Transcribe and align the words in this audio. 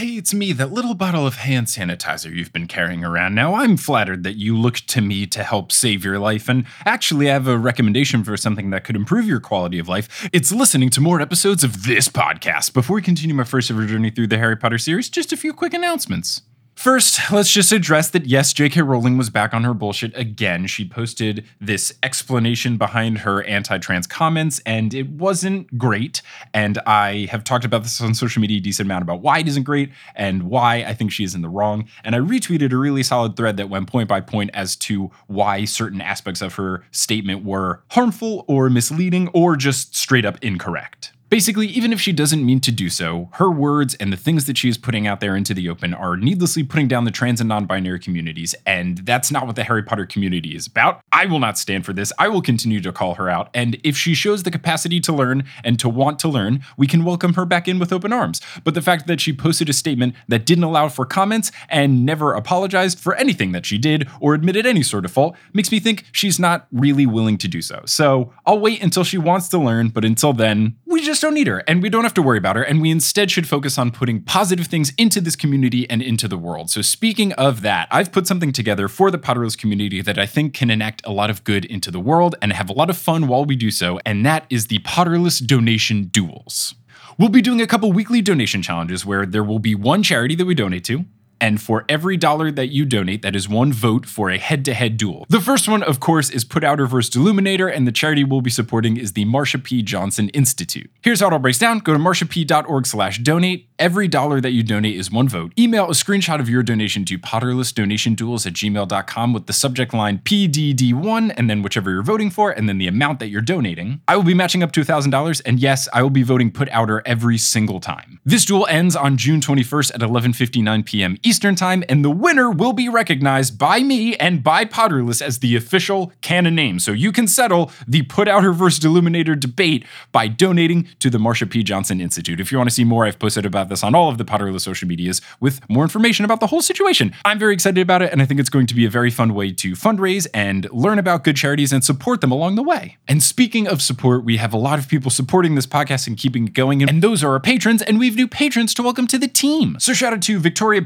Hey, 0.00 0.16
it's 0.16 0.32
me, 0.32 0.54
that 0.54 0.72
little 0.72 0.94
bottle 0.94 1.26
of 1.26 1.34
hand 1.34 1.66
sanitizer 1.66 2.34
you've 2.34 2.54
been 2.54 2.66
carrying 2.66 3.04
around. 3.04 3.34
Now, 3.34 3.56
I'm 3.56 3.76
flattered 3.76 4.24
that 4.24 4.36
you 4.36 4.56
look 4.56 4.76
to 4.76 5.02
me 5.02 5.26
to 5.26 5.42
help 5.42 5.70
save 5.70 6.06
your 6.06 6.18
life, 6.18 6.48
and 6.48 6.64
actually, 6.86 7.28
I 7.28 7.34
have 7.34 7.46
a 7.46 7.58
recommendation 7.58 8.24
for 8.24 8.34
something 8.38 8.70
that 8.70 8.82
could 8.82 8.96
improve 8.96 9.26
your 9.26 9.40
quality 9.40 9.78
of 9.78 9.88
life. 9.88 10.26
It's 10.32 10.52
listening 10.52 10.88
to 10.88 11.02
more 11.02 11.20
episodes 11.20 11.62
of 11.62 11.84
this 11.84 12.08
podcast. 12.08 12.72
Before 12.72 12.94
we 12.94 13.02
continue 13.02 13.34
my 13.34 13.44
first 13.44 13.70
ever 13.70 13.84
journey 13.84 14.08
through 14.08 14.28
the 14.28 14.38
Harry 14.38 14.56
Potter 14.56 14.78
series, 14.78 15.10
just 15.10 15.34
a 15.34 15.36
few 15.36 15.52
quick 15.52 15.74
announcements. 15.74 16.40
First, 16.80 17.30
let's 17.30 17.52
just 17.52 17.72
address 17.72 18.08
that 18.08 18.24
yes, 18.24 18.54
J.K. 18.54 18.80
Rowling 18.80 19.18
was 19.18 19.28
back 19.28 19.52
on 19.52 19.64
her 19.64 19.74
bullshit 19.74 20.16
again. 20.16 20.66
She 20.66 20.88
posted 20.88 21.44
this 21.60 21.92
explanation 22.02 22.78
behind 22.78 23.18
her 23.18 23.42
anti 23.42 23.76
trans 23.76 24.06
comments, 24.06 24.62
and 24.64 24.94
it 24.94 25.10
wasn't 25.10 25.76
great. 25.76 26.22
And 26.54 26.78
I 26.86 27.28
have 27.30 27.44
talked 27.44 27.66
about 27.66 27.82
this 27.82 28.00
on 28.00 28.14
social 28.14 28.40
media 28.40 28.56
a 28.56 28.60
decent 28.62 28.86
amount 28.86 29.02
about 29.02 29.20
why 29.20 29.40
it 29.40 29.48
isn't 29.48 29.64
great 29.64 29.90
and 30.14 30.44
why 30.44 30.76
I 30.76 30.94
think 30.94 31.12
she 31.12 31.22
is 31.22 31.34
in 31.34 31.42
the 31.42 31.50
wrong. 31.50 31.86
And 32.02 32.16
I 32.16 32.18
retweeted 32.18 32.72
a 32.72 32.78
really 32.78 33.02
solid 33.02 33.36
thread 33.36 33.58
that 33.58 33.68
went 33.68 33.86
point 33.86 34.08
by 34.08 34.22
point 34.22 34.48
as 34.54 34.74
to 34.76 35.10
why 35.26 35.66
certain 35.66 36.00
aspects 36.00 36.40
of 36.40 36.54
her 36.54 36.82
statement 36.92 37.44
were 37.44 37.82
harmful 37.90 38.46
or 38.48 38.70
misleading 38.70 39.28
or 39.34 39.54
just 39.54 39.94
straight 39.94 40.24
up 40.24 40.42
incorrect. 40.42 41.12
Basically, 41.30 41.68
even 41.68 41.92
if 41.92 42.00
she 42.00 42.10
doesn't 42.10 42.44
mean 42.44 42.58
to 42.58 42.72
do 42.72 42.90
so, 42.90 43.28
her 43.34 43.48
words 43.48 43.94
and 43.94 44.12
the 44.12 44.16
things 44.16 44.46
that 44.46 44.58
she 44.58 44.68
is 44.68 44.76
putting 44.76 45.06
out 45.06 45.20
there 45.20 45.36
into 45.36 45.54
the 45.54 45.68
open 45.68 45.94
are 45.94 46.16
needlessly 46.16 46.64
putting 46.64 46.88
down 46.88 47.04
the 47.04 47.12
trans 47.12 47.40
and 47.40 47.48
non 47.48 47.66
binary 47.66 48.00
communities, 48.00 48.52
and 48.66 48.98
that's 48.98 49.30
not 49.30 49.46
what 49.46 49.54
the 49.54 49.62
Harry 49.62 49.84
Potter 49.84 50.06
community 50.06 50.56
is 50.56 50.66
about. 50.66 51.00
I 51.12 51.26
will 51.26 51.38
not 51.38 51.56
stand 51.56 51.86
for 51.86 51.92
this. 51.92 52.12
I 52.18 52.26
will 52.26 52.42
continue 52.42 52.80
to 52.80 52.90
call 52.90 53.14
her 53.14 53.30
out, 53.30 53.48
and 53.54 53.78
if 53.84 53.96
she 53.96 54.12
shows 54.12 54.42
the 54.42 54.50
capacity 54.50 54.98
to 54.98 55.12
learn 55.12 55.44
and 55.62 55.78
to 55.78 55.88
want 55.88 56.18
to 56.18 56.28
learn, 56.28 56.64
we 56.76 56.88
can 56.88 57.04
welcome 57.04 57.34
her 57.34 57.44
back 57.44 57.68
in 57.68 57.78
with 57.78 57.92
open 57.92 58.12
arms. 58.12 58.40
But 58.64 58.74
the 58.74 58.82
fact 58.82 59.06
that 59.06 59.20
she 59.20 59.32
posted 59.32 59.68
a 59.68 59.72
statement 59.72 60.16
that 60.26 60.44
didn't 60.44 60.64
allow 60.64 60.88
for 60.88 61.06
comments 61.06 61.52
and 61.68 62.04
never 62.04 62.34
apologized 62.34 62.98
for 62.98 63.14
anything 63.14 63.52
that 63.52 63.66
she 63.66 63.78
did 63.78 64.08
or 64.18 64.34
admitted 64.34 64.66
any 64.66 64.82
sort 64.82 65.04
of 65.04 65.12
fault 65.12 65.36
makes 65.52 65.70
me 65.70 65.78
think 65.78 66.06
she's 66.10 66.40
not 66.40 66.66
really 66.72 67.06
willing 67.06 67.38
to 67.38 67.46
do 67.46 67.62
so. 67.62 67.82
So 67.86 68.32
I'll 68.44 68.58
wait 68.58 68.82
until 68.82 69.04
she 69.04 69.16
wants 69.16 69.46
to 69.50 69.58
learn, 69.58 69.90
but 69.90 70.04
until 70.04 70.32
then, 70.32 70.74
we 70.90 71.00
just 71.00 71.22
don't 71.22 71.34
need 71.34 71.46
her 71.46 71.62
and 71.68 71.82
we 71.82 71.88
don't 71.88 72.02
have 72.02 72.14
to 72.14 72.22
worry 72.22 72.36
about 72.36 72.56
her. 72.56 72.62
And 72.62 72.82
we 72.82 72.90
instead 72.90 73.30
should 73.30 73.48
focus 73.48 73.78
on 73.78 73.92
putting 73.92 74.22
positive 74.22 74.66
things 74.66 74.92
into 74.98 75.20
this 75.20 75.36
community 75.36 75.88
and 75.88 76.02
into 76.02 76.26
the 76.26 76.36
world. 76.36 76.68
So, 76.68 76.82
speaking 76.82 77.32
of 77.34 77.62
that, 77.62 77.86
I've 77.90 78.10
put 78.10 78.26
something 78.26 78.52
together 78.52 78.88
for 78.88 79.10
the 79.10 79.18
Potterless 79.18 79.56
community 79.56 80.02
that 80.02 80.18
I 80.18 80.26
think 80.26 80.52
can 80.52 80.68
enact 80.68 81.00
a 81.04 81.12
lot 81.12 81.30
of 81.30 81.44
good 81.44 81.64
into 81.64 81.90
the 81.90 82.00
world 82.00 82.34
and 82.42 82.52
have 82.52 82.68
a 82.68 82.72
lot 82.72 82.90
of 82.90 82.98
fun 82.98 83.28
while 83.28 83.44
we 83.44 83.54
do 83.54 83.70
so. 83.70 84.00
And 84.04 84.26
that 84.26 84.46
is 84.50 84.66
the 84.66 84.80
Potterless 84.80 85.44
donation 85.46 86.04
duels. 86.04 86.74
We'll 87.18 87.28
be 87.28 87.42
doing 87.42 87.60
a 87.60 87.66
couple 87.66 87.92
weekly 87.92 88.20
donation 88.22 88.62
challenges 88.62 89.06
where 89.06 89.26
there 89.26 89.44
will 89.44 89.58
be 89.58 89.74
one 89.74 90.02
charity 90.02 90.34
that 90.34 90.46
we 90.46 90.54
donate 90.54 90.84
to, 90.84 91.04
and 91.40 91.60
for 91.60 91.84
every 91.88 92.16
dollar 92.16 92.50
that 92.52 92.68
you 92.68 92.84
donate, 92.84 93.22
that 93.22 93.34
is 93.34 93.48
one 93.48 93.72
vote 93.72 94.06
for 94.06 94.30
a 94.30 94.38
head 94.38 94.64
to 94.66 94.74
head 94.74 94.96
duel. 94.96 95.26
The 95.28 95.40
first 95.40 95.68
one, 95.68 95.82
of 95.82 96.00
course, 96.00 96.30
is 96.30 96.44
Put 96.44 96.64
Outer 96.64 96.86
vs. 96.86 97.14
Deluminator, 97.14 97.74
and 97.74 97.86
the 97.86 97.92
charity 97.92 98.24
we'll 98.24 98.40
be 98.40 98.50
supporting 98.50 98.96
is 98.96 99.12
the 99.12 99.24
Marsha 99.24 99.62
P. 99.62 99.82
Johnson 99.82 100.28
Institute. 100.30 100.90
Here's 101.02 101.20
how 101.20 101.28
it 101.28 101.32
all 101.32 101.38
breaks 101.38 101.58
down 101.58 101.78
go 101.78 101.92
to 101.92 101.98
marshap.org 101.98 102.86
slash 102.86 103.18
donate. 103.18 103.68
Every 103.78 104.08
dollar 104.08 104.42
that 104.42 104.50
you 104.50 104.62
donate 104.62 104.96
is 104.96 105.10
one 105.10 105.28
vote. 105.28 105.52
Email 105.58 105.86
a 105.86 105.92
screenshot 105.92 106.38
of 106.38 106.50
your 106.50 106.62
donation 106.62 107.04
to 107.06 107.18
potterlessdonationduels 107.18 108.46
at 108.46 108.52
gmail.com 108.52 109.32
with 109.32 109.46
the 109.46 109.54
subject 109.54 109.94
line 109.94 110.18
PDD1 110.18 111.32
and 111.36 111.48
then 111.48 111.62
whichever 111.62 111.90
you're 111.90 112.02
voting 112.02 112.28
for 112.28 112.50
and 112.50 112.68
then 112.68 112.76
the 112.76 112.86
amount 112.86 113.20
that 113.20 113.28
you're 113.28 113.40
donating. 113.40 114.02
I 114.06 114.16
will 114.16 114.22
be 114.22 114.34
matching 114.34 114.62
up 114.62 114.72
to 114.72 114.82
$1,000 114.82 115.42
and 115.46 115.58
yes, 115.58 115.88
I 115.94 116.02
will 116.02 116.10
be 116.10 116.22
voting 116.22 116.50
Put 116.50 116.68
Outer 116.70 117.02
every 117.06 117.38
single 117.38 117.80
time. 117.80 118.20
This 118.24 118.44
duel 118.44 118.66
ends 118.68 118.94
on 118.94 119.16
June 119.16 119.40
21st 119.40 119.94
at 119.94 120.00
11:59 120.00 120.84
p.m. 120.84 121.16
Eastern 121.30 121.54
Time 121.54 121.84
and 121.88 122.04
the 122.04 122.10
winner 122.10 122.50
will 122.50 122.72
be 122.72 122.88
recognized 122.88 123.56
by 123.56 123.84
me 123.84 124.16
and 124.16 124.42
by 124.42 124.64
Potterless 124.64 125.22
as 125.22 125.38
the 125.38 125.54
official 125.54 126.12
canon 126.22 126.56
name. 126.56 126.80
So 126.80 126.90
you 126.90 127.12
can 127.12 127.28
settle 127.28 127.70
the 127.86 128.02
Put 128.02 128.26
Outer 128.26 128.52
versus 128.52 128.80
Deluminator 128.80 129.38
debate 129.38 129.86
by 130.10 130.26
donating 130.26 130.88
to 130.98 131.08
the 131.08 131.18
Marsha 131.18 131.48
P. 131.48 131.62
Johnson 131.62 132.00
Institute. 132.00 132.40
If 132.40 132.50
you 132.50 132.58
want 132.58 132.68
to 132.68 132.74
see 132.74 132.82
more, 132.82 133.06
I've 133.06 133.20
posted 133.20 133.46
about 133.46 133.68
this 133.68 133.84
on 133.84 133.94
all 133.94 134.08
of 134.08 134.18
the 134.18 134.24
Potterless 134.24 134.62
social 134.62 134.88
medias 134.88 135.20
with 135.38 135.60
more 135.70 135.84
information 135.84 136.24
about 136.24 136.40
the 136.40 136.48
whole 136.48 136.62
situation. 136.62 137.14
I'm 137.24 137.38
very 137.38 137.54
excited 137.54 137.80
about 137.80 138.02
it, 138.02 138.10
and 138.10 138.20
I 138.20 138.26
think 138.26 138.40
it's 138.40 138.50
going 138.50 138.66
to 138.66 138.74
be 138.74 138.84
a 138.84 138.90
very 138.90 139.12
fun 139.12 139.32
way 139.32 139.52
to 139.52 139.74
fundraise 139.74 140.26
and 140.34 140.68
learn 140.72 140.98
about 140.98 141.22
good 141.22 141.36
charities 141.36 141.72
and 141.72 141.84
support 141.84 142.22
them 142.22 142.32
along 142.32 142.56
the 142.56 142.64
way. 142.64 142.96
And 143.06 143.22
speaking 143.22 143.68
of 143.68 143.80
support, 143.80 144.24
we 144.24 144.38
have 144.38 144.52
a 144.52 144.58
lot 144.58 144.80
of 144.80 144.88
people 144.88 145.12
supporting 145.12 145.54
this 145.54 145.66
podcast 145.66 146.08
and 146.08 146.16
keeping 146.16 146.48
it 146.48 146.54
going, 146.54 146.82
and 146.82 147.02
those 147.02 147.22
are 147.22 147.30
our 147.30 147.38
patrons, 147.38 147.82
and 147.82 148.00
we 148.00 148.06
have 148.06 148.16
new 148.16 148.26
patrons 148.26 148.74
to 148.74 148.82
welcome 148.82 149.06
to 149.06 149.16
the 149.16 149.28
team. 149.28 149.76
So 149.78 149.92
shout 149.92 150.12
out 150.12 150.22
to 150.22 150.40
Victoria 150.40 150.82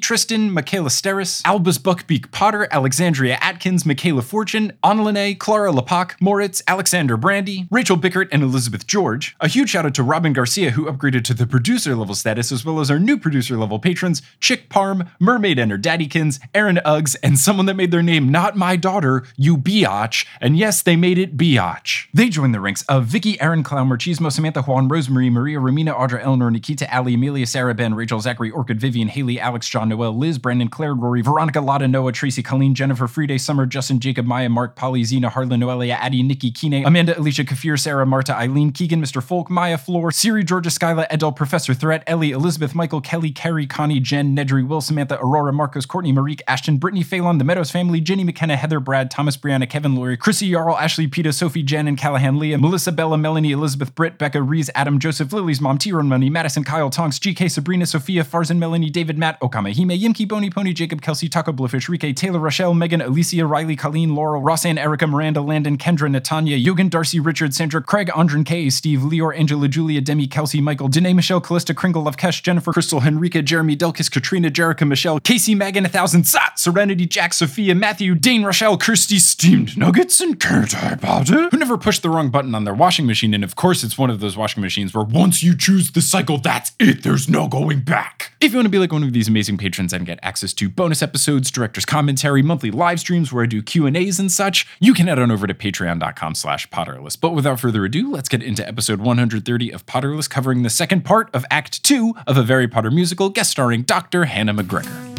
Tristan, 0.00 0.50
Michaela 0.50 0.88
Steris, 0.88 1.42
Albus 1.44 1.78
Buckbeak 1.78 2.30
Potter, 2.30 2.66
Alexandria 2.70 3.38
Atkins, 3.40 3.86
Michaela 3.86 4.22
Fortune, 4.22 4.72
Anlene, 4.82 5.38
Clara 5.38 5.72
Lapak, 5.72 6.20
Moritz, 6.20 6.62
Alexander 6.66 7.16
Brandy, 7.16 7.68
Rachel 7.70 7.96
Bickert, 7.96 8.28
and 8.32 8.42
Elizabeth 8.42 8.86
George. 8.86 9.36
A 9.40 9.48
huge 9.48 9.70
shout 9.70 9.86
out 9.86 9.94
to 9.94 10.02
Robin 10.02 10.32
Garcia, 10.32 10.70
who 10.70 10.86
upgraded 10.86 11.24
to 11.24 11.34
the 11.34 11.46
producer 11.46 11.94
level 11.94 12.14
status, 12.14 12.50
as 12.50 12.64
well 12.64 12.80
as 12.80 12.90
our 12.90 12.98
new 12.98 13.16
producer 13.16 13.56
level 13.56 13.78
patrons, 13.78 14.22
Chick 14.40 14.68
Parm, 14.68 15.08
Mermaid 15.20 15.58
and 15.58 15.70
her 15.70 15.78
Daddykins, 15.78 16.40
Aaron 16.54 16.80
Uggs, 16.84 17.16
and 17.22 17.38
someone 17.38 17.66
that 17.66 17.74
made 17.74 17.90
their 17.90 18.02
name 18.02 18.30
not 18.30 18.56
my 18.56 18.74
daughter, 18.74 19.24
you 19.36 19.56
biatch. 19.56 20.26
And 20.40 20.56
yes, 20.56 20.82
they 20.82 20.96
made 20.96 21.18
it 21.18 21.36
biatch. 21.36 22.08
They 22.12 22.28
joined 22.28 22.54
the 22.54 22.60
ranks 22.60 22.82
of 22.88 23.06
Vicky, 23.06 23.40
Aaron, 23.40 23.62
Clown, 23.62 23.88
Machismo, 23.88 24.32
Samantha, 24.32 24.62
Juan, 24.62 24.88
Rosemary, 24.88 25.30
Maria, 25.30 25.58
Ramina, 25.58 25.94
Audra, 25.94 26.20
Eleanor, 26.22 26.50
Nikita, 26.50 26.92
Ali, 26.94 27.14
Amelia, 27.14 27.46
Sarah, 27.46 27.74
Ben, 27.74 27.94
Rachel, 27.94 28.20
Zachary, 28.20 28.50
Orchid, 28.50 28.80
Vivian, 28.80 29.08
Haley, 29.08 29.38
Alex, 29.38 29.67
John, 29.68 29.88
Noel, 29.88 30.16
Liz, 30.16 30.38
Brandon, 30.38 30.68
Claire, 30.68 30.94
Rory, 30.94 31.22
Veronica, 31.22 31.60
Lotta, 31.60 31.88
Noah, 31.88 32.12
Tracy, 32.12 32.42
Colleen, 32.42 32.74
Jennifer, 32.74 33.06
Friday, 33.06 33.38
Summer, 33.38 33.66
Justin, 33.66 34.00
Jacob, 34.00 34.26
Maya, 34.26 34.48
Mark, 34.48 34.76
Polly, 34.76 35.04
Zena, 35.04 35.28
Harlan, 35.28 35.60
Noelia, 35.60 35.94
Addie, 35.94 36.22
Nikki, 36.22 36.50
Kine, 36.50 36.84
Amanda, 36.84 37.18
Alicia, 37.18 37.44
Kafir, 37.44 37.76
Sarah, 37.76 38.06
Marta, 38.06 38.34
Eileen, 38.34 38.72
Keegan, 38.72 39.02
Mr. 39.02 39.22
Folk, 39.22 39.50
Maya, 39.50 39.78
Floor, 39.78 40.10
Siri, 40.10 40.44
Georgia, 40.44 40.70
Skyla, 40.70 41.06
Edel, 41.10 41.32
Professor 41.32 41.74
Threat, 41.74 42.02
Ellie, 42.06 42.30
Elizabeth, 42.30 42.74
Michael, 42.74 43.00
Kelly, 43.00 43.30
Carrie, 43.30 43.66
Connie, 43.66 44.00
Jen, 44.00 44.36
Nedry, 44.36 44.66
Will, 44.66 44.80
Samantha, 44.80 45.18
Aurora, 45.20 45.52
Marcos, 45.52 45.86
Courtney, 45.86 46.12
Marique, 46.12 46.40
Ashton, 46.46 46.78
Brittany, 46.78 47.02
Phelan, 47.02 47.38
The 47.38 47.44
Meadows 47.44 47.70
Family, 47.70 48.00
Jenny 48.00 48.24
McKenna, 48.24 48.56
Heather, 48.56 48.80
Brad, 48.80 49.10
Thomas, 49.10 49.36
Brianna, 49.36 49.68
Kevin, 49.68 49.94
Laurie, 49.94 50.16
Chrissy, 50.16 50.50
Jarl, 50.50 50.76
Ashley, 50.76 51.06
Peta, 51.06 51.32
Sophie, 51.32 51.62
Jen, 51.62 51.88
and 51.88 51.98
Callahan, 51.98 52.38
Leah, 52.38 52.58
Melissa, 52.58 52.92
Bella, 52.92 53.18
Melanie, 53.18 53.52
Elizabeth, 53.52 53.94
Britt, 53.94 54.18
Becca, 54.18 54.42
Reese, 54.42 54.70
Adam, 54.74 54.98
Joseph, 54.98 55.32
Lily's 55.32 55.60
mom, 55.60 55.78
Tyrone 55.78 56.08
Money, 56.08 56.30
Madison, 56.30 56.64
Kyle, 56.64 56.90
Tonks, 56.90 57.18
GK, 57.18 57.50
Sabrina, 57.50 57.86
Sophia, 57.86 58.24
Farzan, 58.24 58.58
Melanie, 58.58 58.90
David, 58.90 59.18
Matt, 59.18 59.40
Okama, 59.40 59.57
Hime, 59.66 59.90
Yimki, 59.90 60.26
Bony, 60.26 60.50
Pony, 60.50 60.72
Jacob, 60.72 61.02
Kelsey, 61.02 61.28
Taco, 61.28 61.52
Bluefish, 61.52 61.88
Rike, 61.88 62.14
Taylor, 62.14 62.38
Rochelle, 62.38 62.74
Megan, 62.74 63.00
Alicia, 63.00 63.44
Riley, 63.46 63.76
Colleen, 63.76 64.14
Laurel, 64.14 64.42
Rossanne, 64.42 64.78
Erica, 64.78 65.06
Miranda, 65.06 65.40
Landon, 65.40 65.76
Kendra, 65.78 66.08
Natanya, 66.08 66.62
Yogan, 66.62 66.88
Darcy, 66.88 67.20
Richard, 67.20 67.54
Sandra, 67.54 67.82
Craig, 67.82 68.10
Andren 68.14 68.44
K, 68.44 68.70
Steve, 68.70 69.00
Leor, 69.00 69.36
Angela, 69.36 69.68
Julia, 69.68 70.00
Demi, 70.00 70.26
Kelsey, 70.26 70.60
Michael, 70.60 70.88
Danae, 70.88 71.12
Michelle, 71.12 71.40
Callista, 71.40 71.74
Kringle, 71.74 72.04
Lovekesh, 72.04 72.42
Jennifer, 72.42 72.72
Crystal, 72.72 73.00
Henrika, 73.00 73.44
Jeremy, 73.44 73.76
Delkis, 73.76 74.10
Katrina, 74.10 74.50
Jerica, 74.50 74.86
Michelle, 74.86 75.20
Casey, 75.20 75.54
Megan, 75.54 75.86
A 75.86 75.88
Thousand, 75.88 76.26
Sat, 76.26 76.58
Serenity, 76.58 77.06
Jack, 77.06 77.34
Sophia, 77.34 77.74
Matthew, 77.74 78.14
Dane, 78.14 78.44
Rochelle, 78.44 78.76
Kirsty, 78.76 79.18
Steamed 79.18 79.76
Nuggets, 79.76 80.20
and 80.20 80.38
Kurt 80.38 80.70
Ibotta, 80.70 81.50
who 81.50 81.56
never 81.56 81.78
pushed 81.78 82.02
the 82.02 82.10
wrong 82.10 82.30
button 82.30 82.54
on 82.54 82.64
their 82.64 82.74
washing 82.74 83.06
machine. 83.06 83.34
And 83.34 83.44
of 83.44 83.56
course, 83.56 83.82
it's 83.82 83.98
one 83.98 84.10
of 84.10 84.20
those 84.20 84.36
washing 84.36 84.62
machines 84.62 84.94
where 84.94 85.04
once 85.04 85.42
you 85.42 85.56
choose 85.56 85.92
the 85.92 86.02
cycle, 86.02 86.38
that's 86.38 86.72
it. 86.78 87.02
There's 87.02 87.28
no 87.28 87.48
going 87.48 87.80
back. 87.80 88.32
If 88.40 88.52
you 88.52 88.58
want 88.58 88.66
to 88.66 88.70
be 88.70 88.78
like 88.78 88.92
one 88.92 89.02
of 89.02 89.12
these 89.12 89.30
amazing 89.38 89.56
patrons 89.56 89.92
and 89.92 90.04
get 90.04 90.18
access 90.20 90.52
to 90.52 90.68
bonus 90.68 91.00
episodes, 91.00 91.48
director's 91.52 91.84
commentary, 91.84 92.42
monthly 92.42 92.72
live 92.72 92.98
streams 92.98 93.32
where 93.32 93.44
I 93.44 93.46
do 93.46 93.62
Q&As 93.62 94.18
and 94.18 94.32
such, 94.32 94.66
you 94.80 94.92
can 94.92 95.06
head 95.06 95.20
on 95.20 95.30
over 95.30 95.46
to 95.46 95.54
patreon.com 95.54 96.34
slash 96.34 96.68
potterless. 96.70 97.16
But 97.18 97.36
without 97.36 97.60
further 97.60 97.84
ado, 97.84 98.10
let's 98.10 98.28
get 98.28 98.42
into 98.42 98.66
episode 98.66 99.00
130 99.00 99.70
of 99.70 99.86
Potterless, 99.86 100.28
covering 100.28 100.64
the 100.64 100.70
second 100.70 101.04
part 101.04 101.32
of 101.32 101.44
Act 101.52 101.84
2 101.84 102.14
of 102.26 102.36
a 102.36 102.42
Very 102.42 102.66
Potter 102.66 102.90
musical, 102.90 103.30
guest 103.30 103.52
starring 103.52 103.82
Dr. 103.82 104.24
Hannah 104.24 104.54
McGregor. 104.54 105.17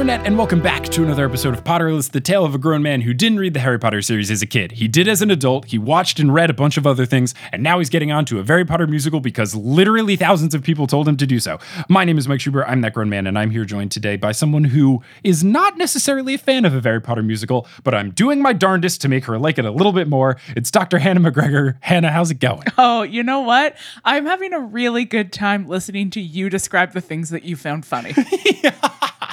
Internet, 0.00 0.26
and 0.26 0.38
welcome 0.38 0.62
back 0.62 0.84
to 0.84 1.02
another 1.02 1.26
episode 1.26 1.52
of 1.52 1.62
Potterless, 1.62 2.10
the 2.10 2.22
tale 2.22 2.42
of 2.42 2.54
a 2.54 2.58
grown 2.58 2.82
man 2.82 3.02
who 3.02 3.12
didn't 3.12 3.38
read 3.38 3.52
the 3.52 3.60
Harry 3.60 3.78
Potter 3.78 4.00
series 4.00 4.30
as 4.30 4.40
a 4.40 4.46
kid. 4.46 4.72
He 4.72 4.88
did 4.88 5.06
as 5.06 5.20
an 5.20 5.30
adult, 5.30 5.66
he 5.66 5.76
watched 5.76 6.18
and 6.18 6.32
read 6.32 6.48
a 6.48 6.54
bunch 6.54 6.78
of 6.78 6.86
other 6.86 7.04
things, 7.04 7.34
and 7.52 7.62
now 7.62 7.78
he's 7.78 7.90
getting 7.90 8.10
onto 8.10 8.38
a 8.38 8.44
Harry 8.46 8.64
Potter 8.64 8.86
musical 8.86 9.20
because 9.20 9.54
literally 9.54 10.16
thousands 10.16 10.54
of 10.54 10.62
people 10.62 10.86
told 10.86 11.06
him 11.06 11.18
to 11.18 11.26
do 11.26 11.38
so. 11.38 11.58
My 11.90 12.06
name 12.06 12.16
is 12.16 12.26
Mike 12.26 12.40
Schubert, 12.40 12.64
I'm 12.66 12.80
that 12.80 12.94
grown 12.94 13.10
man, 13.10 13.26
and 13.26 13.38
I'm 13.38 13.50
here 13.50 13.66
joined 13.66 13.92
today 13.92 14.16
by 14.16 14.32
someone 14.32 14.64
who 14.64 15.02
is 15.22 15.44
not 15.44 15.76
necessarily 15.76 16.32
a 16.32 16.38
fan 16.38 16.64
of 16.64 16.74
a 16.74 16.80
Harry 16.80 17.02
Potter 17.02 17.22
musical, 17.22 17.66
but 17.84 17.94
I'm 17.94 18.10
doing 18.10 18.40
my 18.40 18.54
darndest 18.54 19.02
to 19.02 19.08
make 19.10 19.26
her 19.26 19.38
like 19.38 19.58
it 19.58 19.66
a 19.66 19.70
little 19.70 19.92
bit 19.92 20.08
more. 20.08 20.38
It's 20.56 20.70
Dr. 20.70 20.98
Hannah 20.98 21.20
McGregor. 21.20 21.76
Hannah, 21.80 22.10
how's 22.10 22.30
it 22.30 22.40
going? 22.40 22.64
Oh, 22.78 23.02
you 23.02 23.22
know 23.22 23.40
what? 23.40 23.76
I'm 24.02 24.24
having 24.24 24.54
a 24.54 24.60
really 24.60 25.04
good 25.04 25.30
time 25.30 25.68
listening 25.68 26.08
to 26.12 26.22
you 26.22 26.48
describe 26.48 26.94
the 26.94 27.02
things 27.02 27.28
that 27.28 27.42
you 27.42 27.54
found 27.54 27.84
funny. 27.84 28.14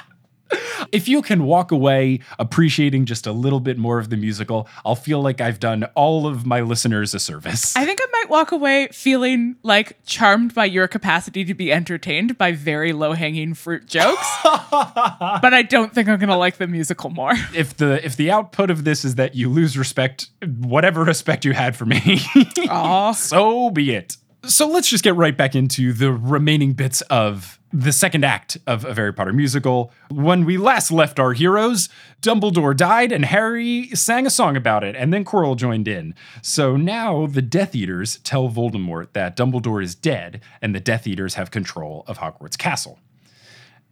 if 0.91 1.07
you 1.07 1.21
can 1.21 1.43
walk 1.43 1.71
away 1.71 2.19
appreciating 2.39 3.05
just 3.05 3.27
a 3.27 3.31
little 3.31 3.59
bit 3.59 3.77
more 3.77 3.99
of 3.99 4.09
the 4.09 4.17
musical, 4.17 4.67
I'll 4.85 4.95
feel 4.95 5.21
like 5.21 5.41
I've 5.41 5.59
done 5.59 5.85
all 5.95 6.27
of 6.27 6.45
my 6.45 6.61
listeners 6.61 7.13
a 7.13 7.19
service. 7.19 7.75
I 7.75 7.85
think 7.85 7.99
I 8.01 8.07
might 8.11 8.29
walk 8.29 8.51
away 8.51 8.89
feeling 8.91 9.55
like 9.63 9.97
charmed 10.05 10.53
by 10.53 10.65
your 10.65 10.87
capacity 10.87 11.43
to 11.45 11.53
be 11.53 11.71
entertained 11.71 12.37
by 12.37 12.51
very 12.51 12.93
low 12.93 13.13
hanging 13.13 13.53
fruit 13.53 13.85
jokes. 13.85 14.27
but 14.43 15.53
I 15.53 15.63
don't 15.67 15.93
think 15.93 16.09
I'm 16.09 16.19
going 16.19 16.29
to 16.29 16.37
like 16.37 16.57
the 16.57 16.67
musical 16.67 17.09
more. 17.09 17.33
if 17.53 17.77
the 17.77 18.03
if 18.05 18.15
the 18.15 18.31
output 18.31 18.69
of 18.69 18.83
this 18.83 19.03
is 19.05 19.15
that 19.15 19.35
you 19.35 19.49
lose 19.49 19.77
respect, 19.77 20.29
whatever 20.59 21.03
respect 21.03 21.45
you 21.45 21.53
had 21.53 21.75
for 21.75 21.85
me, 21.85 22.19
so 23.13 23.69
be 23.71 23.93
it. 23.93 24.17
So 24.45 24.67
let's 24.69 24.87
just 24.89 25.03
get 25.03 25.15
right 25.15 25.35
back 25.35 25.55
into 25.55 25.91
the 25.91 26.11
remaining 26.11 26.73
bits 26.73 27.01
of 27.01 27.56
the 27.71 27.91
second 27.91 28.23
act 28.23 28.57
of 28.65 28.85
a 28.85 28.93
Harry 28.93 29.13
Potter 29.13 29.33
musical. 29.33 29.91
When 30.09 30.45
we 30.45 30.57
last 30.57 30.91
left 30.91 31.19
our 31.19 31.33
heroes, 31.33 31.89
Dumbledore 32.21 32.75
died 32.75 33.11
and 33.11 33.25
Harry 33.25 33.87
sang 33.89 34.25
a 34.25 34.29
song 34.29 34.55
about 34.55 34.83
it, 34.83 34.95
and 34.95 35.13
then 35.13 35.25
Quirrell 35.25 35.57
joined 35.57 35.87
in. 35.87 36.15
So 36.41 36.77
now 36.77 37.27
the 37.27 37.41
Death 37.41 37.75
Eaters 37.75 38.19
tell 38.19 38.49
Voldemort 38.49 39.13
that 39.13 39.35
Dumbledore 39.35 39.83
is 39.83 39.95
dead 39.95 40.41
and 40.61 40.73
the 40.73 40.79
Death 40.79 41.05
Eaters 41.07 41.35
have 41.35 41.51
control 41.51 42.03
of 42.07 42.19
Hogwarts 42.19 42.57
Castle. 42.57 42.99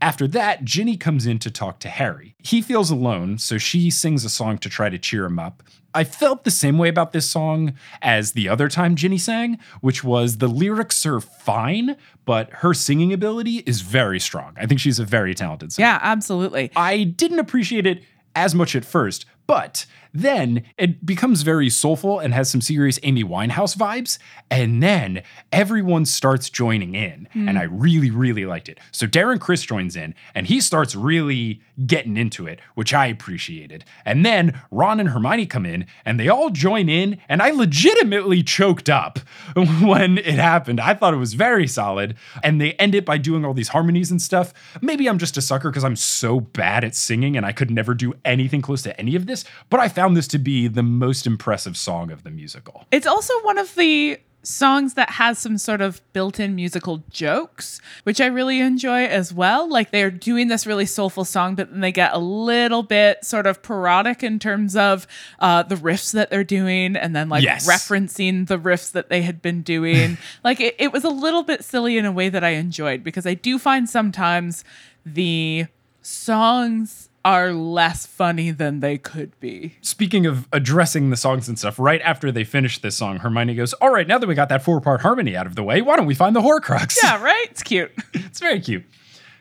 After 0.01 0.27
that, 0.27 0.65
Ginny 0.65 0.97
comes 0.97 1.25
in 1.25 1.39
to 1.39 1.49
talk 1.49 1.79
to 1.79 1.89
Harry. 1.89 2.35
He 2.39 2.61
feels 2.61 2.91
alone, 2.91 3.37
so 3.37 3.57
she 3.57 3.89
sings 3.89 4.25
a 4.25 4.29
song 4.29 4.57
to 4.59 4.69
try 4.69 4.89
to 4.89 4.97
cheer 4.97 5.25
him 5.25 5.39
up. 5.39 5.63
I 5.93 6.03
felt 6.03 6.43
the 6.43 6.51
same 6.51 6.77
way 6.77 6.89
about 6.89 7.13
this 7.13 7.29
song 7.29 7.73
as 8.01 8.33
the 8.33 8.49
other 8.49 8.67
time 8.67 8.95
Ginny 8.95 9.17
sang, 9.17 9.57
which 9.79 10.03
was 10.03 10.39
the 10.39 10.49
lyrics 10.49 11.05
are 11.05 11.21
fine, 11.21 11.95
but 12.25 12.49
her 12.55 12.73
singing 12.73 13.13
ability 13.13 13.59
is 13.65 13.79
very 13.79 14.19
strong. 14.19 14.53
I 14.57 14.65
think 14.65 14.81
she's 14.81 14.99
a 14.99 15.05
very 15.05 15.33
talented 15.33 15.71
singer. 15.71 15.87
Yeah, 15.87 15.99
absolutely. 16.01 16.71
I 16.75 17.03
didn't 17.05 17.39
appreciate 17.39 17.87
it 17.87 18.03
as 18.35 18.53
much 18.53 18.75
at 18.75 18.83
first, 18.83 19.25
but 19.47 19.85
then 20.15 20.63
it 20.77 21.05
becomes 21.05 21.41
very 21.41 21.69
soulful 21.69 22.19
and 22.19 22.33
has 22.33 22.49
some 22.49 22.61
serious 22.61 22.97
Amy 23.03 23.23
Winehouse 23.23 23.75
vibes. 23.75 24.17
And 24.49 24.81
then 24.81 25.23
everyone 25.51 26.05
starts 26.05 26.49
joining 26.49 26.95
in. 26.95 27.27
Hmm. 27.33 27.49
And 27.49 27.59
I 27.59 27.63
really, 27.63 28.09
really 28.09 28.45
liked 28.45 28.69
it. 28.69 28.79
So 28.91 29.07
Darren 29.07 29.39
Criss 29.39 29.63
joins 29.63 29.95
in 29.97 30.15
and 30.33 30.47
he 30.47 30.61
starts 30.61 30.95
really 30.95 31.61
getting 31.85 32.15
into 32.15 32.47
it, 32.47 32.61
which 32.75 32.93
I 32.93 33.07
appreciated. 33.07 33.83
And 34.05 34.25
then 34.25 34.59
Ron 34.71 35.01
and 35.01 35.09
Hermione 35.09 35.45
come 35.47 35.65
in 35.65 35.85
and 36.05 36.17
they 36.17 36.29
all 36.29 36.49
join 36.49 36.87
in. 36.87 37.19
And 37.27 37.41
I 37.41 37.51
legitimately 37.51 38.41
choked 38.43 38.89
up 38.89 39.19
when 39.55 40.17
it 40.17 40.35
happened. 40.35 40.79
I 40.79 40.93
thought 40.93 41.13
it 41.13 41.17
was 41.17 41.33
very 41.33 41.67
solid. 41.67 42.15
And 42.41 42.61
they 42.61 42.73
end 42.73 42.95
it 42.95 43.05
by 43.05 43.17
doing 43.17 43.43
all 43.43 43.53
these 43.53 43.69
harmonies 43.69 44.11
and 44.11 44.21
stuff. 44.21 44.53
Maybe 44.81 45.09
I'm 45.09 45.17
just 45.17 45.35
a 45.35 45.41
sucker 45.41 45.69
because 45.69 45.83
I'm 45.83 45.97
so 45.97 46.39
bad 46.39 46.85
at 46.85 46.95
singing 46.95 47.35
and 47.35 47.45
I 47.45 47.51
could 47.51 47.69
never 47.69 47.93
do 47.93 48.13
anything 48.23 48.61
close 48.61 48.81
to 48.83 48.97
any 48.97 49.15
of 49.15 49.25
this. 49.25 49.43
But 49.69 49.81
I 49.81 49.89
found 49.89 50.04
this 50.13 50.27
to 50.29 50.37
be 50.37 50.67
the 50.67 50.83
most 50.83 51.25
impressive 51.25 51.75
song 51.75 52.11
of 52.11 52.23
the 52.23 52.29
musical. 52.31 52.85
It's 52.91 53.07
also 53.07 53.33
one 53.41 53.57
of 53.57 53.73
the 53.75 54.19
songs 54.43 54.93
that 54.93 55.09
has 55.09 55.39
some 55.39 55.57
sort 55.57 55.81
of 55.81 55.99
built-in 56.13 56.53
musical 56.53 57.03
jokes, 57.09 57.81
which 58.03 58.21
I 58.21 58.27
really 58.27 58.59
enjoy 58.59 59.05
as 59.05 59.33
well. 59.33 59.67
Like 59.67 59.89
they're 59.89 60.11
doing 60.11 60.49
this 60.49 60.67
really 60.67 60.85
soulful 60.85 61.25
song, 61.25 61.55
but 61.55 61.71
then 61.71 61.79
they 61.79 61.91
get 61.91 62.13
a 62.13 62.19
little 62.19 62.83
bit 62.83 63.25
sort 63.25 63.47
of 63.47 63.63
parodic 63.63 64.21
in 64.21 64.37
terms 64.37 64.75
of 64.75 65.07
uh, 65.39 65.63
the 65.63 65.73
riffs 65.73 66.13
that 66.13 66.29
they're 66.29 66.43
doing, 66.43 66.95
and 66.95 67.15
then 67.15 67.27
like 67.27 67.43
Yes. 67.43 67.67
referencing 67.67 68.45
the 68.47 68.59
riffs 68.59 68.91
that 68.91 69.09
they 69.09 69.23
had 69.23 69.41
been 69.41 69.63
doing. 69.63 70.19
like 70.43 70.59
it, 70.59 70.75
it 70.77 70.93
was 70.93 71.03
a 71.03 71.09
little 71.09 71.41
bit 71.41 71.63
silly 71.63 71.97
in 71.97 72.05
a 72.05 72.11
way 72.11 72.29
that 72.29 72.43
I 72.43 72.49
enjoyed 72.49 73.03
because 73.03 73.25
I 73.25 73.33
do 73.33 73.57
find 73.57 73.89
sometimes 73.89 74.63
the 75.03 75.65
songs 76.03 77.09
are 77.25 77.51
less 77.51 78.05
funny 78.05 78.51
than 78.51 78.79
they 78.81 78.99
could 78.99 79.37
be. 79.39 79.75
Speaking 79.81 80.27
of 80.27 80.47
addressing 80.53 81.09
the 81.09 81.17
songs 81.17 81.49
and 81.49 81.57
stuff, 81.57 81.79
right 81.79 82.01
after 82.03 82.31
they 82.31 82.43
finish 82.43 82.77
this 82.79 82.95
song, 82.95 83.17
Hermione 83.17 83.55
goes, 83.55 83.73
All 83.73 83.89
right, 83.89 84.07
now 84.07 84.19
that 84.19 84.27
we 84.27 84.35
got 84.35 84.47
that 84.49 84.63
four 84.63 84.79
part 84.79 85.01
harmony 85.01 85.35
out 85.35 85.47
of 85.47 85.55
the 85.55 85.63
way, 85.63 85.81
why 85.81 85.97
don't 85.97 86.05
we 86.05 86.13
find 86.13 86.35
the 86.35 86.41
Horcrux? 86.41 86.95
Yeah, 87.03 87.21
right? 87.21 87.47
It's 87.49 87.63
cute. 87.63 87.91
it's 88.13 88.39
very 88.39 88.61
cute. 88.61 88.85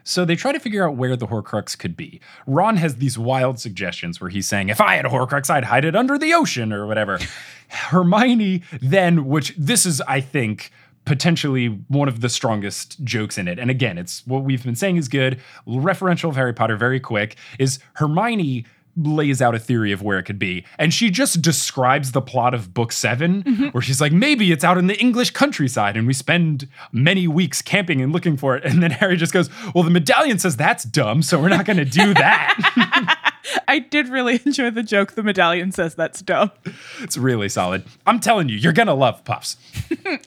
So 0.02 0.24
they 0.24 0.36
try 0.36 0.52
to 0.52 0.60
figure 0.60 0.86
out 0.86 0.96
where 0.96 1.16
the 1.16 1.26
Horcrux 1.26 1.78
could 1.78 1.96
be. 1.96 2.20
Ron 2.46 2.76
has 2.76 2.96
these 2.96 3.18
wild 3.18 3.58
suggestions 3.58 4.20
where 4.20 4.30
he's 4.30 4.46
saying, 4.46 4.68
if 4.68 4.80
I 4.80 4.96
had 4.96 5.06
a 5.06 5.10
Horcrux, 5.10 5.48
I'd 5.48 5.64
hide 5.64 5.84
it 5.84 5.96
under 5.96 6.18
the 6.18 6.34
ocean 6.34 6.72
or 6.72 6.86
whatever. 6.86 7.18
Hermione 7.68 8.62
then, 8.80 9.26
which 9.26 9.54
this 9.56 9.84
is, 9.86 10.00
I 10.02 10.20
think, 10.20 10.70
potentially 11.04 11.66
one 11.88 12.08
of 12.08 12.20
the 12.20 12.28
strongest 12.28 13.02
jokes 13.04 13.38
in 13.38 13.48
it. 13.48 13.58
And 13.58 13.70
again, 13.70 13.98
it's 13.98 14.26
what 14.26 14.44
we've 14.44 14.64
been 14.64 14.76
saying 14.76 14.96
is 14.96 15.08
good. 15.08 15.40
Referential 15.66 16.28
of 16.28 16.36
Harry 16.36 16.52
Potter, 16.52 16.76
very 16.76 17.00
quick, 17.00 17.36
is 17.58 17.78
Hermione 17.94 18.64
lays 18.96 19.42
out 19.42 19.54
a 19.54 19.58
theory 19.58 19.92
of 19.92 20.02
where 20.02 20.18
it 20.18 20.24
could 20.24 20.38
be. 20.38 20.64
And 20.78 20.94
she 20.94 21.10
just 21.10 21.42
describes 21.42 22.12
the 22.12 22.22
plot 22.22 22.54
of 22.54 22.72
book 22.72 22.92
7 22.92 23.42
mm-hmm. 23.42 23.66
where 23.68 23.82
she's 23.82 24.00
like, 24.00 24.12
maybe 24.12 24.52
it's 24.52 24.64
out 24.64 24.78
in 24.78 24.86
the 24.86 24.98
English 25.00 25.30
countryside 25.30 25.96
and 25.96 26.06
we 26.06 26.12
spend 26.12 26.68
many 26.92 27.26
weeks 27.26 27.60
camping 27.60 28.00
and 28.00 28.12
looking 28.12 28.36
for 28.36 28.56
it. 28.56 28.64
And 28.64 28.82
then 28.82 28.90
Harry 28.92 29.16
just 29.16 29.32
goes, 29.32 29.50
well, 29.74 29.84
the 29.84 29.90
medallion 29.90 30.38
says 30.38 30.56
that's 30.56 30.84
dumb, 30.84 31.22
so 31.22 31.40
we're 31.40 31.48
not 31.48 31.64
going 31.64 31.76
to 31.76 31.84
do 31.84 32.14
that. 32.14 33.18
I 33.68 33.78
did 33.78 34.08
really 34.08 34.40
enjoy 34.46 34.70
the 34.70 34.82
joke. 34.82 35.12
The 35.12 35.22
medallion 35.22 35.72
says 35.72 35.94
that's 35.94 36.22
dumb. 36.22 36.50
it's 37.00 37.16
really 37.16 37.48
solid. 37.48 37.84
I'm 38.06 38.20
telling 38.20 38.48
you, 38.48 38.56
you're 38.56 38.72
going 38.72 38.88
to 38.88 38.94
love 38.94 39.24
Puffs. 39.24 39.56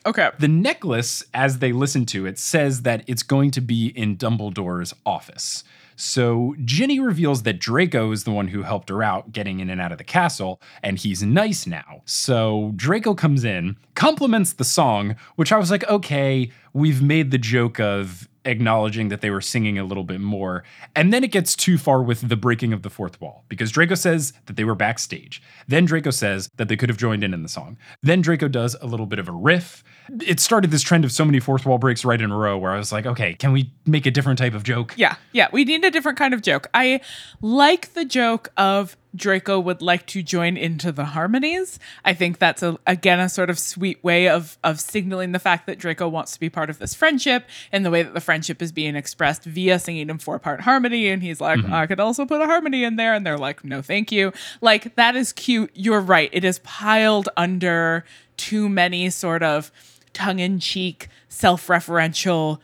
Okay. 0.06 0.30
The 0.38 0.48
necklace, 0.48 1.24
as 1.34 1.58
they 1.58 1.72
listen 1.72 2.04
to 2.06 2.26
it, 2.26 2.38
says 2.38 2.82
that 2.82 3.04
it's 3.06 3.22
going 3.22 3.50
to 3.52 3.60
be 3.60 3.88
in 3.88 4.16
Dumbledore's 4.16 4.94
office. 5.04 5.64
So 5.96 6.54
Ginny 6.64 7.00
reveals 7.00 7.42
that 7.42 7.58
Draco 7.58 8.12
is 8.12 8.24
the 8.24 8.30
one 8.30 8.48
who 8.48 8.62
helped 8.62 8.88
her 8.88 9.02
out 9.02 9.32
getting 9.32 9.60
in 9.60 9.68
and 9.68 9.80
out 9.80 9.92
of 9.92 9.98
the 9.98 10.04
castle, 10.04 10.60
and 10.82 10.96
he's 10.98 11.22
nice 11.22 11.66
now. 11.66 12.02
So 12.04 12.72
Draco 12.76 13.14
comes 13.14 13.44
in, 13.44 13.76
compliments 13.94 14.52
the 14.52 14.64
song, 14.64 15.16
which 15.36 15.52
I 15.52 15.58
was 15.58 15.70
like, 15.70 15.82
okay, 15.88 16.50
we've 16.72 17.02
made 17.02 17.30
the 17.30 17.38
joke 17.38 17.80
of 17.80 18.28
acknowledging 18.48 19.08
that 19.08 19.20
they 19.20 19.30
were 19.30 19.40
singing 19.40 19.78
a 19.78 19.84
little 19.84 20.04
bit 20.04 20.20
more. 20.20 20.64
And 20.96 21.12
then 21.12 21.22
it 21.22 21.30
gets 21.30 21.54
too 21.54 21.78
far 21.78 22.02
with 22.02 22.28
the 22.28 22.36
breaking 22.36 22.72
of 22.72 22.82
the 22.82 22.90
fourth 22.90 23.20
wall 23.20 23.44
because 23.48 23.70
Draco 23.70 23.94
says 23.94 24.32
that 24.46 24.56
they 24.56 24.64
were 24.64 24.74
backstage. 24.74 25.42
Then 25.66 25.84
Draco 25.84 26.10
says 26.10 26.50
that 26.56 26.68
they 26.68 26.76
could 26.76 26.88
have 26.88 26.98
joined 26.98 27.22
in 27.22 27.34
in 27.34 27.42
the 27.42 27.48
song. 27.48 27.76
Then 28.02 28.20
Draco 28.20 28.48
does 28.48 28.74
a 28.80 28.86
little 28.86 29.06
bit 29.06 29.18
of 29.18 29.28
a 29.28 29.32
riff. 29.32 29.84
It 30.26 30.40
started 30.40 30.70
this 30.70 30.82
trend 30.82 31.04
of 31.04 31.12
so 31.12 31.24
many 31.24 31.40
fourth 31.40 31.66
wall 31.66 31.78
breaks 31.78 32.04
right 32.04 32.20
in 32.20 32.30
a 32.30 32.36
row 32.36 32.56
where 32.56 32.72
I 32.72 32.78
was 32.78 32.92
like, 32.92 33.06
okay, 33.06 33.34
can 33.34 33.52
we 33.52 33.72
make 33.86 34.06
a 34.06 34.10
different 34.10 34.38
type 34.38 34.54
of 34.54 34.62
joke? 34.62 34.94
Yeah, 34.96 35.16
yeah, 35.32 35.48
we 35.52 35.64
need 35.64 35.84
a 35.84 35.90
different 35.90 36.18
kind 36.18 36.34
of 36.34 36.42
joke. 36.42 36.68
I 36.74 37.00
like 37.40 37.94
the 37.94 38.04
joke 38.04 38.50
of 38.56 38.96
Draco 39.14 39.58
would 39.58 39.82
like 39.82 40.06
to 40.06 40.22
join 40.22 40.56
into 40.56 40.92
the 40.92 41.06
harmonies. 41.06 41.78
I 42.04 42.14
think 42.14 42.38
that's 42.38 42.62
a 42.62 42.78
again 42.86 43.20
a 43.20 43.28
sort 43.28 43.50
of 43.50 43.58
sweet 43.58 44.02
way 44.04 44.28
of 44.28 44.58
of 44.62 44.80
signaling 44.80 45.32
the 45.32 45.38
fact 45.38 45.66
that 45.66 45.78
Draco 45.78 46.08
wants 46.08 46.32
to 46.32 46.40
be 46.40 46.50
part 46.50 46.70
of 46.70 46.78
this 46.78 46.94
friendship 46.94 47.46
and 47.72 47.84
the 47.84 47.90
way 47.90 48.02
that 48.02 48.14
the 48.14 48.20
friendship 48.20 48.62
is 48.62 48.72
being 48.72 48.96
expressed 48.96 49.44
via 49.44 49.78
singing 49.78 50.10
in 50.10 50.18
four 50.18 50.38
part 50.38 50.62
harmony. 50.62 51.08
And 51.08 51.22
he's 51.22 51.40
like, 51.40 51.58
mm-hmm. 51.58 51.72
I 51.72 51.86
could 51.86 52.00
also 52.00 52.26
put 52.26 52.40
a 52.40 52.46
harmony 52.46 52.84
in 52.84 52.96
there, 52.96 53.14
and 53.14 53.26
they're 53.26 53.38
like, 53.38 53.64
No, 53.64 53.82
thank 53.82 54.12
you. 54.12 54.32
Like 54.60 54.94
that 54.96 55.16
is 55.16 55.32
cute. 55.32 55.70
You're 55.74 56.00
right. 56.00 56.30
It 56.32 56.44
is 56.44 56.60
piled 56.60 57.28
under 57.36 58.04
too 58.36 58.68
many 58.68 59.10
sort 59.10 59.42
of 59.42 59.72
tongue 60.18 60.40
in 60.40 60.58
cheek, 60.58 61.08
self 61.28 61.68
referential 61.68 62.58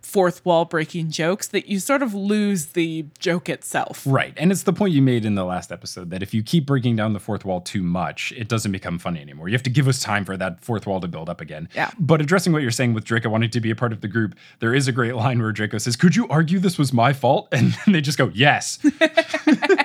fourth 0.00 0.44
wall 0.44 0.64
breaking 0.64 1.10
jokes 1.10 1.46
that 1.48 1.68
you 1.68 1.78
sort 1.78 2.02
of 2.02 2.12
lose 2.12 2.66
the 2.66 3.06
joke 3.18 3.48
itself. 3.48 4.02
Right. 4.04 4.34
And 4.36 4.50
it's 4.50 4.64
the 4.64 4.72
point 4.72 4.92
you 4.92 5.00
made 5.00 5.24
in 5.24 5.36
the 5.36 5.44
last 5.44 5.70
episode 5.70 6.10
that 6.10 6.22
if 6.22 6.34
you 6.34 6.42
keep 6.42 6.66
breaking 6.66 6.96
down 6.96 7.12
the 7.12 7.20
fourth 7.20 7.44
wall 7.44 7.60
too 7.60 7.82
much, 7.82 8.32
it 8.36 8.48
doesn't 8.48 8.72
become 8.72 8.98
funny 8.98 9.20
anymore. 9.20 9.48
You 9.48 9.54
have 9.54 9.62
to 9.62 9.70
give 9.70 9.86
us 9.86 10.00
time 10.00 10.24
for 10.24 10.36
that 10.36 10.62
fourth 10.62 10.86
wall 10.86 11.00
to 11.00 11.08
build 11.08 11.28
up 11.28 11.40
again. 11.40 11.68
Yeah. 11.74 11.92
But 11.98 12.20
addressing 12.20 12.52
what 12.52 12.62
you're 12.62 12.72
saying 12.72 12.94
with 12.94 13.04
Draco 13.04 13.30
wanting 13.30 13.50
to 13.50 13.60
be 13.60 13.70
a 13.70 13.76
part 13.76 13.92
of 13.92 14.00
the 14.00 14.08
group, 14.08 14.34
there 14.58 14.74
is 14.74 14.88
a 14.88 14.92
great 14.92 15.14
line 15.14 15.40
where 15.40 15.52
Draco 15.52 15.78
says, 15.78 15.94
Could 15.96 16.16
you 16.16 16.26
argue 16.28 16.58
this 16.58 16.78
was 16.78 16.92
my 16.92 17.12
fault? 17.12 17.48
And 17.62 17.74
they 17.86 18.00
just 18.00 18.18
go, 18.18 18.30
Yes. 18.34 18.80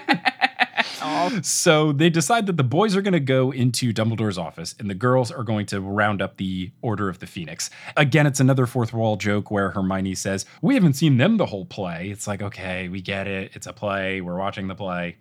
So 1.41 1.91
they 1.91 2.09
decide 2.09 2.45
that 2.47 2.57
the 2.57 2.63
boys 2.63 2.95
are 2.95 3.01
going 3.01 3.13
to 3.13 3.19
go 3.19 3.51
into 3.51 3.93
Dumbledore's 3.93 4.37
office 4.37 4.75
and 4.79 4.89
the 4.89 4.95
girls 4.95 5.31
are 5.31 5.43
going 5.43 5.65
to 5.67 5.81
round 5.81 6.21
up 6.21 6.37
the 6.37 6.71
Order 6.81 7.09
of 7.09 7.19
the 7.19 7.27
Phoenix. 7.27 7.69
Again, 7.95 8.25
it's 8.27 8.39
another 8.39 8.65
fourth 8.65 8.93
wall 8.93 9.17
joke 9.17 9.51
where 9.51 9.71
Hermione 9.71 10.15
says, 10.15 10.45
We 10.61 10.75
haven't 10.75 10.93
seen 10.93 11.17
them 11.17 11.37
the 11.37 11.47
whole 11.47 11.65
play. 11.65 12.09
It's 12.09 12.27
like, 12.27 12.41
okay, 12.41 12.89
we 12.89 13.01
get 13.01 13.27
it. 13.27 13.51
It's 13.53 13.67
a 13.67 13.73
play. 13.73 14.21
We're 14.21 14.37
watching 14.37 14.67
the 14.67 14.75
play. 14.75 15.17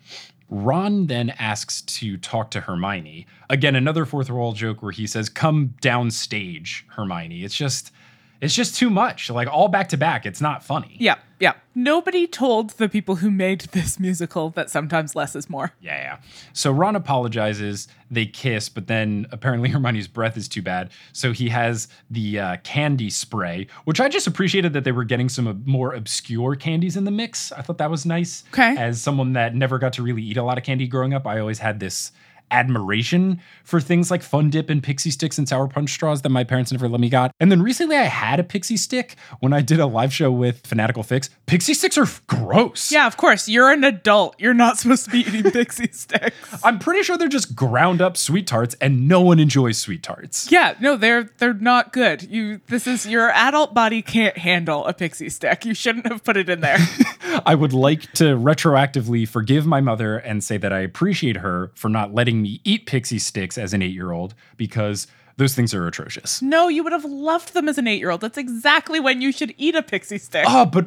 Ron 0.49 1.07
then 1.07 1.31
asks 1.38 1.83
to 1.83 2.17
talk 2.17 2.50
to 2.53 2.61
Hermione. 2.61 3.26
Again, 3.50 3.75
another 3.75 4.05
fourth 4.05 4.31
wall 4.31 4.53
joke 4.53 4.83
where 4.83 4.93
he 4.93 5.07
says, 5.07 5.29
Come 5.29 5.75
downstage, 5.81 6.83
Hermione. 6.88 7.45
It's 7.45 7.57
just. 7.57 7.93
It's 8.40 8.55
just 8.55 8.76
too 8.76 8.90
much. 8.90 9.31
Like 9.31 9.49
all 9.49 9.69
back 9.69 9.88
to 9.90 9.97
back. 9.97 10.26
It's 10.26 10.40
not 10.40 10.62
funny. 10.62 10.97
Yeah, 10.99 11.16
yeah. 11.40 11.55
Nobody 11.75 12.26
told 12.26 12.71
the 12.71 12.88
people 12.88 13.16
who 13.16 13.31
made 13.31 13.61
this 13.73 13.99
musical 14.00 14.50
that 14.50 14.71
sometimes 14.71 15.14
less 15.14 15.35
is 15.37 15.50
more. 15.50 15.73
Yeah, 15.81 15.97
yeah. 15.97 16.19
So 16.52 16.71
Ron 16.71 16.97
apologizes. 16.97 17.88
They 18.11 18.26
kiss, 18.26 18.69
but 18.69 18.87
then 18.87 19.26
apparently 19.33 19.69
Hermione's 19.71 20.09
breath 20.09 20.37
is 20.37 20.49
too 20.49 20.62
bad. 20.62 20.90
So 21.12 21.33
he 21.33 21.49
has 21.49 21.88
the 22.11 22.38
uh, 22.38 22.57
candy 22.62 23.11
spray, 23.11 23.66
which 23.85 24.00
I 24.00 24.09
just 24.09 24.26
appreciated 24.26 24.73
that 24.75 24.85
they 24.85 24.93
were 24.93 25.05
getting 25.05 25.28
some 25.28 25.47
uh, 25.47 25.55
more 25.64 25.93
obscure 25.93 26.55
candies 26.55 26.97
in 26.97 27.05
the 27.05 27.11
mix. 27.11 27.52
I 27.52 27.62
thought 27.62 27.78
that 27.78 27.90
was 27.90 28.07
nice. 28.07 28.45
Okay. 28.52 28.76
As 28.76 29.00
someone 29.00 29.33
that 29.33 29.55
never 29.55 29.78
got 29.78 29.93
to 29.95 30.02
really 30.02 30.23
eat 30.23 30.37
a 30.37 30.43
lot 30.43 30.59
of 30.59 30.64
candy 30.64 30.87
growing 30.87 31.14
up, 31.14 31.26
I 31.26 31.40
always 31.40 31.59
had 31.59 31.81
this 31.81 32.12
admiration 32.50 33.41
for 33.65 33.81
things 33.81 34.11
like 34.11 34.23
Fun 34.23 34.50
Dip 34.50 34.71
and 34.71 34.83
Pixie 34.83 35.11
Stix 35.11 35.38
and 35.38 35.49
Sour 35.49 35.69
Punch 35.69 35.91
straws 35.91 36.23
that 36.23 36.31
my 36.31 36.45
parents 36.45 36.73
never 36.73 36.88
let 36.88 37.00
me 37.00 37.09
got. 37.09 37.33
And 37.41 37.50
then 37.50 37.62
recently 37.62 37.97
I 37.97 38.05
had 38.05 38.41
a 38.41 38.45
Pixie 38.45 38.76
Stick 38.76 39.17
when 39.41 39.53
I 39.53 39.62
did 39.62 39.81
a 39.81 39.87
live 39.87 40.12
show 40.12 40.31
with 40.31 40.67
Fanatical 40.67 41.03
Fix. 41.03 41.31
Pixie 41.47 41.73
Stix 41.73 41.97
are 41.99 42.23
gross. 42.26 42.91
Yeah, 42.93 43.07
of 43.07 43.17
course. 43.17 43.49
You're 43.49 43.71
an 43.71 43.85
adult. 43.85 44.37
You're 44.38 44.55
not 44.55 44.79
supposed 44.79 45.05
to 45.07 45.11
be 45.11 45.21
eating 45.21 45.43
pixie 45.50 45.88
stix. 45.88 46.33
I'm 46.65 46.79
pretty 46.79 47.03
sure 47.03 47.17
they're 47.17 47.29
just 47.29 47.55
ground 47.55 48.00
up 48.00 48.17
sweet 48.17 48.47
tarts 48.47 48.75
and 48.81 49.09
no 49.09 49.21
one 49.21 49.38
enjoys 49.38 49.79
sweet 49.79 50.03
tarts. 50.03 50.50
Yeah, 50.50 50.75
no, 50.81 50.97
they're 50.97 51.31
they're 51.38 51.55
not 51.55 51.93
good. 51.93 52.23
You 52.23 52.61
this 52.69 52.87
is 52.87 53.07
your 53.07 53.31
adult 53.31 53.75
body 53.75 54.03
can't 54.03 54.37
handle 54.38 54.87
a 54.87 54.93
pixie 54.93 55.29
stick. 55.29 55.65
You 55.65 55.75
shouldn't 55.75 56.07
have 56.07 56.25
put 56.25 56.37
it 56.37 56.49
in 56.49 56.61
there. 56.61 56.79
I 57.47 57.55
would 57.55 57.73
like 57.73 58.12
to 58.15 58.37
retroactively 58.37 59.29
forgive 59.29 59.67
my 59.67 59.81
mother 59.81 60.17
and 60.17 60.43
say 60.43 60.57
that 60.59 60.73
I 60.73 60.81
appreciate 60.81 61.38
her 61.38 61.71
for 61.75 61.88
not 61.88 62.15
letting 62.15 62.36
me 62.43 62.61
eat 62.64 62.87
pixie 62.87 63.19
stix 63.19 63.59
as 63.59 63.73
an 63.75 63.83
eight 63.83 63.93
year 63.93 64.12
old 64.12 64.35
because 64.57 65.07
those 65.37 65.55
things 65.55 65.75
are 65.75 65.87
atrocious. 65.87 66.40
no, 66.40 66.69
you 66.69 66.83
would 66.83 66.93
have 66.95 67.05
loved 67.05 67.52
them 67.52 67.69
as 67.69 67.76
an 67.76 67.85
8-year-old. 67.85 68.23
That's 68.23 68.38
exactly 68.38 68.99
when 69.00 69.21
you 69.21 69.33
should 69.33 69.55
eat 69.59 69.75
a 69.75 69.83
pixie 69.83 70.16
stick. 70.16 70.47
Oh, 70.49 70.64
but 70.64 70.87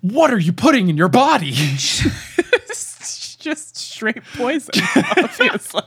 what 0.00 0.32
are 0.32 0.38
you 0.38 0.52
putting 0.52 0.88
in 0.88 0.96
your 0.96 1.08
body? 1.08 1.50
Just 3.40 3.76
straight 3.76 4.22
poison, 4.36 4.74
obviously. 5.16 5.82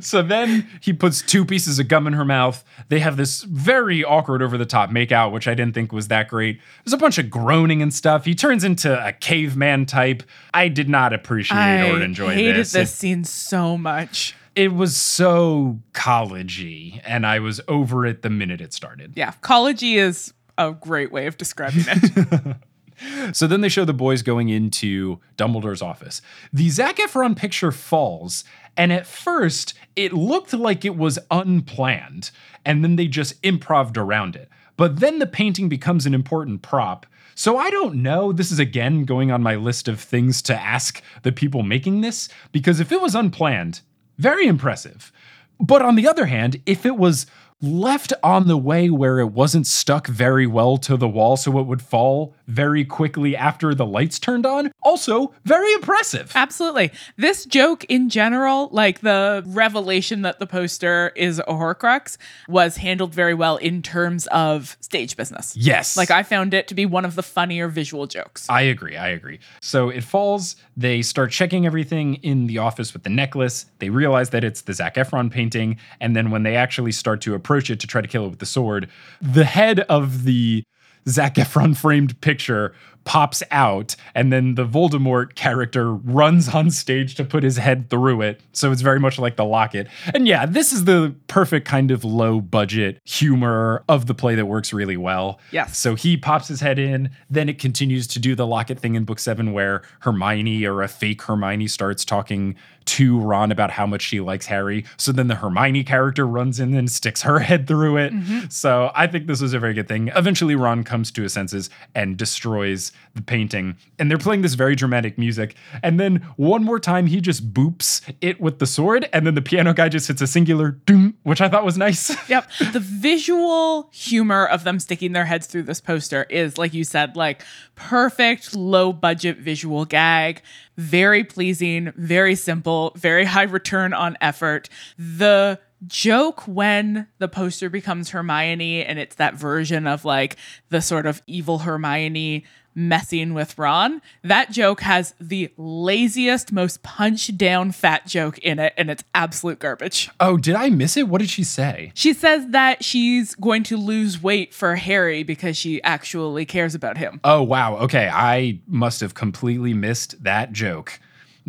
So 0.00 0.22
then 0.22 0.66
he 0.80 0.92
puts 0.92 1.22
two 1.22 1.44
pieces 1.44 1.78
of 1.78 1.88
gum 1.88 2.06
in 2.06 2.12
her 2.12 2.24
mouth. 2.24 2.64
They 2.88 2.98
have 3.00 3.16
this 3.16 3.42
very 3.42 4.04
awkward 4.04 4.42
over 4.42 4.58
the 4.58 4.66
top 4.66 4.90
makeout, 4.90 5.32
which 5.32 5.46
I 5.46 5.54
didn't 5.54 5.74
think 5.74 5.92
was 5.92 6.08
that 6.08 6.28
great. 6.28 6.60
There's 6.84 6.92
a 6.92 6.98
bunch 6.98 7.18
of 7.18 7.30
groaning 7.30 7.82
and 7.82 7.92
stuff. 7.92 8.24
He 8.24 8.34
turns 8.34 8.64
into 8.64 9.06
a 9.06 9.12
caveman 9.12 9.86
type. 9.86 10.22
I 10.52 10.68
did 10.68 10.88
not 10.88 11.12
appreciate 11.12 11.58
I 11.58 11.90
or 11.90 12.02
enjoy 12.02 12.30
it. 12.30 12.32
I 12.32 12.34
hated 12.34 12.56
this. 12.56 12.72
this 12.72 12.92
scene 12.92 13.24
so 13.24 13.76
much. 13.76 14.34
It, 14.54 14.64
it 14.64 14.74
was 14.74 14.96
so 14.96 15.80
collegey, 15.92 17.00
and 17.04 17.26
I 17.26 17.40
was 17.40 17.60
over 17.68 18.06
it 18.06 18.22
the 18.22 18.30
minute 18.30 18.60
it 18.60 18.72
started. 18.72 19.12
Yeah, 19.14 19.32
collegey 19.42 19.96
is 19.96 20.32
a 20.58 20.72
great 20.72 21.12
way 21.12 21.26
of 21.26 21.36
describing 21.36 21.84
it. 21.86 22.56
So 23.32 23.46
then 23.46 23.60
they 23.60 23.68
show 23.68 23.84
the 23.84 23.92
boys 23.92 24.22
going 24.22 24.48
into 24.48 25.20
Dumbledore's 25.36 25.82
office. 25.82 26.22
The 26.52 26.70
Zac 26.70 26.96
Efron 26.96 27.36
picture 27.36 27.70
falls, 27.72 28.44
and 28.76 28.92
at 28.92 29.06
first 29.06 29.74
it 29.94 30.12
looked 30.12 30.52
like 30.52 30.84
it 30.84 30.96
was 30.96 31.18
unplanned, 31.30 32.30
and 32.64 32.82
then 32.82 32.96
they 32.96 33.06
just 33.06 33.34
improved 33.42 33.96
around 33.96 34.36
it. 34.36 34.48
But 34.76 35.00
then 35.00 35.18
the 35.18 35.26
painting 35.26 35.68
becomes 35.68 36.04
an 36.04 36.14
important 36.14 36.62
prop. 36.62 37.06
So 37.34 37.58
I 37.58 37.70
don't 37.70 37.96
know. 37.96 38.32
This 38.32 38.50
is 38.50 38.58
again 38.58 39.04
going 39.04 39.30
on 39.30 39.42
my 39.42 39.56
list 39.56 39.88
of 39.88 40.00
things 40.00 40.40
to 40.42 40.54
ask 40.54 41.02
the 41.22 41.32
people 41.32 41.62
making 41.62 42.00
this, 42.00 42.28
because 42.52 42.80
if 42.80 42.92
it 42.92 43.00
was 43.00 43.14
unplanned, 43.14 43.80
very 44.18 44.46
impressive. 44.46 45.12
But 45.60 45.82
on 45.82 45.96
the 45.96 46.08
other 46.08 46.26
hand, 46.26 46.60
if 46.66 46.84
it 46.84 46.96
was 46.96 47.26
left 47.62 48.12
on 48.22 48.48
the 48.48 48.56
way 48.56 48.90
where 48.90 49.18
it 49.18 49.32
wasn't 49.32 49.66
stuck 49.66 50.06
very 50.06 50.46
well 50.46 50.76
to 50.76 50.96
the 50.96 51.08
wall 51.08 51.36
so 51.36 51.58
it 51.58 51.66
would 51.66 51.80
fall 51.80 52.34
very 52.46 52.84
quickly 52.84 53.34
after 53.34 53.74
the 53.74 53.86
lights 53.86 54.18
turned 54.18 54.44
on, 54.44 54.70
also 54.82 55.32
very 55.44 55.72
impressive. 55.72 56.32
Absolutely. 56.34 56.92
This 57.16 57.44
joke 57.44 57.84
in 57.84 58.08
general, 58.08 58.68
like 58.72 59.00
the 59.00 59.42
revelation 59.46 60.22
that 60.22 60.38
the 60.38 60.46
poster 60.46 61.12
is 61.16 61.38
a 61.38 61.44
Horcrux, 61.44 62.18
was 62.48 62.76
handled 62.76 63.14
very 63.14 63.34
well 63.34 63.56
in 63.56 63.82
terms 63.82 64.26
of 64.28 64.76
stage 64.80 65.16
business. 65.16 65.56
Yes. 65.56 65.96
Like 65.96 66.10
I 66.10 66.22
found 66.22 66.54
it 66.54 66.68
to 66.68 66.74
be 66.74 66.86
one 66.86 67.04
of 67.04 67.14
the 67.14 67.22
funnier 67.22 67.68
visual 67.68 68.06
jokes. 68.06 68.48
I 68.50 68.62
agree. 68.62 68.96
I 68.96 69.08
agree. 69.08 69.40
So 69.60 69.88
it 69.88 70.04
falls. 70.04 70.56
They 70.76 71.02
start 71.02 71.30
checking 71.30 71.66
everything 71.66 72.16
in 72.16 72.46
the 72.46 72.58
office 72.58 72.92
with 72.92 73.02
the 73.02 73.10
necklace. 73.10 73.66
They 73.78 73.88
realize 73.88 74.30
that 74.30 74.44
it's 74.44 74.62
the 74.62 74.74
Zac 74.74 74.96
Efron 74.96 75.30
painting. 75.30 75.78
And 76.00 76.14
then 76.14 76.30
when 76.30 76.42
they 76.42 76.54
actually 76.54 76.92
start 76.92 77.20
to 77.22 77.34
approach 77.46 77.70
it 77.70 77.78
to 77.78 77.86
try 77.86 78.00
to 78.00 78.08
kill 78.08 78.26
it 78.26 78.30
with 78.30 78.40
the 78.40 78.46
sword, 78.46 78.88
the 79.22 79.44
head 79.44 79.80
of 79.80 80.24
the 80.24 80.64
Zac 81.08 81.36
Efron 81.36 81.76
framed 81.76 82.20
picture 82.20 82.74
pops 83.06 83.42
out, 83.52 83.96
and 84.14 84.32
then 84.32 84.56
the 84.56 84.66
Voldemort 84.66 85.36
character 85.36 85.94
runs 85.94 86.48
on 86.48 86.70
stage 86.70 87.14
to 87.14 87.24
put 87.24 87.44
his 87.44 87.56
head 87.56 87.88
through 87.88 88.20
it. 88.20 88.40
So 88.52 88.72
it's 88.72 88.82
very 88.82 89.00
much 89.00 89.18
like 89.18 89.36
the 89.36 89.44
locket. 89.44 89.86
And 90.12 90.28
yeah, 90.28 90.44
this 90.44 90.72
is 90.72 90.84
the 90.84 91.14
perfect 91.28 91.66
kind 91.66 91.90
of 91.90 92.04
low 92.04 92.40
budget 92.40 93.00
humor 93.04 93.84
of 93.88 94.06
the 94.06 94.14
play 94.14 94.34
that 94.34 94.46
works 94.46 94.72
really 94.72 94.96
well. 94.96 95.40
Yes. 95.52 95.78
So 95.78 95.94
he 95.94 96.16
pops 96.16 96.48
his 96.48 96.60
head 96.60 96.78
in. 96.78 97.10
Then 97.30 97.48
it 97.48 97.58
continues 97.58 98.06
to 98.08 98.18
do 98.18 98.34
the 98.34 98.46
locket 98.46 98.80
thing 98.80 98.96
in 98.96 99.04
book 99.04 99.20
seven 99.20 99.52
where 99.52 99.82
Hermione 100.00 100.66
or 100.66 100.82
a 100.82 100.88
fake 100.88 101.22
Hermione 101.22 101.68
starts 101.68 102.04
talking 102.04 102.56
to 102.86 103.18
Ron 103.18 103.50
about 103.50 103.72
how 103.72 103.86
much 103.86 104.02
she 104.02 104.20
likes 104.20 104.46
Harry. 104.46 104.84
So 104.96 105.10
then 105.10 105.26
the 105.26 105.34
Hermione 105.34 105.82
character 105.84 106.26
runs 106.26 106.60
in 106.60 106.74
and 106.74 106.90
sticks 106.90 107.22
her 107.22 107.40
head 107.40 107.66
through 107.66 107.96
it. 107.96 108.12
Mm-hmm. 108.12 108.48
So 108.48 108.92
I 108.94 109.06
think 109.08 109.26
this 109.26 109.40
was 109.40 109.54
a 109.54 109.58
very 109.58 109.74
good 109.74 109.88
thing. 109.88 110.10
Eventually, 110.14 110.54
Ron 110.54 110.84
comes 110.84 111.10
to 111.12 111.22
his 111.22 111.32
senses 111.32 111.68
and 111.94 112.16
destroys 112.16 112.92
the 113.14 113.22
painting. 113.22 113.76
And 113.98 114.10
they're 114.10 114.18
playing 114.18 114.42
this 114.42 114.54
very 114.54 114.76
dramatic 114.76 115.18
music. 115.18 115.56
And 115.82 115.98
then 115.98 116.16
one 116.36 116.62
more 116.62 116.78
time, 116.78 117.06
he 117.06 117.20
just 117.20 117.52
boops 117.52 118.02
it 118.20 118.40
with 118.40 118.58
the 118.58 118.66
sword. 118.66 119.08
And 119.12 119.26
then 119.26 119.34
the 119.34 119.42
piano 119.42 119.72
guy 119.72 119.88
just 119.88 120.06
hits 120.06 120.20
a 120.20 120.26
singular 120.26 120.70
doom, 120.70 121.16
which 121.22 121.40
I 121.40 121.48
thought 121.48 121.64
was 121.64 121.76
nice. 121.76 122.14
Yep. 122.28 122.50
The 122.72 122.80
visual 122.80 123.88
humor 123.92 124.46
of 124.46 124.64
them 124.64 124.80
sticking 124.80 125.12
their 125.12 125.26
heads 125.26 125.46
through 125.46 125.62
this 125.62 125.80
poster 125.80 126.24
is, 126.24 126.58
like 126.58 126.74
you 126.74 126.82
said, 126.82 127.14
like 127.14 127.44
perfect 127.76 128.54
low 128.54 128.92
budget 128.92 129.38
visual 129.38 129.84
gag. 129.84 130.42
Very 130.76 131.22
pleasing, 131.22 131.92
very 131.96 132.34
simple, 132.34 132.92
very 132.96 133.24
high 133.24 133.44
return 133.44 133.92
on 133.92 134.16
effort. 134.20 134.68
The 134.98 135.60
joke 135.86 136.42
when 136.48 137.06
the 137.18 137.28
poster 137.28 137.68
becomes 137.68 138.10
Hermione 138.10 138.84
and 138.84 138.98
it's 138.98 139.16
that 139.16 139.34
version 139.34 139.86
of 139.86 140.04
like 140.04 140.36
the 140.70 140.80
sort 140.80 141.06
of 141.06 141.22
evil 141.26 141.58
Hermione 141.58 142.44
messing 142.76 143.34
with 143.34 143.58
Ron. 143.58 144.02
That 144.22 144.52
joke 144.52 144.82
has 144.82 145.14
the 145.18 145.50
laziest, 145.56 146.52
most 146.52 146.82
punch 146.84 147.36
down 147.36 147.72
fat 147.72 148.06
joke 148.06 148.38
in 148.38 148.58
it, 148.60 148.74
and 148.76 148.90
it's 148.90 149.02
absolute 149.14 149.58
garbage. 149.58 150.10
Oh, 150.20 150.36
did 150.36 150.54
I 150.54 150.70
miss 150.70 150.96
it? 150.96 151.08
What 151.08 151.20
did 151.20 151.30
she 151.30 151.42
say? 151.42 151.90
She 151.94 152.12
says 152.12 152.46
that 152.50 152.84
she's 152.84 153.34
going 153.34 153.64
to 153.64 153.76
lose 153.76 154.22
weight 154.22 154.54
for 154.54 154.76
Harry 154.76 155.22
because 155.22 155.56
she 155.56 155.82
actually 155.82 156.44
cares 156.44 156.74
about 156.74 156.98
him. 156.98 157.20
Oh, 157.24 157.42
wow. 157.42 157.76
Okay. 157.78 158.08
I 158.12 158.60
must 158.66 159.00
have 159.00 159.14
completely 159.14 159.72
missed 159.72 160.22
that 160.22 160.52
joke 160.52 161.00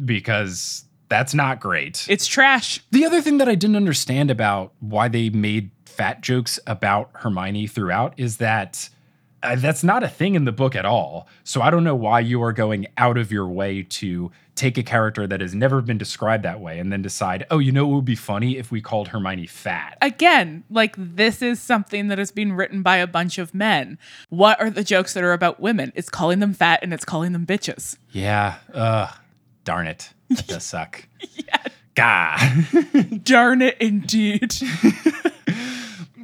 because 0.04 0.86
that's 1.10 1.34
not 1.34 1.60
great. 1.60 2.06
It's 2.10 2.26
trash. 2.26 2.80
The 2.92 3.06
other 3.06 3.22
thing 3.22 3.38
that 3.40 3.50
I 3.50 3.56
didn't 3.56 3.76
understand 3.76 4.32
about 4.32 4.74
why 4.80 5.08
they 5.10 5.30
made 5.30 5.72
fat 5.86 6.22
jokes 6.22 6.60
about 6.68 7.10
Hermione 7.16 7.68
throughout 7.68 8.14
is 8.18 8.38
that 8.38 8.90
uh, 9.44 9.56
that's 9.56 9.84
not 9.84 10.04
a 10.04 10.08
thing 10.08 10.36
in 10.36 10.46
the 10.46 10.52
book 10.52 10.76
at 10.76 10.86
all. 10.86 11.28
So 11.44 11.62
I 11.62 11.70
don't 11.70 11.84
know 11.84 11.96
why 11.96 12.20
you 12.22 12.42
are 12.44 12.54
going 12.54 12.88
out 12.98 13.18
of 13.18 13.32
your 13.32 13.48
way 13.48 13.84
to 13.84 14.32
take 14.56 14.78
a 14.78 14.84
character 14.84 15.28
that 15.28 15.40
has 15.40 15.54
never 15.54 15.82
been 15.82 15.98
described 15.98 16.44
that 16.44 16.60
way 16.60 16.80
and 16.80 16.92
then 16.92 17.02
decide, 17.04 17.46
oh, 17.52 17.60
you 17.60 17.72
know, 17.72 17.90
it 17.90 17.94
would 17.94 18.06
be 18.06 18.16
funny 18.16 18.58
if 18.58 18.72
we 18.72 18.82
called 18.82 19.10
Hermione 19.10 19.46
fat. 19.46 19.98
Again, 20.02 20.64
like 20.70 20.96
this 20.98 21.42
is 21.44 21.62
something 21.62 22.08
that 22.08 22.18
has 22.18 22.32
been 22.32 22.54
written 22.54 22.82
by 22.82 22.98
a 22.98 23.08
bunch 23.08 23.38
of 23.38 23.54
men. 23.54 24.00
What 24.30 24.60
are 24.60 24.72
the 24.72 24.84
jokes 24.84 25.14
that 25.14 25.24
are 25.24 25.34
about 25.34 25.60
women? 25.60 25.92
It's 25.96 26.10
calling 26.10 26.40
them 26.40 26.54
fat 26.54 26.80
and 26.82 26.94
it's 26.94 27.06
calling 27.06 27.34
them 27.34 27.46
bitches. 27.46 27.98
Yeah. 28.12 28.56
Ugh. 28.74 29.14
Darn 29.64 29.86
it. 29.86 30.12
That 30.30 30.48
does 30.48 30.64
suck. 30.64 31.08
yeah. 31.36 31.58
Gah. 31.94 32.38
Darn 33.24 33.62
it, 33.62 33.78
indeed. 33.80 34.54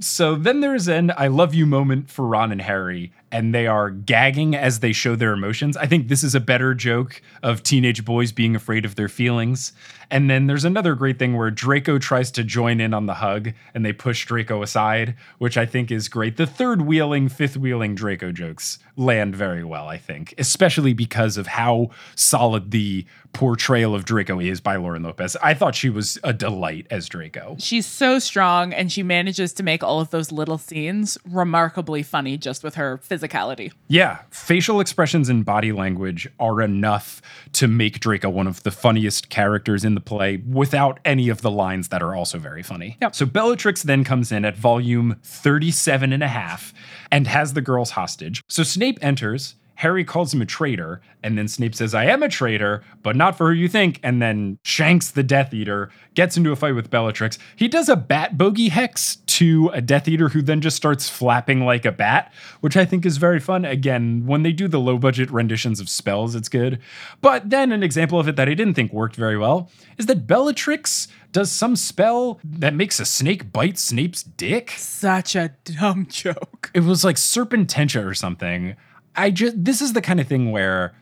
So 0.03 0.35
then 0.35 0.59
there's 0.59 0.87
an 0.87 1.11
I 1.17 1.27
love 1.27 1.53
you 1.53 1.65
moment 1.65 2.09
for 2.09 2.27
Ron 2.27 2.51
and 2.51 2.61
Harry. 2.61 3.11
And 3.33 3.53
they 3.53 3.65
are 3.65 3.89
gagging 3.89 4.55
as 4.55 4.79
they 4.79 4.93
show 4.93 5.15
their 5.15 5.33
emotions. 5.33 5.75
I 5.75 5.87
think 5.87 6.07
this 6.07 6.23
is 6.23 6.35
a 6.35 6.39
better 6.39 6.75
joke 6.75 7.19
of 7.41 7.63
teenage 7.63 8.05
boys 8.05 8.31
being 8.31 8.55
afraid 8.55 8.85
of 8.85 8.93
their 8.93 9.09
feelings. 9.09 9.73
And 10.11 10.29
then 10.29 10.45
there's 10.45 10.65
another 10.65 10.93
great 10.93 11.17
thing 11.17 11.35
where 11.35 11.49
Draco 11.49 11.97
tries 11.97 12.29
to 12.31 12.43
join 12.43 12.79
in 12.79 12.93
on 12.93 13.07
the 13.07 13.15
hug 13.15 13.53
and 13.73 13.83
they 13.83 13.91
push 13.91 14.27
Draco 14.27 14.61
aside, 14.61 15.15
which 15.39 15.57
I 15.57 15.65
think 15.65 15.89
is 15.89 16.07
great. 16.07 16.37
The 16.37 16.45
third 16.45 16.83
wheeling, 16.83 17.27
fifth 17.27 17.57
wheeling 17.57 17.95
Draco 17.95 18.31
jokes 18.31 18.77
land 18.95 19.35
very 19.35 19.63
well, 19.63 19.87
I 19.87 19.97
think, 19.97 20.35
especially 20.37 20.93
because 20.93 21.35
of 21.35 21.47
how 21.47 21.89
solid 22.15 22.69
the 22.69 23.07
portrayal 23.33 23.95
of 23.95 24.05
Draco 24.05 24.39
is 24.39 24.61
by 24.61 24.75
Lauren 24.75 25.01
Lopez. 25.01 25.35
I 25.41 25.55
thought 25.55 25.73
she 25.73 25.89
was 25.89 26.19
a 26.23 26.31
delight 26.31 26.85
as 26.91 27.09
Draco. 27.09 27.55
She's 27.57 27.87
so 27.87 28.19
strong 28.19 28.71
and 28.71 28.91
she 28.91 29.01
manages 29.01 29.53
to 29.53 29.63
make 29.63 29.83
all 29.83 29.99
of 29.99 30.11
those 30.11 30.31
little 30.31 30.59
scenes 30.59 31.17
remarkably 31.25 32.03
funny 32.03 32.37
just 32.37 32.63
with 32.63 32.75
her 32.75 32.99
physicality. 33.23 33.71
Yeah, 33.87 34.19
facial 34.29 34.79
expressions 34.79 35.29
and 35.29 35.45
body 35.45 35.71
language 35.71 36.27
are 36.39 36.61
enough 36.61 37.21
to 37.53 37.67
make 37.67 37.99
Draco 37.99 38.29
one 38.29 38.47
of 38.47 38.63
the 38.63 38.71
funniest 38.71 39.29
characters 39.29 39.83
in 39.85 39.95
the 39.95 40.01
play 40.01 40.37
without 40.47 40.99
any 41.05 41.29
of 41.29 41.41
the 41.41 41.51
lines 41.51 41.89
that 41.89 42.01
are 42.01 42.15
also 42.15 42.37
very 42.37 42.63
funny. 42.63 42.97
Yep. 43.01 43.15
So 43.15 43.25
Bellatrix 43.25 43.83
then 43.83 44.03
comes 44.03 44.31
in 44.31 44.45
at 44.45 44.57
volume 44.57 45.17
37 45.23 46.13
and 46.13 46.23
a 46.23 46.27
half 46.27 46.73
and 47.11 47.27
has 47.27 47.53
the 47.53 47.61
girls 47.61 47.91
hostage. 47.91 48.41
So 48.47 48.63
Snape 48.63 48.99
enters 49.01 49.55
Harry 49.75 50.03
calls 50.03 50.33
him 50.33 50.41
a 50.41 50.45
traitor, 50.45 51.01
and 51.23 51.37
then 51.37 51.47
Snape 51.47 51.75
says, 51.75 51.93
I 51.93 52.05
am 52.05 52.21
a 52.21 52.29
traitor, 52.29 52.83
but 53.01 53.15
not 53.15 53.37
for 53.37 53.49
who 53.49 53.59
you 53.59 53.67
think, 53.67 53.99
and 54.03 54.21
then 54.21 54.57
shanks 54.63 55.11
the 55.11 55.23
Death 55.23 55.53
Eater, 55.53 55.89
gets 56.13 56.37
into 56.37 56.51
a 56.51 56.55
fight 56.55 56.75
with 56.75 56.89
Bellatrix. 56.89 57.39
He 57.55 57.67
does 57.67 57.89
a 57.89 57.95
bat 57.95 58.37
bogey 58.37 58.69
hex 58.69 59.17
to 59.33 59.71
a 59.73 59.81
Death 59.81 60.07
Eater 60.07 60.29
who 60.29 60.43
then 60.43 60.61
just 60.61 60.77
starts 60.77 61.09
flapping 61.09 61.65
like 61.65 61.85
a 61.85 61.91
bat, 61.91 62.31
which 62.61 62.77
I 62.77 62.85
think 62.85 63.03
is 63.03 63.17
very 63.17 63.39
fun. 63.39 63.65
Again, 63.65 64.27
when 64.27 64.43
they 64.43 64.51
do 64.51 64.67
the 64.67 64.79
low 64.79 64.99
budget 64.99 65.31
renditions 65.31 65.79
of 65.79 65.89
spells, 65.89 66.35
it's 66.35 66.49
good. 66.49 66.79
But 67.19 67.49
then 67.49 67.71
an 67.71 67.81
example 67.81 68.19
of 68.19 68.27
it 68.27 68.35
that 68.35 68.47
I 68.47 68.53
didn't 68.53 68.75
think 68.75 68.93
worked 68.93 69.15
very 69.15 69.37
well 69.37 69.71
is 69.97 70.05
that 70.05 70.27
Bellatrix 70.27 71.07
does 71.31 71.51
some 71.51 71.75
spell 71.75 72.39
that 72.43 72.75
makes 72.75 72.99
a 72.99 73.05
snake 73.05 73.51
bite 73.51 73.79
Snape's 73.79 74.21
dick. 74.21 74.71
Such 74.77 75.35
a 75.35 75.55
dumb 75.63 76.05
joke. 76.11 76.69
It 76.75 76.81
was 76.81 77.03
like 77.03 77.15
Serpententia 77.15 78.05
or 78.05 78.13
something. 78.13 78.75
I 79.15 79.31
just 79.31 79.63
this 79.63 79.81
is 79.81 79.93
the 79.93 80.01
kind 80.01 80.19
of 80.19 80.27
thing 80.27 80.51
where 80.51 80.93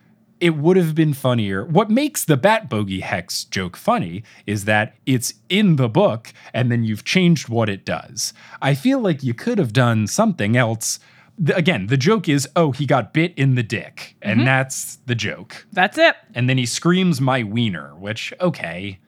it 0.42 0.58
would 0.58 0.76
have 0.76 0.96
been 0.96 1.14
funnier. 1.14 1.64
What 1.64 1.90
makes 1.90 2.26
the 2.26 2.36
Bat 2.36 2.68
Bogey 2.68 3.02
Hex 3.02 3.44
joke 3.46 3.78
funny 3.78 4.24
is 4.48 4.66
that 4.66 4.96
it's 5.06 5.36
in 5.48 5.76
the 5.76 5.88
book 5.88 6.34
and 6.54 6.72
then 6.72 6.84
you've 6.84 7.06
changed 7.06 7.48
what 7.48 7.70
it 7.70 7.86
does. 7.86 8.34
I 8.62 8.74
feel 8.74 9.00
like 9.00 9.24
you 9.24 9.36
could 9.36 9.60
have 9.60 9.72
done 9.72 10.08
something 10.08 10.58
else. 10.58 11.00
The- 11.38 11.56
Again, 11.56 11.88
the 11.88 11.98
joke 11.98 12.28
is, 12.28 12.50
oh, 12.56 12.72
he 12.72 12.86
got 12.88 13.14
bit 13.14 13.34
in 13.38 13.56
the 13.56 13.64
dick, 13.64 14.16
and 14.22 14.40
mm-hmm. 14.40 14.46
that's 14.46 14.98
the 15.06 15.16
joke. 15.16 15.66
That's 15.72 15.98
it. 15.98 16.16
And 16.34 16.50
then 16.50 16.58
he 16.58 16.66
screams, 16.66 17.22
my 17.22 17.44
wiener, 17.44 17.96
which, 17.96 18.34
okay, 18.42 19.00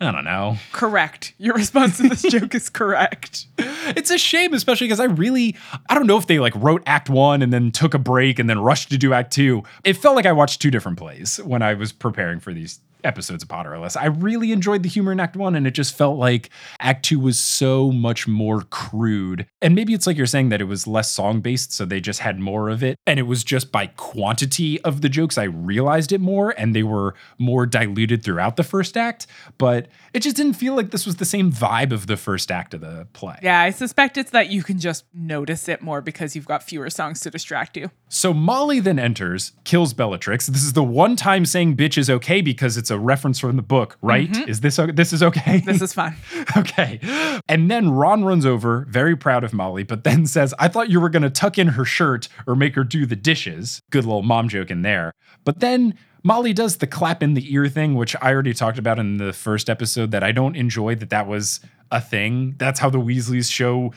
I 0.00 0.10
don't 0.10 0.24
know. 0.24 0.56
Correct. 0.72 1.32
Your 1.38 1.54
response 1.54 1.98
to 1.98 2.08
this 2.08 2.22
joke 2.30 2.54
is 2.54 2.68
correct. 2.68 3.46
It's 3.58 4.10
a 4.10 4.18
shame, 4.18 4.52
especially 4.52 4.86
because 4.86 4.98
I 5.00 5.04
really, 5.04 5.56
I 5.88 5.94
don't 5.94 6.06
know 6.06 6.18
if 6.18 6.26
they 6.26 6.40
like 6.40 6.54
wrote 6.56 6.82
Act 6.86 7.08
One 7.08 7.40
and 7.40 7.52
then 7.52 7.70
took 7.70 7.94
a 7.94 7.98
break 7.98 8.38
and 8.38 8.50
then 8.50 8.58
rushed 8.58 8.90
to 8.90 8.98
do 8.98 9.12
Act 9.12 9.32
Two. 9.32 9.62
It 9.84 9.96
felt 9.96 10.16
like 10.16 10.26
I 10.26 10.32
watched 10.32 10.60
two 10.60 10.70
different 10.70 10.98
plays 10.98 11.38
when 11.44 11.62
I 11.62 11.74
was 11.74 11.92
preparing 11.92 12.40
for 12.40 12.52
these 12.52 12.80
episodes 13.04 13.42
of 13.42 13.48
Potterless. 13.48 13.96
I 13.96 14.06
really 14.06 14.52
enjoyed 14.52 14.82
the 14.82 14.88
humor 14.88 15.12
in 15.12 15.20
Act 15.20 15.36
One, 15.36 15.54
and 15.54 15.66
it 15.66 15.72
just 15.72 15.96
felt 15.96 16.18
like 16.18 16.50
Act 16.80 17.04
Two 17.04 17.18
was 17.18 17.38
so 17.38 17.90
much 17.92 18.26
more 18.28 18.62
crude. 18.62 19.46
And 19.60 19.74
maybe 19.74 19.94
it's 19.94 20.06
like 20.06 20.16
you're 20.16 20.26
saying 20.26 20.48
that 20.50 20.60
it 20.60 20.64
was 20.64 20.86
less 20.86 21.10
song 21.10 21.40
based, 21.40 21.72
so 21.72 21.84
they 21.84 22.00
just 22.00 22.20
had 22.20 22.38
more 22.38 22.68
of 22.68 22.82
it. 22.82 22.96
And 23.06 23.18
it 23.18 23.24
was 23.24 23.44
just 23.44 23.72
by 23.72 23.86
quantity 23.86 24.80
of 24.82 25.00
the 25.00 25.08
jokes, 25.08 25.38
I 25.38 25.44
realized 25.44 26.12
it 26.12 26.20
more, 26.20 26.54
and 26.56 26.74
they 26.74 26.82
were 26.82 27.14
more 27.38 27.66
diluted 27.66 28.22
throughout 28.22 28.56
the 28.56 28.64
first 28.64 28.96
act. 28.96 29.26
But 29.58 29.88
it 30.12 30.20
just 30.20 30.36
didn't 30.36 30.54
feel 30.54 30.74
like 30.74 30.90
this 30.90 31.06
was 31.06 31.16
the 31.16 31.24
same 31.24 31.50
vibe 31.50 31.92
of 31.92 32.06
the 32.06 32.16
first 32.16 32.50
act 32.50 32.74
of 32.74 32.80
the 32.80 33.06
play. 33.12 33.38
Yeah, 33.42 33.60
I 33.60 33.70
suspect 33.70 34.16
it's 34.16 34.30
that 34.30 34.50
you 34.50 34.62
can 34.62 34.78
just 34.78 35.04
notice 35.12 35.68
it 35.68 35.82
more 35.82 36.00
because 36.00 36.36
you've 36.36 36.46
got 36.46 36.62
fewer 36.62 36.90
songs 36.90 37.20
to 37.20 37.30
distract 37.30 37.76
you. 37.76 37.90
So 38.08 38.32
Molly 38.34 38.78
then 38.78 38.98
enters, 38.98 39.52
kills 39.64 39.94
Bellatrix. 39.94 40.46
This 40.46 40.62
is 40.62 40.74
the 40.74 40.84
one 40.84 41.16
time 41.16 41.46
saying 41.46 41.76
bitch 41.76 41.96
is 41.96 42.10
okay 42.10 42.40
because 42.40 42.76
it's 42.76 42.90
a 42.92 42.98
reference 42.98 43.40
from 43.40 43.56
the 43.56 43.62
book, 43.62 43.98
right? 44.02 44.30
Mm-hmm. 44.30 44.48
Is 44.48 44.60
this 44.60 44.78
this 44.92 45.12
is 45.12 45.22
okay? 45.22 45.60
This 45.64 45.82
is 45.82 45.92
fine. 45.92 46.16
okay. 46.56 47.00
And 47.48 47.70
then 47.70 47.90
Ron 47.90 48.24
runs 48.24 48.46
over, 48.46 48.86
very 48.88 49.16
proud 49.16 49.42
of 49.42 49.52
Molly, 49.52 49.82
but 49.82 50.04
then 50.04 50.26
says, 50.26 50.54
I 50.58 50.68
thought 50.68 50.90
you 50.90 51.00
were 51.00 51.08
going 51.08 51.22
to 51.22 51.30
tuck 51.30 51.58
in 51.58 51.68
her 51.68 51.84
shirt 51.84 52.28
or 52.46 52.54
make 52.54 52.74
her 52.74 52.84
do 52.84 53.06
the 53.06 53.16
dishes. 53.16 53.82
Good 53.90 54.04
little 54.04 54.22
mom 54.22 54.48
joke 54.48 54.70
in 54.70 54.82
there. 54.82 55.12
But 55.44 55.60
then 55.60 55.94
Molly 56.22 56.52
does 56.52 56.76
the 56.76 56.86
clap 56.86 57.22
in 57.22 57.34
the 57.34 57.52
ear 57.52 57.68
thing, 57.68 57.94
which 57.94 58.14
I 58.22 58.32
already 58.32 58.54
talked 58.54 58.78
about 58.78 58.98
in 58.98 59.16
the 59.16 59.32
first 59.32 59.68
episode, 59.68 60.12
that 60.12 60.22
I 60.22 60.30
don't 60.30 60.56
enjoy 60.56 60.94
that 60.96 61.10
that 61.10 61.26
was 61.26 61.60
a 61.90 62.00
thing. 62.00 62.54
That's 62.58 62.80
how 62.80 62.90
the 62.90 62.98
Weasleys 62.98 63.50
show 63.50 63.92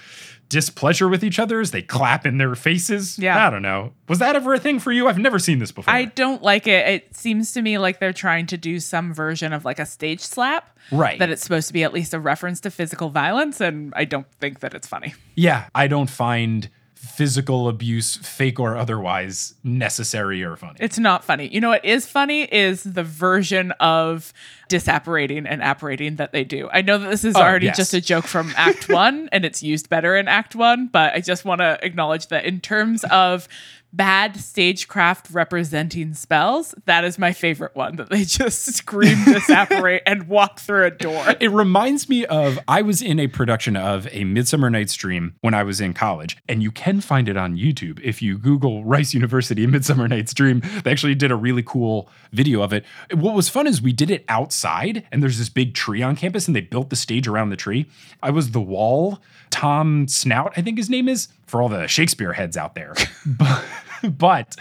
displeasure 0.49 1.07
with 1.07 1.23
each 1.23 1.39
other 1.39 1.59
is 1.59 1.71
they 1.71 1.81
clap 1.81 2.25
in 2.25 2.37
their 2.37 2.55
faces. 2.55 3.17
Yeah. 3.17 3.47
I 3.47 3.49
don't 3.49 3.61
know. 3.61 3.93
Was 4.07 4.19
that 4.19 4.35
ever 4.35 4.53
a 4.53 4.59
thing 4.59 4.79
for 4.79 4.91
you? 4.91 5.07
I've 5.07 5.17
never 5.17 5.39
seen 5.39 5.59
this 5.59 5.71
before. 5.71 5.93
I 5.93 6.05
don't 6.05 6.41
like 6.41 6.67
it. 6.67 6.87
It 6.87 7.15
seems 7.15 7.51
to 7.53 7.61
me 7.61 7.77
like 7.77 7.99
they're 7.99 8.13
trying 8.13 8.45
to 8.47 8.57
do 8.57 8.79
some 8.79 9.13
version 9.13 9.53
of 9.53 9.65
like 9.65 9.79
a 9.79 9.85
stage 9.85 10.21
slap. 10.21 10.77
Right. 10.91 11.17
That 11.17 11.29
it's 11.31 11.41
supposed 11.41 11.67
to 11.67 11.73
be 11.73 11.83
at 11.83 11.93
least 11.93 12.13
a 12.13 12.19
reference 12.19 12.59
to 12.61 12.69
physical 12.69 13.09
violence, 13.09 13.59
and 13.59 13.91
I 13.95 14.05
don't 14.05 14.27
think 14.39 14.59
that 14.59 14.75
it's 14.75 14.87
funny. 14.87 15.15
yeah, 15.35 15.67
I 15.73 15.87
don't 15.87 16.09
find 16.09 16.69
physical 17.05 17.67
abuse, 17.69 18.15
fake 18.17 18.59
or 18.59 18.75
otherwise, 18.75 19.53
necessary 19.63 20.43
or 20.43 20.55
funny. 20.55 20.77
It's 20.79 20.97
not 20.99 21.23
funny. 21.23 21.47
You 21.47 21.61
know 21.61 21.69
what 21.69 21.85
is 21.85 22.05
funny 22.07 22.43
is 22.43 22.83
the 22.83 23.03
version 23.03 23.71
of 23.79 24.33
disapparating 24.69 25.45
and 25.49 25.61
apparating 25.61 26.15
that 26.17 26.31
they 26.31 26.43
do. 26.43 26.69
I 26.73 26.81
know 26.81 26.97
that 26.97 27.09
this 27.09 27.23
is 27.23 27.35
Oh, 27.35 27.41
already 27.41 27.67
yes. 27.67 27.77
just 27.77 27.93
a 27.93 28.01
joke 28.01 28.25
from 28.25 28.51
Act 28.57 28.89
One 28.93 29.29
and 29.31 29.45
it's 29.45 29.61
used 29.61 29.89
better 29.89 30.15
in 30.15 30.27
Act 30.27 30.55
One, 30.55 30.87
but 30.87 31.13
I 31.13 31.19
just 31.21 31.45
want 31.45 31.61
to 31.61 31.77
acknowledge 31.83 32.27
that 32.27 32.45
in 32.45 32.59
terms 32.61 33.03
of 33.05 33.47
bad 33.95 34.37
stagecraft 34.37 35.29
representing 35.31 36.13
spells, 36.13 36.75
that 36.85 37.03
is 37.03 37.17
my 37.17 37.31
favorite 37.31 37.75
one 37.75 37.95
that 37.95 38.09
they 38.09 38.23
just 38.23 38.65
scream 38.75 39.23
disapparate 39.25 40.03
and 40.07 40.27
walk 40.27 40.59
through 40.59 40.85
a 40.85 40.91
door. 40.91 41.23
It 41.39 41.51
reminds 41.51 42.09
me 42.09 42.25
of 42.25 42.59
I 42.67 42.81
was 42.81 43.01
in 43.01 43.19
a 43.19 43.27
production 43.27 43.75
of 43.77 44.07
A 44.11 44.23
Midsummer 44.23 44.69
Night's 44.69 44.93
Dream 44.95 45.35
when 45.41 45.53
I 45.53 45.63
was 45.63 45.79
in 45.79 45.93
college, 45.93 46.37
and 46.47 46.61
you 46.61 46.71
can 46.71 47.01
find 47.01 47.29
it 47.29 47.37
on 47.37 47.55
YouTube 47.55 47.99
if 48.03 48.21
you 48.21 48.37
Google 48.37 48.83
Rice 48.83 49.13
University 49.13 49.65
Midsummer 49.75 50.07
Night's 50.07 50.33
Dream. 50.33 50.61
They 50.83 50.91
actually 50.91 51.15
did 51.15 51.31
a 51.31 51.35
really 51.35 51.63
cool 51.63 52.09
video 52.31 52.61
of 52.61 52.73
it. 52.73 52.85
What 53.13 53.35
was 53.35 53.49
fun 53.49 53.67
is 53.67 53.81
we 53.81 53.93
did 53.93 54.11
it 54.11 54.25
outside, 54.27 55.07
and 55.11 55.23
there's 55.23 55.37
this 55.37 55.49
big 55.49 55.73
tree 55.73 56.01
on 56.01 56.15
campus, 56.15 56.47
and 56.47 56.55
they 56.55 56.61
built 56.61 56.89
the 56.89 56.95
stage 56.95 57.27
around 57.27 57.49
the 57.49 57.55
tree. 57.55 57.85
I 58.21 58.31
was 58.31 58.51
the 58.51 58.61
wall. 58.61 59.21
Tom 59.51 60.07
Snout, 60.07 60.53
I 60.57 60.61
think 60.61 60.77
his 60.77 60.89
name 60.89 61.07
is, 61.07 61.29
for 61.55 61.61
all 61.61 61.69
the 61.69 61.87
Shakespeare 61.87 62.33
heads 62.33 62.57
out 62.57 62.75
there. 62.75 62.93
but, 63.25 63.63
but 64.03 64.55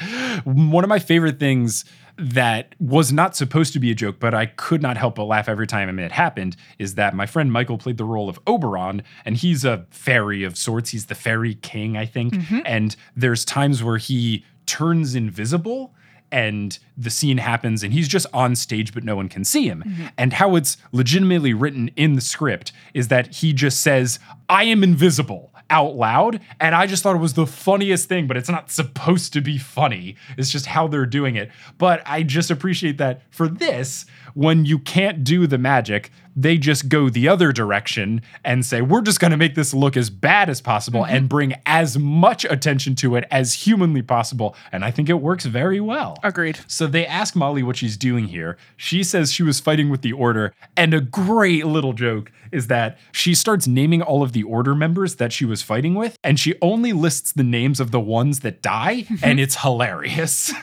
one 0.44 0.84
of 0.84 0.88
my 0.88 1.00
favorite 1.00 1.40
things 1.40 1.84
that 2.16 2.76
was 2.78 3.12
not 3.12 3.34
supposed 3.34 3.72
to 3.72 3.80
be 3.80 3.90
a 3.90 3.96
joke, 3.96 4.20
but 4.20 4.32
I 4.32 4.46
could 4.46 4.80
not 4.80 4.96
help 4.96 5.16
but 5.16 5.24
laugh 5.24 5.48
every 5.48 5.66
time 5.66 5.98
it 5.98 6.12
happened, 6.12 6.54
is 6.78 6.94
that 6.94 7.12
my 7.12 7.26
friend 7.26 7.50
Michael 7.50 7.78
played 7.78 7.98
the 7.98 8.04
role 8.04 8.28
of 8.28 8.38
Oberon, 8.46 9.02
and 9.24 9.36
he's 9.36 9.64
a 9.64 9.86
fairy 9.90 10.44
of 10.44 10.56
sorts. 10.56 10.90
He's 10.90 11.06
the 11.06 11.16
fairy 11.16 11.56
king, 11.56 11.96
I 11.96 12.06
think. 12.06 12.34
Mm-hmm. 12.34 12.60
And 12.64 12.94
there's 13.16 13.44
times 13.44 13.82
where 13.82 13.98
he 13.98 14.44
turns 14.66 15.16
invisible 15.16 15.92
and 16.30 16.78
the 16.96 17.10
scene 17.10 17.38
happens 17.38 17.82
and 17.82 17.92
he's 17.92 18.08
just 18.08 18.26
on 18.32 18.56
stage 18.56 18.94
but 18.94 19.04
no 19.04 19.14
one 19.14 19.28
can 19.28 19.44
see 19.44 19.68
him 19.68 19.84
mm-hmm. 19.86 20.06
and 20.16 20.32
how 20.32 20.56
it's 20.56 20.78
legitimately 20.90 21.52
written 21.52 21.90
in 21.96 22.14
the 22.14 22.20
script 22.20 22.72
is 22.94 23.08
that 23.08 23.34
he 23.36 23.52
just 23.52 23.80
says 23.82 24.18
i 24.48 24.64
am 24.64 24.82
invisible 24.82 25.52
out 25.74 25.96
loud 25.96 26.38
and 26.60 26.72
i 26.72 26.86
just 26.86 27.02
thought 27.02 27.16
it 27.16 27.18
was 27.18 27.34
the 27.34 27.48
funniest 27.48 28.08
thing 28.08 28.28
but 28.28 28.36
it's 28.36 28.48
not 28.48 28.70
supposed 28.70 29.32
to 29.32 29.40
be 29.40 29.58
funny. 29.58 30.14
It's 30.38 30.50
just 30.50 30.66
how 30.66 30.86
they're 30.86 31.04
doing 31.04 31.34
it. 31.34 31.50
But 31.78 32.00
i 32.06 32.22
just 32.22 32.50
appreciate 32.50 32.98
that 32.98 33.22
for 33.30 33.48
this 33.48 34.06
when 34.34 34.64
you 34.64 34.78
can't 34.78 35.24
do 35.24 35.48
the 35.48 35.58
magic 35.58 36.12
they 36.36 36.58
just 36.58 36.88
go 36.88 37.08
the 37.08 37.28
other 37.28 37.52
direction 37.52 38.22
and 38.44 38.64
say 38.64 38.80
we're 38.80 39.02
just 39.02 39.20
going 39.20 39.30
to 39.30 39.36
make 39.36 39.54
this 39.54 39.74
look 39.74 39.96
as 39.96 40.10
bad 40.10 40.48
as 40.48 40.60
possible 40.60 41.02
mm-hmm. 41.02 41.14
and 41.14 41.28
bring 41.28 41.54
as 41.66 41.98
much 41.98 42.44
attention 42.44 42.94
to 42.94 43.16
it 43.16 43.24
as 43.30 43.54
humanly 43.54 44.02
possible 44.02 44.54
and 44.72 44.84
i 44.84 44.90
think 44.90 45.08
it 45.08 45.14
works 45.14 45.44
very 45.44 45.80
well 45.80 46.16
Agreed. 46.22 46.58
so 46.66 46.86
they 46.86 47.06
ask 47.06 47.34
Molly 47.34 47.62
what 47.62 47.76
she's 47.76 47.96
doing 47.96 48.26
here. 48.28 48.56
She 48.76 49.02
says 49.02 49.32
she 49.32 49.42
was 49.42 49.60
fighting 49.60 49.90
with 49.90 50.02
the 50.02 50.12
Order. 50.12 50.54
And 50.76 50.94
a 50.94 51.00
great 51.00 51.66
little 51.66 51.92
joke 51.92 52.30
is 52.52 52.68
that 52.68 52.98
she 53.12 53.34
starts 53.34 53.66
naming 53.66 54.02
all 54.02 54.22
of 54.22 54.32
the 54.32 54.42
Order 54.42 54.74
members 54.74 55.16
that 55.16 55.32
she 55.32 55.44
was 55.44 55.62
fighting 55.62 55.94
with, 55.94 56.16
and 56.22 56.38
she 56.38 56.54
only 56.62 56.92
lists 56.92 57.32
the 57.32 57.42
names 57.42 57.80
of 57.80 57.90
the 57.90 58.00
ones 58.00 58.40
that 58.40 58.62
die, 58.62 59.06
and 59.22 59.40
it's 59.44 59.62
hilarious. 59.62 60.52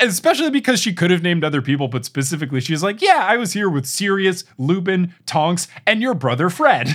Especially 0.00 0.50
because 0.50 0.80
she 0.80 0.92
could 0.92 1.10
have 1.10 1.22
named 1.22 1.44
other 1.44 1.62
people, 1.62 1.88
but 1.88 2.04
specifically 2.04 2.60
she's 2.60 2.82
like, 2.82 3.00
Yeah, 3.00 3.24
I 3.26 3.36
was 3.36 3.52
here 3.52 3.68
with 3.68 3.86
Sirius, 3.86 4.44
Lupin, 4.58 5.14
Tonks, 5.26 5.68
and 5.86 6.02
your 6.02 6.14
brother 6.14 6.50
Fred. 6.50 6.88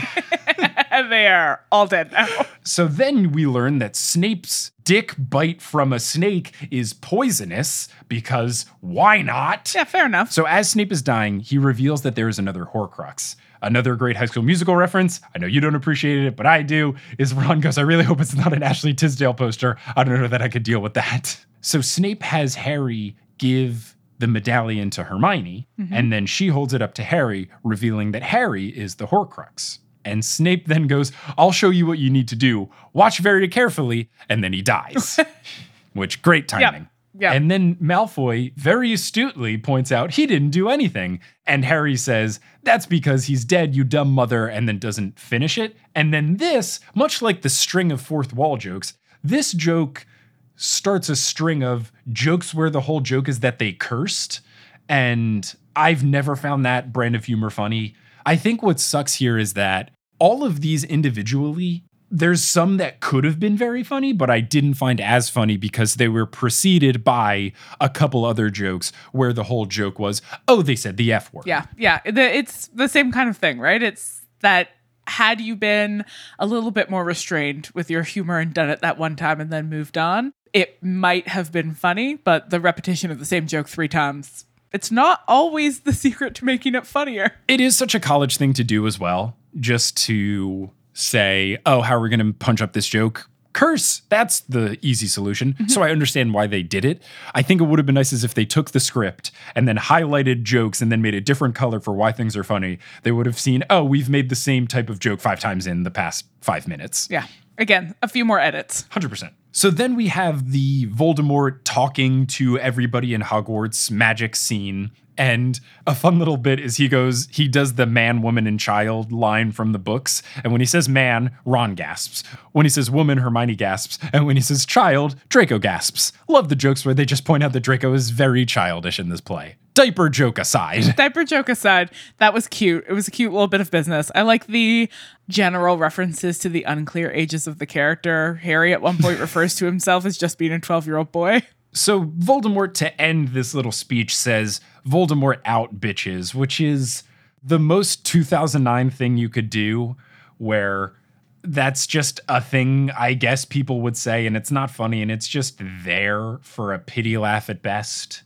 and 0.91 1.11
they 1.11 1.27
are 1.27 1.61
all 1.71 1.87
dead 1.87 2.11
now. 2.11 2.27
So 2.63 2.87
then 2.87 3.31
we 3.31 3.45
learn 3.45 3.79
that 3.79 3.95
Snape's 3.95 4.71
dick 4.83 5.13
bite 5.17 5.61
from 5.61 5.91
a 5.91 5.99
snake 5.99 6.53
is 6.71 6.93
poisonous 6.93 7.87
because 8.07 8.65
why 8.81 9.21
not? 9.21 9.73
Yeah, 9.75 9.83
fair 9.83 10.05
enough. 10.05 10.31
So 10.31 10.45
as 10.45 10.69
Snape 10.69 10.91
is 10.91 11.01
dying, 11.01 11.39
he 11.39 11.57
reveals 11.57 12.03
that 12.03 12.15
there 12.15 12.27
is 12.27 12.39
another 12.39 12.65
Horcrux. 12.65 13.35
Another 13.61 13.95
great 13.95 14.15
High 14.15 14.25
School 14.25 14.43
Musical 14.43 14.75
reference. 14.75 15.21
I 15.33 15.39
know 15.39 15.47
you 15.47 15.59
don't 15.59 15.73
appreciate 15.73 16.23
it, 16.25 16.35
but 16.35 16.45
I 16.45 16.61
do. 16.61 16.95
Is 17.17 17.33
Ron 17.33 17.61
goes, 17.61 17.79
I 17.79 17.81
really 17.81 18.03
hope 18.03 18.21
it's 18.21 18.35
not 18.35 18.53
an 18.53 18.61
Ashley 18.61 18.93
Tisdale 18.93 19.33
poster. 19.33 19.77
I 19.95 20.03
don't 20.03 20.21
know 20.21 20.27
that 20.27 20.41
I 20.41 20.49
could 20.49 20.61
deal 20.63 20.81
with 20.81 20.93
that. 20.93 21.43
So 21.65 21.81
Snape 21.81 22.21
has 22.21 22.53
Harry 22.53 23.17
give 23.39 23.95
the 24.19 24.27
medallion 24.27 24.91
to 24.91 25.03
Hermione, 25.03 25.67
mm-hmm. 25.79 25.91
and 25.91 26.13
then 26.13 26.27
she 26.27 26.49
holds 26.49 26.75
it 26.75 26.81
up 26.83 26.93
to 26.93 27.03
Harry, 27.03 27.49
revealing 27.63 28.11
that 28.11 28.21
Harry 28.21 28.67
is 28.67 28.95
the 28.95 29.07
Horcrux. 29.07 29.79
And 30.05 30.23
Snape 30.23 30.67
then 30.67 30.85
goes, 30.85 31.11
I'll 31.39 31.51
show 31.51 31.71
you 31.71 31.87
what 31.87 31.97
you 31.97 32.11
need 32.11 32.27
to 32.27 32.35
do. 32.35 32.69
Watch 32.93 33.17
very 33.17 33.47
carefully. 33.47 34.11
And 34.29 34.43
then 34.43 34.53
he 34.53 34.61
dies. 34.61 35.19
Which, 35.93 36.21
great 36.21 36.47
timing. 36.47 36.87
Yep. 37.17 37.33
And 37.33 37.49
then 37.49 37.75
Malfoy 37.77 38.53
very 38.55 38.93
astutely 38.93 39.57
points 39.57 39.91
out 39.91 40.13
he 40.13 40.27
didn't 40.27 40.51
do 40.51 40.69
anything. 40.69 41.19
And 41.47 41.65
Harry 41.65 41.97
says, 41.97 42.39
That's 42.61 42.85
because 42.85 43.25
he's 43.25 43.43
dead, 43.43 43.75
you 43.75 43.83
dumb 43.83 44.11
mother, 44.11 44.45
and 44.47 44.67
then 44.67 44.77
doesn't 44.77 45.19
finish 45.19 45.57
it. 45.57 45.75
And 45.95 46.13
then 46.13 46.37
this, 46.37 46.79
much 46.93 47.23
like 47.23 47.41
the 47.41 47.49
string 47.49 47.91
of 47.91 48.01
fourth 48.01 48.33
wall 48.33 48.57
jokes, 48.57 48.93
this 49.23 49.51
joke 49.51 50.05
starts 50.55 51.09
a 51.09 51.15
string 51.15 51.63
of 51.63 51.91
jokes 52.11 52.53
where 52.53 52.69
the 52.69 52.81
whole 52.81 53.01
joke 53.01 53.27
is 53.27 53.39
that 53.41 53.59
they 53.59 53.71
cursed. 53.73 54.41
And 54.87 55.53
I've 55.75 56.03
never 56.03 56.35
found 56.35 56.65
that 56.65 56.93
brand 56.93 57.15
of 57.15 57.25
humor 57.25 57.49
funny. 57.49 57.95
I 58.25 58.35
think 58.35 58.63
what 58.63 58.79
sucks 58.79 59.15
here 59.15 59.37
is 59.37 59.53
that 59.53 59.91
all 60.19 60.43
of 60.43 60.61
these 60.61 60.83
individually, 60.83 61.83
there's 62.09 62.43
some 62.43 62.77
that 62.77 63.01
could 63.01 63.23
have 63.23 63.39
been 63.39 63.57
very 63.57 63.83
funny, 63.83 64.13
but 64.13 64.29
I 64.29 64.39
didn't 64.39 64.75
find 64.75 65.01
as 65.01 65.29
funny 65.29 65.57
because 65.57 65.95
they 65.95 66.07
were 66.07 66.25
preceded 66.25 67.03
by 67.03 67.51
a 67.81 67.89
couple 67.89 68.23
other 68.25 68.49
jokes 68.49 68.91
where 69.11 69.33
the 69.33 69.43
whole 69.43 69.65
joke 69.65 69.99
was, 69.99 70.21
oh, 70.47 70.61
they 70.61 70.75
said 70.75 70.97
the 70.97 71.11
F 71.11 71.33
word. 71.33 71.45
Yeah, 71.47 71.65
yeah. 71.77 71.99
The- 72.05 72.33
It's 72.35 72.67
the 72.67 72.87
same 72.87 73.11
kind 73.11 73.29
of 73.29 73.37
thing, 73.37 73.59
right? 73.59 73.81
It's 73.81 74.21
that 74.41 74.69
had 75.07 75.41
you 75.41 75.55
been 75.55 76.05
a 76.39 76.45
little 76.47 76.71
bit 76.71 76.89
more 76.89 77.03
restrained 77.03 77.69
with 77.73 77.89
your 77.91 78.03
humor 78.03 78.39
and 78.39 78.53
done 78.53 78.69
it 78.69 78.81
that 78.81 78.97
one 78.97 79.15
time 79.15 79.39
and 79.41 79.51
then 79.51 79.69
moved 79.69 79.97
on, 79.97 80.33
it 80.55 80.81
might 80.81 81.27
have 81.27 81.51
been 81.51 81.73
funny, 81.73 82.15
but 82.15 82.49
the 82.49 82.61
repetition 82.61 83.11
of 83.11 83.19
the 83.19 83.25
same 83.25 83.45
joke 83.45 83.67
three 83.67 83.89
times, 83.89 84.45
it's 84.71 84.89
not 84.89 85.19
always 85.27 85.81
the 85.81 85.91
secret 86.03 86.33
to 86.35 86.45
making 86.45 86.75
it 86.75 86.87
funnier. 86.87 87.33
It 87.49 87.59
is 87.59 87.75
such 87.75 87.93
a 87.93 87.99
college 87.99 88.37
thing 88.37 88.53
to 88.53 88.63
do 88.63 88.87
as 88.87 88.97
well, 88.97 89.35
just 89.59 89.97
to 90.05 90.71
say, 90.93 91.57
oh, 91.65 91.81
how 91.81 91.95
are 91.95 91.99
we 91.99 92.07
going 92.07 92.25
to 92.25 92.31
punch 92.31 92.61
up 92.61 92.71
this 92.71 92.87
joke? 92.87 93.29
Curse. 93.51 94.03
That's 94.07 94.41
the 94.41 94.77
easy 94.81 95.07
solution. 95.07 95.53
Mm-hmm. 95.53 95.67
So 95.67 95.83
I 95.83 95.91
understand 95.91 96.33
why 96.33 96.47
they 96.47 96.63
did 96.63 96.85
it. 96.85 97.01
I 97.33 97.41
think 97.41 97.59
it 97.59 97.65
would 97.65 97.79
have 97.79 97.85
been 97.85 97.95
nice 97.95 98.13
as 98.13 98.23
if 98.23 98.33
they 98.33 98.45
took 98.45 98.71
the 98.71 98.79
script 98.79 99.31
and 99.55 99.67
then 99.67 99.75
highlighted 99.75 100.43
jokes 100.43 100.81
and 100.81 100.89
then 100.89 101.01
made 101.01 101.15
a 101.15 101.21
different 101.21 101.55
color 101.55 101.81
for 101.81 101.93
why 101.93 102.13
things 102.13 102.37
are 102.37 102.45
funny. 102.45 102.79
They 103.03 103.11
would 103.11 103.25
have 103.25 103.39
seen, 103.39 103.65
oh, 103.69 103.83
we've 103.83 104.09
made 104.09 104.29
the 104.29 104.35
same 104.35 104.67
type 104.67 104.89
of 104.89 104.99
joke 104.99 105.19
five 105.19 105.41
times 105.41 105.67
in 105.67 105.83
the 105.83 105.91
past 105.91 106.25
five 106.39 106.65
minutes. 106.65 107.09
Yeah. 107.11 107.27
Again, 107.57 107.95
a 108.01 108.07
few 108.07 108.23
more 108.23 108.39
edits. 108.39 108.83
100%. 108.91 109.31
So 109.55 109.69
then 109.69 109.95
we 109.95 110.09
have 110.09 110.51
the 110.51 110.85
Voldemort 110.87 111.59
talking 111.63 112.27
to 112.27 112.59
everybody 112.59 113.13
in 113.13 113.21
Hogwarts 113.21 113.89
magic 113.89 114.35
scene. 114.35 114.91
And 115.17 115.61
a 115.87 115.95
fun 115.95 116.19
little 116.19 116.35
bit 116.35 116.59
is 116.59 116.75
he 116.75 116.89
goes, 116.89 117.29
he 117.31 117.47
does 117.47 117.75
the 117.75 117.85
man, 117.85 118.21
woman, 118.21 118.47
and 118.47 118.59
child 118.59 119.13
line 119.13 119.53
from 119.53 119.71
the 119.71 119.79
books. 119.79 120.21
And 120.43 120.51
when 120.51 120.59
he 120.59 120.67
says 120.67 120.89
man, 120.89 121.31
Ron 121.45 121.73
gasps. 121.73 122.21
When 122.51 122.65
he 122.65 122.69
says 122.69 122.91
woman, 122.91 123.19
Hermione 123.19 123.55
gasps. 123.55 123.97
And 124.11 124.25
when 124.25 124.35
he 124.35 124.41
says 124.41 124.65
child, 124.65 125.15
Draco 125.29 125.57
gasps. 125.57 126.11
Love 126.27 126.49
the 126.49 126.57
jokes 126.57 126.85
where 126.85 126.93
they 126.93 127.05
just 127.05 127.23
point 127.23 127.41
out 127.41 127.53
that 127.53 127.61
Draco 127.61 127.93
is 127.93 128.09
very 128.09 128.45
childish 128.45 128.99
in 128.99 129.07
this 129.07 129.21
play. 129.21 129.55
Diaper 129.75 130.09
joke 130.09 130.39
aside. 130.39 130.95
Diaper 130.97 131.23
joke 131.23 131.49
aside, 131.49 131.91
that 132.17 132.33
was 132.33 132.47
cute. 132.47 132.85
It 132.87 132.93
was 132.93 133.07
a 133.07 133.11
cute 133.11 133.31
little 133.31 133.47
bit 133.47 133.61
of 133.61 133.69
business. 133.69 134.09
I 134.15 134.23
like 134.23 134.47
the 134.47 134.89
general 135.29 135.77
references 135.77 136.39
to 136.39 136.49
the 136.49 136.63
unclear 136.63 137.11
ages 137.11 137.45
of 137.45 137.59
the 137.59 137.65
character. 137.65 138.35
Harry 138.35 138.73
at 138.73 138.81
one 138.81 138.97
point 138.97 139.19
refers 139.19 139.53
to 139.55 139.65
himself 139.65 140.05
as 140.05 140.17
just 140.17 140.37
being 140.37 140.53
a 140.53 140.59
12 140.59 140.87
year 140.87 140.97
old 140.97 141.11
boy. 141.11 141.43
So 141.73 142.05
Voldemort 142.05 142.73
to 142.75 142.99
end 143.01 143.29
this 143.29 143.53
little 143.53 143.73
speech 143.73 144.15
says, 144.15 144.61
Voldemort 144.87 145.41
out 145.43 145.79
bitches, 145.79 146.33
which 146.33 146.61
is 146.61 147.03
the 147.43 147.59
most 147.59 148.05
2009 148.05 148.89
thing 148.89 149.17
you 149.17 149.27
could 149.27 149.49
do 149.49 149.97
where 150.37 150.95
that's 151.43 151.85
just 151.85 152.19
a 152.27 152.41
thing 152.41 152.91
I 152.97 153.13
guess 153.13 153.45
people 153.45 153.81
would 153.81 153.97
say 153.97 154.25
and 154.25 154.35
it's 154.35 154.51
not 154.51 154.71
funny 154.71 155.01
and 155.01 155.11
it's 155.11 155.27
just 155.27 155.61
there 155.83 156.39
for 156.41 156.73
a 156.73 156.79
pity 156.79 157.17
laugh 157.17 157.49
at 157.49 157.61
best. 157.61 158.23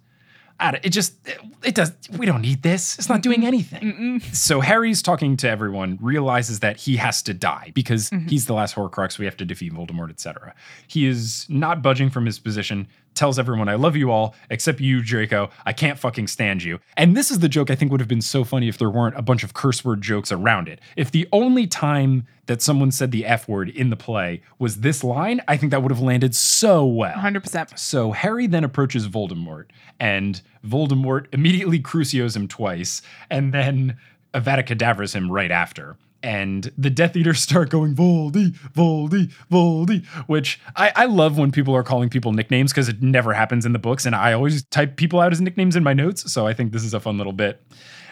I 0.60 0.72
don't- 0.72 0.86
It 0.86 0.90
just 0.90 1.16
it 1.64 1.76
does 1.76 1.94
we 2.18 2.26
don't 2.26 2.42
need 2.42 2.64
this. 2.64 2.98
It's 2.98 3.10
not 3.10 3.22
doing 3.22 3.46
anything. 3.46 4.22
So 4.34 4.60
Harry's 4.62 5.02
talking 5.02 5.38
to 5.38 5.50
everyone, 5.50 5.98
realizes 6.02 6.60
that 6.60 6.78
he 6.78 6.98
has 6.98 7.22
to 7.24 7.34
die 7.34 7.72
because 7.74 8.10
mm-hmm. 8.10 8.28
he's 8.28 8.46
the 8.46 8.54
last 8.54 8.76
Horcrux. 8.76 9.18
We 9.18 9.26
have 9.26 9.38
to 9.38 9.46
defeat 9.46 9.74
Voldemort, 9.74 10.10
etc. 10.10 10.54
He 10.88 11.06
is 11.06 11.46
not 11.50 11.82
budging 11.82 12.10
from 12.10 12.26
his 12.26 12.40
position. 12.40 12.88
Tells 13.20 13.38
everyone, 13.38 13.68
"I 13.68 13.76
love 13.76 13.98
you 13.98 14.12
all 14.12 14.34
except 14.50 14.80
you, 14.80 15.02
Draco. 15.02 15.50
I 15.66 15.74
can't 15.74 16.00
fucking 16.00 16.28
stand 16.28 16.64
you." 16.64 16.80
And 16.96 17.18
this 17.18 17.30
is 17.30 17.40
the 17.40 17.50
joke 17.50 17.70
I 17.70 17.76
think 17.76 17.92
would 17.92 18.00
have 18.00 18.08
been 18.08 18.22
so 18.22 18.46
funny 18.46 18.70
if 18.70 18.78
there 18.78 18.90
weren't 18.90 19.18
a 19.18 19.22
bunch 19.22 19.44
of 19.44 19.54
curse 19.54 19.84
word 19.84 20.02
jokes 20.02 20.32
around 20.32 20.70
it. 20.70 20.80
If 20.96 21.12
the 21.12 21.28
only 21.34 21.68
time 21.68 22.24
that 22.46 22.62
someone 22.62 22.92
said 22.92 23.12
the 23.12 23.26
F 23.26 23.46
word 23.50 23.68
in 23.68 23.90
the 23.90 23.98
play 23.98 24.42
was 24.58 24.78
this 24.78 25.04
line, 25.04 25.42
I 25.50 25.58
think 25.58 25.72
that 25.72 25.84
would 25.84 25.92
have 25.92 26.00
landed 26.00 26.34
so 26.34 26.86
well. 26.86 27.18
100%. 27.18 27.78
So 27.78 28.14
Harry 28.14 28.48
then 28.48 28.64
approaches 28.64 29.06
Voldemort, 29.06 29.66
and 30.00 30.42
Voldemort 30.66 31.26
immediately 31.34 31.80
Crucios 31.80 32.38
him 32.38 32.48
twice, 32.48 33.02
and 33.30 33.54
then 33.54 33.98
Avada 34.34 34.66
Kedavras 34.66 35.14
him 35.14 35.30
right 35.30 35.52
after. 35.52 35.98
And 36.22 36.72
the 36.78 36.90
Death 36.90 37.16
Eaters 37.16 37.42
start 37.42 37.70
going 37.70 37.96
Voldy, 37.96 38.52
Voldy, 38.74 39.32
Voldy, 39.52 40.06
which 40.28 40.60
I, 40.76 40.92
I 40.96 41.06
love 41.06 41.38
when 41.38 41.52
people 41.52 41.76
are 41.76 41.84
calling 41.84 42.10
people 42.10 42.34
nicknames 42.34 42.72
because 42.72 42.90
it 42.90 43.02
never 43.02 43.34
happens 43.34 43.66
in 43.66 43.74
the 43.74 43.80
books, 43.80 44.06
and 44.06 44.16
I 44.16 44.34
always 44.34 44.64
type 44.66 44.96
people 44.96 45.20
out 45.20 45.32
as 45.32 45.42
nicknames 45.42 45.76
in 45.76 45.84
my 45.84 45.94
notes. 45.94 46.32
So 46.32 46.48
I 46.48 46.54
think 46.54 46.72
this 46.72 46.84
is 46.84 46.94
a 46.94 47.00
fun 47.00 47.18
little 47.18 47.34
bit. 47.34 47.62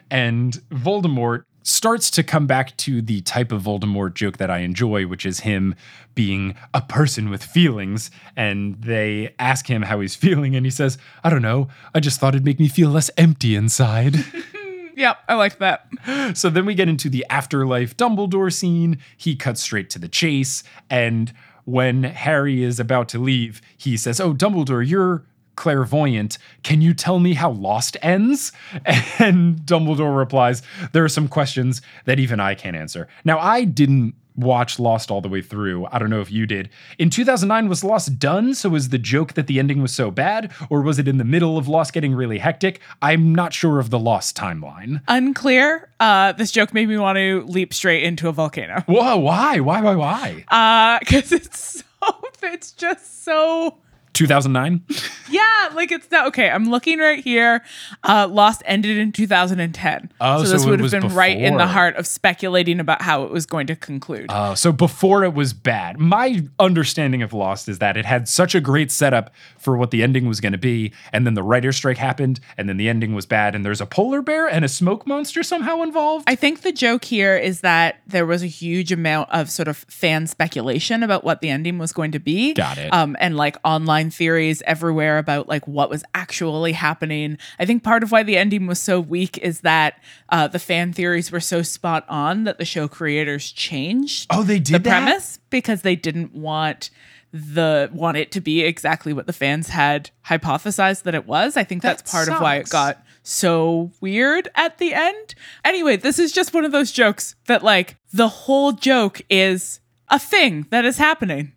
And 0.10 0.54
Voldemort 0.70 1.44
starts 1.64 2.10
to 2.10 2.24
come 2.24 2.48
back 2.48 2.76
to 2.78 3.02
the 3.02 3.20
type 3.22 3.52
of 3.52 3.64
Voldemort 3.64 4.14
joke 4.14 4.38
that 4.38 4.50
I 4.50 4.60
enjoy, 4.60 5.06
which 5.06 5.26
is 5.26 5.42
him 5.42 5.76
being 6.16 6.56
a 6.74 6.82
person 6.82 7.30
with 7.30 7.44
feelings. 7.44 8.10
And 8.38 8.82
they 8.82 9.36
ask 9.38 9.68
him 9.68 9.82
how 9.82 10.00
he's 10.00 10.16
feeling, 10.26 10.56
and 10.56 10.66
he 10.66 10.70
says, 10.70 10.98
I 11.24 11.30
don't 11.30 11.42
know, 11.42 11.68
I 11.94 12.00
just 12.00 12.20
thought 12.20 12.36
it'd 12.36 12.46
make 12.46 12.60
me 12.60 12.70
feel 12.70 12.90
less 12.90 13.12
empty 13.18 13.56
inside. 13.56 14.16
Yep, 14.98 15.20
I 15.30 15.36
like 15.36 15.60
that. 15.60 15.88
so 16.36 16.50
then 16.50 16.66
we 16.66 16.74
get 16.74 16.90
into 16.90 17.08
the 17.08 17.24
afterlife 17.30 17.96
Dumbledore 17.96 18.52
scene. 18.52 18.98
He 19.16 19.36
cuts 19.36 19.62
straight 19.62 19.92
to 19.92 20.00
the 20.00 20.08
chase. 20.08 20.64
And 20.90 21.32
when 21.66 22.04
Harry 22.04 22.64
is 22.64 22.80
about 22.80 23.08
to 23.10 23.20
leave, 23.20 23.62
he 23.78 23.96
says, 23.96 24.20
Oh, 24.20 24.34
Dumbledore, 24.34 24.86
you're 24.86 25.24
clairvoyant. 25.56 26.40
Can 26.64 26.82
you 26.82 26.96
tell 26.96 27.20
me 27.20 27.36
how 27.36 27.52
Lost 27.52 27.96
ends? 28.02 28.52
And 29.20 29.58
Dumbledore 29.60 30.18
replies, 30.18 30.64
There 30.94 31.04
are 31.04 31.10
some 31.10 31.28
questions 31.28 31.82
that 32.06 32.20
even 32.20 32.40
I 32.40 32.56
can't 32.56 32.76
answer. 32.76 33.08
Now, 33.24 33.38
I 33.38 33.66
didn't 33.66 34.16
watch 34.38 34.80
Lost 34.80 35.12
all 35.12 35.20
the 35.20 35.28
way 35.28 35.42
through. 35.42 35.88
I 35.92 36.00
don't 36.00 36.10
know 36.10 36.22
if 36.22 36.32
you 36.32 36.46
did. 36.46 36.70
In 36.98 37.10
2009, 37.10 37.68
was 37.68 37.84
Lost 37.84 38.20
done? 38.20 38.54
So 38.54 38.70
was 38.70 38.90
the 38.90 38.98
joke 38.98 39.34
that 39.34 39.48
the 39.48 39.60
ending 39.60 39.82
was 39.82 39.94
so 39.94 40.12
bad? 40.12 40.52
Or 40.70 40.82
was 40.82 41.00
it 41.00 41.08
in 41.08 41.18
the 41.18 41.26
middle 41.26 41.58
of 41.58 41.68
Lost 41.68 41.94
getting 41.94 42.14
really 42.14 42.38
hectic? 42.38 42.80
I'm 43.02 43.34
not 43.34 43.54
sure 43.54 43.80
of 43.80 43.90
the 43.90 44.00
Lost 44.00 44.38
timeline. 44.38 45.02
Unclear. 45.08 45.90
Uh, 46.00 46.32
this 46.34 46.52
joke 46.52 46.74
made 46.74 46.88
me 46.88 46.98
want 46.98 47.18
to 47.18 47.44
leap 47.48 47.74
straight 47.74 48.04
into 48.04 48.30
a 48.30 48.32
volcano. 48.32 48.82
Whoa, 48.88 49.18
why? 49.18 49.60
Why, 49.60 49.82
why, 49.82 49.96
why? 49.96 50.46
Uh, 50.50 51.00
because 51.00 51.32
it's 51.32 51.84
so, 52.00 52.14
it's 52.44 52.72
just 52.72 53.24
so 53.24 53.80
2009? 54.18 54.82
Yeah, 55.30 55.70
like 55.76 55.92
it's 55.92 56.10
not 56.10 56.28
okay. 56.28 56.50
I'm 56.50 56.70
looking 56.70 57.00
right 57.00 57.24
here. 57.24 57.64
Uh, 58.04 58.28
Lost 58.30 58.62
ended 58.66 58.98
in 58.98 59.12
2010. 59.12 60.12
Oh, 60.20 60.40
so 60.40 60.46
so 60.46 60.52
this 60.52 60.66
it 60.66 60.70
would 60.70 60.80
have 60.80 60.92
been 60.92 61.14
right 61.14 61.38
in 61.38 61.58
the 61.58 61.68
heart 61.68 61.96
of 61.96 62.08
speculating 62.08 62.80
about 62.80 63.02
how 63.02 63.24
it 63.24 63.32
was 63.32 63.46
going 63.46 63.68
to 63.68 63.76
conclude. 63.76 64.28
Oh, 64.30 64.56
so 64.56 64.72
before 64.72 65.24
it 65.24 65.34
was 65.34 65.54
bad. 65.54 66.00
My 66.00 66.44
understanding 66.60 67.22
of 67.22 67.34
Lost 67.34 67.68
is 67.70 67.80
that 67.80 67.98
it 67.98 68.06
had 68.06 68.28
such 68.28 68.56
a 68.56 68.62
great 68.62 68.92
setup 68.92 69.34
for 69.58 69.76
what 69.78 69.92
the 69.92 70.02
ending 70.02 70.28
was 70.28 70.40
going 70.40 70.54
to 70.54 70.58
be, 70.58 70.94
and 71.12 71.26
then 71.26 71.34
the 71.34 71.44
writer 71.44 71.72
strike 71.72 71.98
happened, 71.98 72.40
and 72.58 72.70
then 72.70 72.78
the 72.78 72.90
ending 72.90 73.14
was 73.14 73.26
bad, 73.26 73.54
and 73.56 73.66
there's 73.66 73.82
a 73.82 73.86
polar 73.86 74.22
bear 74.22 74.48
and 74.48 74.64
a 74.64 74.70
smoke 74.70 75.06
monster 75.06 75.44
somehow 75.44 75.82
involved. 75.82 76.24
I 76.28 76.36
think 76.36 76.62
the 76.62 76.72
joke 76.72 77.06
here 77.06 77.36
is 77.36 77.62
that 77.62 78.00
there 78.08 78.26
was 78.26 78.44
a 78.44 78.48
huge 78.48 78.92
amount 78.92 79.30
of 79.32 79.50
sort 79.52 79.68
of 79.68 79.78
fan 79.78 80.28
speculation 80.28 81.04
about 81.04 81.24
what 81.24 81.42
the 81.42 81.50
ending 81.50 81.78
was 81.78 81.92
going 81.94 82.12
to 82.14 82.20
be. 82.20 82.54
Got 82.54 82.78
it. 82.78 82.94
Um, 82.94 83.16
and 83.20 83.36
like 83.36 83.58
online 83.64 84.07
theories 84.10 84.62
everywhere 84.66 85.18
about 85.18 85.48
like 85.48 85.68
what 85.68 85.90
was 85.90 86.04
actually 86.14 86.74
happening. 86.74 87.38
I 87.60 87.66
think 87.66 87.84
part 87.84 88.04
of 88.04 88.12
why 88.12 88.24
the 88.24 88.38
ending 88.38 88.68
was 88.68 88.80
so 88.80 89.00
weak 89.00 89.38
is 89.40 89.62
that 89.62 90.02
uh, 90.30 90.48
the 90.48 90.60
fan 90.60 90.94
theories 90.94 91.32
were 91.32 91.40
so 91.40 91.62
spot 91.62 92.06
on 92.10 92.44
that 92.46 92.58
the 92.58 92.66
show 92.66 92.88
creators 92.88 93.52
changed. 93.52 94.28
Oh, 94.30 94.44
they 94.44 94.60
did 94.60 94.76
the 94.76 94.80
that? 94.90 95.04
premise 95.04 95.40
because 95.50 95.82
they 95.82 95.96
didn't 95.96 96.34
want 96.34 96.90
the 97.34 97.90
want 97.94 98.18
it 98.18 98.32
to 98.32 98.42
be 98.42 98.62
exactly 98.62 99.12
what 99.14 99.28
the 99.28 99.34
fans 99.34 99.70
had 99.70 100.10
hypothesized 100.26 101.04
that 101.04 101.14
it 101.16 101.28
was. 101.28 101.58
I 101.58 101.64
think 101.64 101.82
That 101.82 101.98
that's 101.98 102.12
part 102.12 102.30
of 102.30 102.40
why 102.40 102.56
it 102.56 102.70
got 102.70 103.04
so 103.24 103.92
weird 104.00 104.48
at 104.56 104.78
the 104.78 104.94
end. 104.94 105.36
Anyway, 105.66 105.98
this 105.98 106.18
is 106.20 106.32
just 106.32 106.54
one 106.54 106.64
of 106.64 106.72
those 106.72 106.92
jokes 106.92 107.36
that 107.48 107.64
like 107.64 107.98
the 108.14 108.30
whole 108.30 108.72
joke 108.72 109.22
is 109.30 109.82
a 110.08 110.18
thing 110.18 110.66
that 110.70 110.86
is 110.86 110.98
happening. 110.98 111.52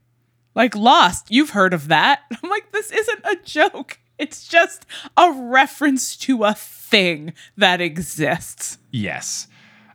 Like 0.54 0.74
Lost, 0.74 1.30
you've 1.30 1.50
heard 1.50 1.74
of 1.74 1.88
that. 1.88 2.20
I'm 2.42 2.50
like 2.50 2.72
this 2.72 2.90
isn't 2.90 3.24
a 3.24 3.36
joke. 3.44 3.98
It's 4.18 4.46
just 4.46 4.84
a 5.16 5.32
reference 5.32 6.16
to 6.18 6.44
a 6.44 6.54
thing 6.54 7.32
that 7.56 7.80
exists. 7.80 8.78
Yes. 8.90 9.46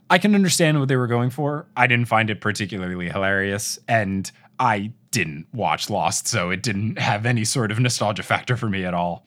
I 0.09 0.17
can 0.17 0.35
understand 0.35 0.79
what 0.79 0.87
they 0.87 0.95
were 0.95 1.07
going 1.07 1.29
for. 1.29 1.67
I 1.75 1.87
didn't 1.87 2.07
find 2.07 2.29
it 2.29 2.41
particularly 2.41 3.09
hilarious, 3.09 3.79
and 3.87 4.31
I 4.59 4.91
didn't 5.11 5.47
watch 5.53 5.89
Lost, 5.89 6.27
so 6.27 6.49
it 6.51 6.61
didn't 6.61 6.99
have 6.99 7.25
any 7.25 7.43
sort 7.43 7.71
of 7.71 7.79
nostalgia 7.79 8.23
factor 8.23 8.55
for 8.55 8.69
me 8.69 8.85
at 8.85 8.93
all. 8.93 9.25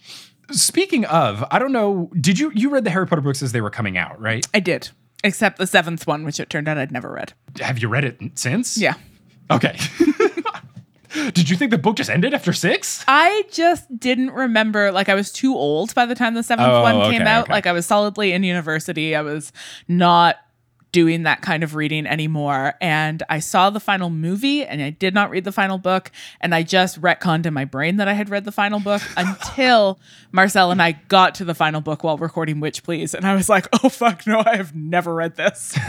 Speaking 0.51 1.05
of, 1.07 1.45
I 1.51 1.59
don't 1.59 1.73
know, 1.73 2.11
did 2.21 2.39
you 2.39 2.51
you 2.55 2.71
read 2.71 2.85
the 2.85 2.91
Harry 2.91 3.07
Potter 3.07 3.21
books 3.23 3.43
as 3.43 3.53
they 3.53 3.61
were 3.61 3.71
coming 3.71 3.99
out, 3.99 4.21
right? 4.21 4.47
I 4.55 4.61
did. 4.61 4.89
Except 5.25 5.59
the 5.59 5.67
seventh 5.67 6.07
one, 6.07 6.25
which 6.25 6.39
it 6.39 6.49
turned 6.49 6.69
out 6.69 6.79
I'd 6.79 6.93
never 6.93 7.11
read. 7.13 7.33
Have 7.61 7.79
you 7.81 7.89
read 7.89 8.05
it 8.05 8.21
since? 8.35 8.79
Yeah. 8.79 8.95
Okay. 9.51 9.77
did 11.33 11.49
you 11.51 11.57
think 11.57 11.71
the 11.71 11.79
book 11.79 11.97
just 11.97 12.11
ended 12.11 12.35
after 12.35 12.53
6? 12.53 13.05
I 13.09 13.45
just 13.51 13.99
didn't 13.99 14.31
remember. 14.33 14.93
Like, 14.93 15.09
I 15.09 15.15
was 15.15 15.33
too 15.33 15.55
old 15.55 15.95
by 15.95 16.07
the 16.07 16.15
time 16.15 16.35
the 16.35 16.43
seventh 16.43 16.69
Oh, 16.69 16.83
one 16.83 17.11
came 17.11 17.23
okay, 17.23 17.31
out. 17.31 17.45
okay. 17.45 17.53
Like, 17.53 17.67
I 17.67 17.73
was 17.73 17.87
solidly 17.87 18.33
in 18.33 18.43
university. 18.43 19.15
I 19.17 19.23
was 19.23 19.53
not 19.89 20.37
doing 20.91 21.25
that 21.25 21.43
kind 21.43 21.63
of 21.63 21.75
reading 21.75 22.07
anymore. 22.07 22.75
And 22.81 23.23
I 23.29 23.41
saw 23.41 23.69
the 23.69 23.79
final 23.81 24.09
movie 24.09 24.65
and 24.65 24.81
I 24.81 24.89
did 24.89 25.13
not 25.13 25.29
read 25.29 25.45
the 25.45 25.53
final 25.53 25.77
book. 25.77 26.11
And 26.41 26.55
I 26.55 26.63
just 26.63 26.99
retconned 27.03 27.45
in 27.45 27.53
my 27.53 27.67
brain 27.67 27.99
that 27.99 28.09
I 28.09 28.15
had 28.15 28.31
read 28.31 28.47
the 28.47 28.53
final 28.53 28.81
book 28.81 29.03
until 29.17 30.01
Marcelle 30.33 30.71
and 30.71 30.81
I 30.81 30.93
got 30.93 31.35
to 31.37 31.45
the 31.45 31.55
final 31.55 31.83
book 31.83 32.05
while 32.05 32.17
recording 32.17 32.59
Witch 32.61 32.83
Please. 32.83 33.15
And 33.15 33.27
I 33.27 33.35
was 33.35 33.51
like, 33.51 33.67
oh, 33.85 33.91
fuck, 33.91 34.27
no, 34.27 34.43
I 34.45 34.57
have 34.57 34.75
never 34.75 35.15
read 35.15 35.37
this. 35.37 35.77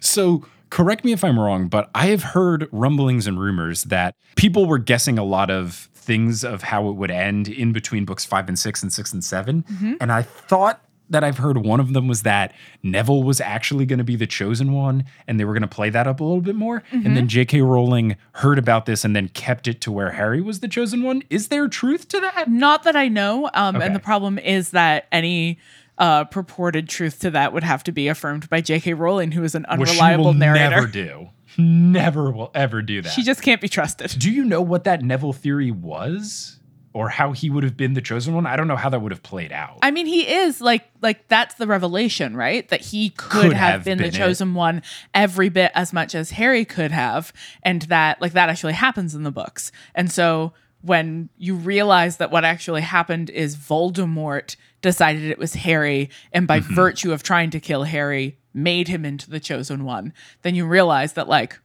So, 0.00 0.44
correct 0.70 1.04
me 1.04 1.12
if 1.12 1.22
I'm 1.24 1.38
wrong, 1.38 1.68
but 1.68 1.90
I 1.94 2.06
have 2.06 2.22
heard 2.22 2.68
rumblings 2.72 3.26
and 3.26 3.38
rumors 3.40 3.84
that 3.84 4.14
people 4.36 4.66
were 4.66 4.78
guessing 4.78 5.18
a 5.18 5.24
lot 5.24 5.50
of 5.50 5.88
things 5.94 6.44
of 6.44 6.62
how 6.62 6.88
it 6.88 6.92
would 6.92 7.10
end 7.10 7.48
in 7.48 7.72
between 7.72 8.04
books 8.04 8.24
five 8.24 8.48
and 8.48 8.58
six 8.58 8.82
and 8.82 8.92
six 8.92 9.12
and 9.12 9.24
7 9.24 9.96
And 10.00 10.12
I 10.12 10.22
thought 10.22 10.80
that 11.08 11.22
I've 11.22 11.38
heard 11.38 11.58
one 11.58 11.78
of 11.78 11.92
them 11.92 12.08
was 12.08 12.22
that 12.22 12.52
Neville 12.82 13.22
was 13.22 13.40
actually 13.40 13.86
going 13.86 13.98
to 13.98 14.04
be 14.04 14.16
the 14.16 14.26
chosen 14.26 14.72
one 14.72 15.04
and 15.28 15.38
they 15.38 15.44
were 15.44 15.52
going 15.52 15.62
to 15.62 15.68
play 15.68 15.88
that 15.90 16.06
up 16.08 16.18
a 16.20 16.24
little 16.24 16.40
bit 16.40 16.56
more. 16.56 16.82
And 16.90 17.16
then 17.16 17.28
J.K. 17.28 17.60
Rowling 17.60 18.16
heard 18.32 18.58
about 18.58 18.86
this 18.86 19.04
and 19.04 19.14
then 19.14 19.28
kept 19.28 19.68
it 19.68 19.80
to 19.82 19.92
where 19.92 20.10
Harry 20.12 20.40
was 20.40 20.58
the 20.60 20.66
chosen 20.68 21.04
one. 21.04 21.22
Is 21.30 21.46
there 21.48 21.68
truth 21.68 22.08
to 22.08 22.18
that? 22.20 22.50
Not 22.50 22.82
that 22.82 22.96
I 22.96 23.06
know. 23.06 23.48
Um, 23.54 23.76
Okay. 23.76 23.86
And 23.86 23.94
the 23.94 24.00
problem 24.00 24.38
is 24.40 24.70
that 24.70 25.06
any 25.12 25.58
uh, 25.98 26.24
purported 26.24 26.88
truth 26.88 27.20
to 27.20 27.30
that 27.30 27.52
would 27.52 27.64
have 27.64 27.82
to 27.84 27.92
be 27.92 28.08
affirmed 28.08 28.48
by 28.50 28.60
J.K. 28.60 28.94
Rowling, 28.94 29.32
who 29.32 29.42
is 29.44 29.54
an 29.54 29.64
Which 29.76 29.88
she 29.90 29.98
unreliable 29.98 30.24
will 30.26 30.32
narrator. 30.34 30.70
never 30.70 30.86
do. 30.86 31.28
Never 31.58 32.30
will 32.30 32.50
ever 32.54 32.82
do 32.82 33.00
that. 33.02 33.08
She 33.10 33.22
just 33.22 33.42
can't 33.42 33.60
be 33.60 33.68
trusted. 33.68 34.14
Do 34.18 34.30
you 34.30 34.44
know 34.44 34.60
what 34.60 34.84
that 34.84 35.02
Neville 35.02 35.32
theory 35.32 35.70
was? 35.70 36.52
Or 36.92 37.10
how 37.10 37.32
he 37.32 37.50
would 37.50 37.62
have 37.62 37.76
been 37.76 37.92
the 37.92 38.00
chosen 38.00 38.32
one? 38.34 38.46
I 38.46 38.56
don't 38.56 38.68
know 38.68 38.76
how 38.76 38.88
that 38.88 39.02
would 39.02 39.12
have 39.12 39.22
played 39.22 39.52
out. 39.52 39.78
I 39.82 39.90
mean, 39.90 40.06
he 40.06 40.26
is 40.26 40.62
like 40.62 40.84
like 41.02 41.28
that's 41.28 41.54
the 41.56 41.66
revelation, 41.66 42.34
right? 42.34 42.66
That 42.70 42.80
he 42.80 43.10
could, 43.10 43.30
Could 43.42 43.52
have, 43.52 43.72
have 43.72 43.84
been, 43.84 43.98
been 43.98 44.10
the 44.10 44.16
it. 44.16 44.18
chosen 44.18 44.54
one 44.54 44.80
every 45.14 45.50
bit 45.50 45.72
as 45.74 45.92
much 45.92 46.14
as 46.14 46.30
Harry 46.30 46.64
could 46.64 46.92
have, 46.92 47.34
and 47.62 47.82
that 47.82 48.22
like 48.22 48.32
that 48.32 48.48
actually 48.48 48.72
happens 48.72 49.14
in 49.14 49.24
the 49.24 49.30
books. 49.30 49.72
And 49.94 50.10
so 50.10 50.54
when 50.82 51.28
you 51.36 51.54
realize 51.54 52.18
that 52.18 52.30
what 52.30 52.44
actually 52.44 52.82
happened 52.82 53.30
is 53.30 53.56
Voldemort 53.56 54.56
decided 54.82 55.24
it 55.24 55.38
was 55.38 55.54
Harry, 55.54 56.10
and 56.32 56.46
by 56.46 56.60
virtue 56.60 57.12
of 57.12 57.22
trying 57.22 57.50
to 57.50 57.60
kill 57.60 57.84
Harry, 57.84 58.38
made 58.54 58.88
him 58.88 59.04
into 59.04 59.28
the 59.28 59.40
chosen 59.40 59.84
one, 59.84 60.12
then 60.42 60.54
you 60.54 60.66
realize 60.66 61.12
that 61.14 61.28
like 61.28 61.58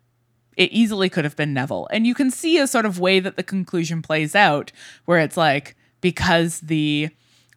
it 0.57 0.71
easily 0.71 1.09
could 1.09 1.23
have 1.23 1.35
been 1.35 1.53
Neville. 1.53 1.87
And 1.91 2.05
you 2.05 2.13
can 2.13 2.29
see 2.29 2.57
a 2.57 2.67
sort 2.67 2.85
of 2.85 2.99
way 2.99 3.19
that 3.19 3.37
the 3.37 3.43
conclusion 3.43 4.01
plays 4.01 4.35
out 4.35 4.71
where 5.05 5.19
it's 5.19 5.37
like 5.37 5.75
because 6.01 6.59
the 6.59 7.09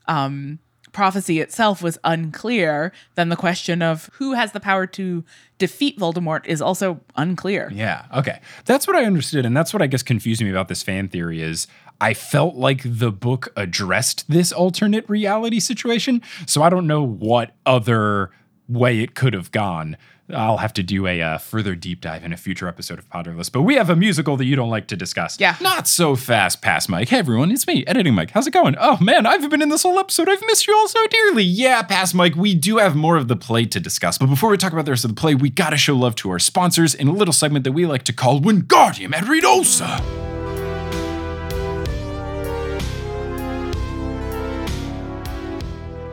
um 0.06 0.58
prophecy 0.94 1.40
itself 1.40 1.82
was 1.82 1.98
unclear, 2.04 2.92
then 3.16 3.28
the 3.28 3.36
question 3.36 3.82
of 3.82 4.08
who 4.14 4.32
has 4.32 4.52
the 4.52 4.60
power 4.60 4.86
to 4.86 5.24
defeat 5.58 5.98
Voldemort 5.98 6.46
is 6.46 6.62
also 6.62 7.00
unclear. 7.16 7.70
Yeah. 7.74 8.06
Okay. 8.16 8.40
That's 8.64 8.86
what 8.86 8.96
I 8.96 9.04
understood. 9.04 9.44
And 9.44 9.54
that's 9.54 9.74
what 9.74 9.82
I 9.82 9.86
guess 9.86 10.02
confused 10.02 10.42
me 10.42 10.50
about 10.50 10.68
this 10.68 10.82
fan 10.82 11.08
theory 11.08 11.42
is 11.42 11.66
I 12.00 12.14
felt 12.14 12.54
like 12.54 12.82
the 12.84 13.12
book 13.12 13.52
addressed 13.56 14.28
this 14.30 14.52
alternate 14.52 15.08
reality 15.08 15.60
situation. 15.60 16.22
So 16.46 16.62
I 16.62 16.70
don't 16.70 16.86
know 16.86 17.02
what 17.02 17.54
other 17.66 18.30
way 18.68 19.00
it 19.00 19.14
could 19.14 19.34
have 19.34 19.52
gone. 19.52 19.96
I'll 20.32 20.56
have 20.56 20.72
to 20.74 20.82
do 20.82 21.06
a 21.06 21.20
uh, 21.20 21.38
further 21.38 21.74
deep 21.74 22.00
dive 22.00 22.24
in 22.24 22.32
a 22.32 22.36
future 22.36 22.66
episode 22.66 22.98
of 22.98 23.08
Potterless. 23.10 23.52
But 23.52 23.62
we 23.62 23.74
have 23.74 23.90
a 23.90 23.96
musical 23.96 24.36
that 24.38 24.46
you 24.46 24.56
don't 24.56 24.70
like 24.70 24.86
to 24.88 24.96
discuss. 24.96 25.38
Yeah. 25.38 25.56
Not 25.60 25.86
so 25.86 26.16
fast, 26.16 26.62
past 26.62 26.88
Mike. 26.88 27.10
Hey, 27.10 27.18
everyone. 27.18 27.50
It's 27.50 27.66
me, 27.66 27.84
editing 27.86 28.14
Mike. 28.14 28.30
How's 28.30 28.46
it 28.46 28.52
going? 28.52 28.74
Oh, 28.78 28.96
man. 29.00 29.26
I've 29.26 29.48
been 29.50 29.60
in 29.60 29.68
this 29.68 29.82
whole 29.82 29.98
episode. 29.98 30.28
I've 30.28 30.44
missed 30.46 30.66
you 30.66 30.74
all 30.74 30.88
so 30.88 31.06
dearly. 31.08 31.44
Yeah, 31.44 31.82
past 31.82 32.14
Mike. 32.14 32.36
We 32.36 32.54
do 32.54 32.78
have 32.78 32.96
more 32.96 33.16
of 33.16 33.28
the 33.28 33.36
play 33.36 33.66
to 33.66 33.78
discuss. 33.78 34.16
But 34.16 34.28
before 34.28 34.50
we 34.50 34.56
talk 34.56 34.72
about 34.72 34.86
the 34.86 34.92
rest 34.92 35.04
of 35.04 35.14
the 35.14 35.20
play, 35.20 35.34
we 35.34 35.50
got 35.50 35.70
to 35.70 35.76
show 35.76 35.94
love 35.94 36.14
to 36.16 36.30
our 36.30 36.38
sponsors 36.38 36.94
in 36.94 37.08
a 37.08 37.12
little 37.12 37.34
segment 37.34 37.64
that 37.64 37.72
we 37.72 37.84
like 37.84 38.04
to 38.04 38.12
call 38.12 38.40
Wingardium 38.40 39.12
Adridosa. 39.12 40.33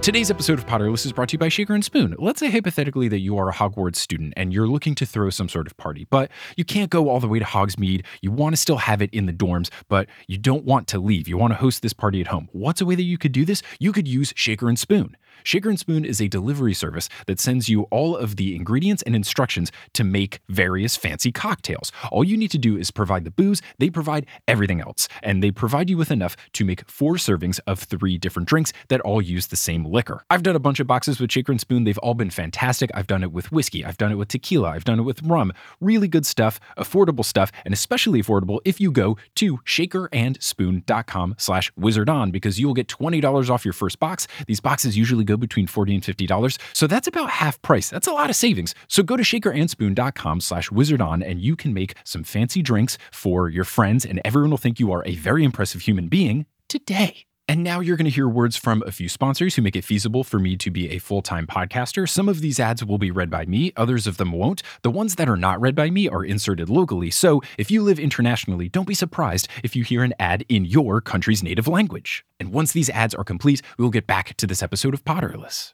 Today's 0.02 0.32
episode 0.32 0.58
of 0.58 0.66
Potterless 0.66 1.06
is 1.06 1.14
brought 1.14 1.30
to 1.30 1.34
you 1.34 1.38
by 1.38 1.48
Shaker 1.48 1.76
and 1.76 1.86
Spoon. 1.86 2.16
Let's 2.18 2.40
say 2.40 2.50
hypothetically 2.50 3.08
that 3.10 3.20
you 3.20 3.38
are 3.38 3.50
a 3.50 3.54
Hogwarts 3.54 3.98
student 3.98 4.34
and 4.36 4.52
you're 4.52 4.68
looking 4.68 4.96
to 4.96 5.06
throw 5.06 5.30
some 5.30 5.48
sort 5.48 5.68
of 5.68 5.78
party, 5.78 6.08
but 6.10 6.32
you 6.58 6.66
can't 6.66 6.90
go 6.90 7.08
all 7.08 7.20
the 7.20 7.28
way 7.28 7.38
to 7.38 7.46
Hogsmeade. 7.46 8.04
You 8.20 8.32
want 8.32 8.54
to 8.54 8.58
still 8.60 8.78
have 8.78 9.04
it 9.04 9.14
in 9.14 9.28
the 9.28 9.32
dorms, 9.32 9.70
but 9.90 10.10
you 10.26 10.40
don't 10.40 10.66
want 10.66 10.88
to 10.88 10.98
leave. 11.00 11.28
You 11.28 11.38
want 11.38 11.54
to 11.54 11.58
host 11.58 11.84
this 11.84 11.94
party 11.94 12.20
at 12.20 12.26
home. 12.26 12.50
What's 12.52 12.82
a 12.82 12.86
way 12.88 12.96
that 12.96 13.04
you 13.04 13.20
could 13.20 13.32
do 13.32 13.46
this? 13.46 13.62
You 13.80 13.92
could 13.92 14.08
use 14.08 14.34
Shaker 14.36 14.70
and 14.70 14.80
Spoon. 14.80 15.16
Shaker 15.44 15.70
and 15.70 15.80
Spoon 15.80 16.06
is 16.06 16.22
a 16.22 16.28
delivery 16.28 16.74
service 16.74 17.10
that 17.28 17.40
sends 17.40 17.70
you 17.70 17.84
all 17.84 18.16
of 18.16 18.36
the 18.36 18.56
ingredients 18.56 19.04
and 19.04 19.16
instructions 19.16 19.72
to 19.94 20.04
make 20.04 20.40
various 20.50 20.96
fancy 20.96 21.32
cocktails. 21.32 21.92
All 22.12 22.24
you 22.24 22.38
need 22.38 22.52
to 22.52 22.58
do 22.58 22.78
is 22.78 22.92
provide 22.92 23.24
the 23.24 23.32
booze, 23.32 23.62
they 23.80 23.90
provide 23.90 24.26
everything 24.48 24.82
else, 24.82 25.08
and 25.24 25.44
they 25.44 25.52
provide 25.52 25.90
you 25.90 25.98
with 25.98 26.12
enough 26.12 26.36
to 26.54 26.66
make 26.66 26.90
four 26.90 27.16
servings 27.16 27.60
of 27.68 27.80
three 27.80 28.18
different 28.18 28.48
drinks 28.48 28.74
that 28.90 29.02
all 29.02 29.22
use 29.22 29.48
the 29.48 29.56
same 29.56 29.86
liquor. 29.86 30.24
I've 30.30 30.44
done 30.44 30.56
a 30.56 30.60
bunch 30.60 30.80
of 30.80 30.88
boxes 30.88 31.20
with 31.20 31.32
Shaker 31.32 31.52
and 31.52 31.62
Spoon. 31.62 31.84
They've 31.84 31.98
all 32.00 32.14
been 32.14 32.30
fantastic. 32.30 32.92
I've 32.94 33.08
done 33.08 33.24
it 33.24 33.32
with 33.32 33.52
whiskey, 33.52 33.84
I've 33.86 33.98
done 33.98 34.12
it 34.12 34.16
with 34.16 34.28
tequila, 34.30 34.70
I've 34.70 34.84
done 34.84 35.00
it 35.00 35.04
with 35.04 35.22
rum. 35.24 35.54
Really 35.80 36.08
good 36.08 36.26
stuff, 36.26 36.60
affordable 36.78 37.26
stuff, 37.26 37.52
and 37.66 37.74
especially 37.74 38.22
affordable 38.22 38.60
if 38.66 38.80
you 38.80 38.92
go 38.92 39.18
to 39.36 39.58
shakerandspoon.com 39.60 41.36
slash 41.38 41.72
wizardon 41.74 42.32
because 42.32 42.60
you 42.60 42.68
will 42.68 42.74
get 42.74 42.88
$20 42.88 43.50
off 43.50 43.66
your 43.66 43.74
first 43.74 44.00
box. 44.00 44.28
These 44.48 44.60
boxes 44.60 44.98
usually 44.98 45.24
go 45.24 45.31
between 45.38 45.68
40 45.68 45.96
and 45.96 46.04
$50. 46.04 46.60
So 46.74 46.88
that's 46.88 47.08
about 47.08 47.30
half 47.30 47.62
price. 47.62 47.90
That's 47.90 48.08
a 48.08 48.14
lot 48.14 48.30
of 48.30 48.36
savings. 48.36 48.76
So 48.88 49.04
go 49.04 49.18
to 49.18 49.24
shakerandspoon.com 49.24 50.42
slash 50.42 50.70
wizardon 50.70 51.26
and 51.26 51.42
you 51.42 51.56
can 51.56 51.74
make 51.74 51.96
some 52.04 52.24
fancy 52.24 52.62
drinks 52.62 52.98
for 53.12 53.50
your 53.50 53.64
friends 53.64 54.06
and 54.06 54.22
everyone 54.26 54.52
will 54.52 54.58
think 54.58 54.80
you 54.80 54.92
are 54.92 55.04
a 55.06 55.16
very 55.16 55.44
impressive 55.44 55.82
human 55.82 56.08
being 56.08 56.46
today. 56.68 57.26
And 57.52 57.66
now 57.66 57.82
you're 57.82 57.98
going 57.98 58.06
to 58.06 58.10
hear 58.10 58.30
words 58.30 58.56
from 58.56 58.82
a 58.88 58.94
few 58.94 59.10
sponsors 59.10 59.56
who 59.56 59.62
make 59.62 59.76
it 59.76 59.84
feasible 59.84 60.24
for 60.24 60.40
me 60.40 60.56
to 60.56 60.72
be 60.72 60.90
a 60.90 61.00
full 61.00 61.22
time 61.22 61.46
podcaster. 61.46 62.08
Some 62.08 62.30
of 62.30 62.40
these 62.40 62.62
ads 62.62 62.82
will 62.86 62.98
be 62.98 63.12
read 63.12 63.30
by 63.30 63.46
me, 63.46 63.74
others 63.76 64.08
of 64.08 64.16
them 64.16 64.32
won't. 64.32 64.64
The 64.84 64.90
ones 64.90 65.16
that 65.16 65.28
are 65.28 65.36
not 65.36 65.60
read 65.60 65.76
by 65.76 65.90
me 65.90 66.08
are 66.08 66.24
inserted 66.24 66.70
locally. 66.70 67.12
So 67.12 67.42
if 67.58 67.70
you 67.70 67.84
live 67.84 68.00
internationally, 68.00 68.70
don't 68.70 68.88
be 68.88 68.94
surprised 68.94 69.50
if 69.66 69.76
you 69.76 69.84
hear 69.84 70.02
an 70.02 70.14
ad 70.18 70.46
in 70.48 70.64
your 70.64 71.02
country's 71.02 71.44
native 71.44 71.68
language. 71.68 72.24
And 72.40 72.54
once 72.54 72.72
these 72.72 72.90
ads 72.92 73.14
are 73.14 73.26
complete, 73.26 73.62
we 73.78 73.84
will 73.84 73.92
get 73.92 74.08
back 74.08 74.38
to 74.38 74.48
this 74.48 74.64
episode 74.64 74.94
of 74.94 75.04
Potterless. 75.04 75.74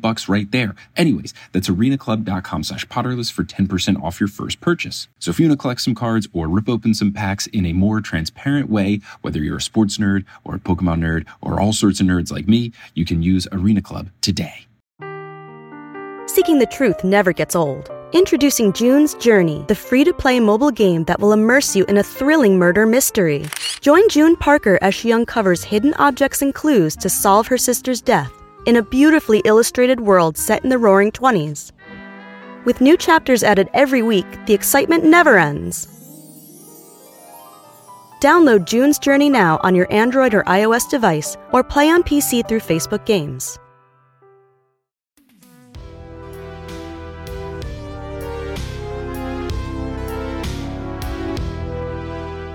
bucks 0.01 0.27
right 0.27 0.49
there. 0.51 0.75
Anyways, 0.97 1.33
that's 1.51 1.69
arenaclub.com 1.69 2.63
slash 2.63 2.85
potterless 2.87 3.31
for 3.31 3.43
10% 3.43 4.01
off 4.01 4.19
your 4.19 4.27
first 4.27 4.59
purchase. 4.61 5.07
So 5.19 5.31
if 5.31 5.39
you 5.39 5.47
want 5.47 5.59
to 5.59 5.61
collect 5.61 5.81
some 5.81 5.95
cards 5.95 6.27
or 6.33 6.47
rip 6.47 6.67
open 6.67 6.93
some 6.93 7.13
packs 7.13 7.47
in 7.47 7.65
a 7.65 7.73
more 7.73 8.01
transparent 8.01 8.69
way, 8.69 9.01
whether 9.21 9.39
you're 9.39 9.57
a 9.57 9.61
sports 9.61 9.97
nerd 9.97 10.25
or 10.43 10.55
a 10.55 10.59
Pokemon 10.59 10.99
nerd 10.99 11.25
or 11.41 11.59
all 11.59 11.73
sorts 11.73 11.99
of 11.99 12.07
nerds 12.07 12.31
like 12.31 12.47
me, 12.47 12.71
you 12.95 13.05
can 13.05 13.21
use 13.21 13.47
Arena 13.51 13.81
Club 13.81 14.09
today. 14.21 14.65
Seeking 16.27 16.59
the 16.59 16.67
truth 16.71 17.03
never 17.03 17.33
gets 17.33 17.55
old. 17.55 17.91
Introducing 18.13 18.73
June's 18.73 19.13
Journey, 19.15 19.63
the 19.67 19.75
free 19.75 20.03
to 20.03 20.13
play 20.13 20.39
mobile 20.39 20.71
game 20.71 21.05
that 21.05 21.19
will 21.19 21.31
immerse 21.33 21.75
you 21.75 21.85
in 21.85 21.97
a 21.97 22.03
thrilling 22.03 22.57
murder 22.57 22.85
mystery. 22.85 23.45
Join 23.79 24.07
June 24.09 24.35
Parker 24.35 24.77
as 24.81 24.93
she 24.93 25.13
uncovers 25.13 25.63
hidden 25.63 25.93
objects 25.93 26.41
and 26.41 26.53
clues 26.53 26.95
to 26.97 27.09
solve 27.09 27.47
her 27.47 27.57
sister's 27.57 28.01
death 28.01 28.40
in 28.65 28.75
a 28.75 28.83
beautifully 28.83 29.41
illustrated 29.45 29.99
world 30.01 30.37
set 30.37 30.63
in 30.63 30.69
the 30.69 30.77
roaring 30.77 31.11
20s. 31.11 31.71
With 32.65 32.81
new 32.81 32.95
chapters 32.95 33.43
added 33.43 33.69
every 33.73 34.03
week, 34.03 34.25
the 34.45 34.53
excitement 34.53 35.03
never 35.03 35.37
ends. 35.37 35.87
Download 38.21 38.65
June's 38.65 38.99
Journey 38.99 39.29
now 39.29 39.59
on 39.63 39.73
your 39.73 39.91
Android 39.91 40.35
or 40.35 40.43
iOS 40.43 40.87
device 40.89 41.37
or 41.51 41.63
play 41.63 41.89
on 41.89 42.03
PC 42.03 42.47
through 42.47 42.59
Facebook 42.59 43.03
Games. 43.05 43.57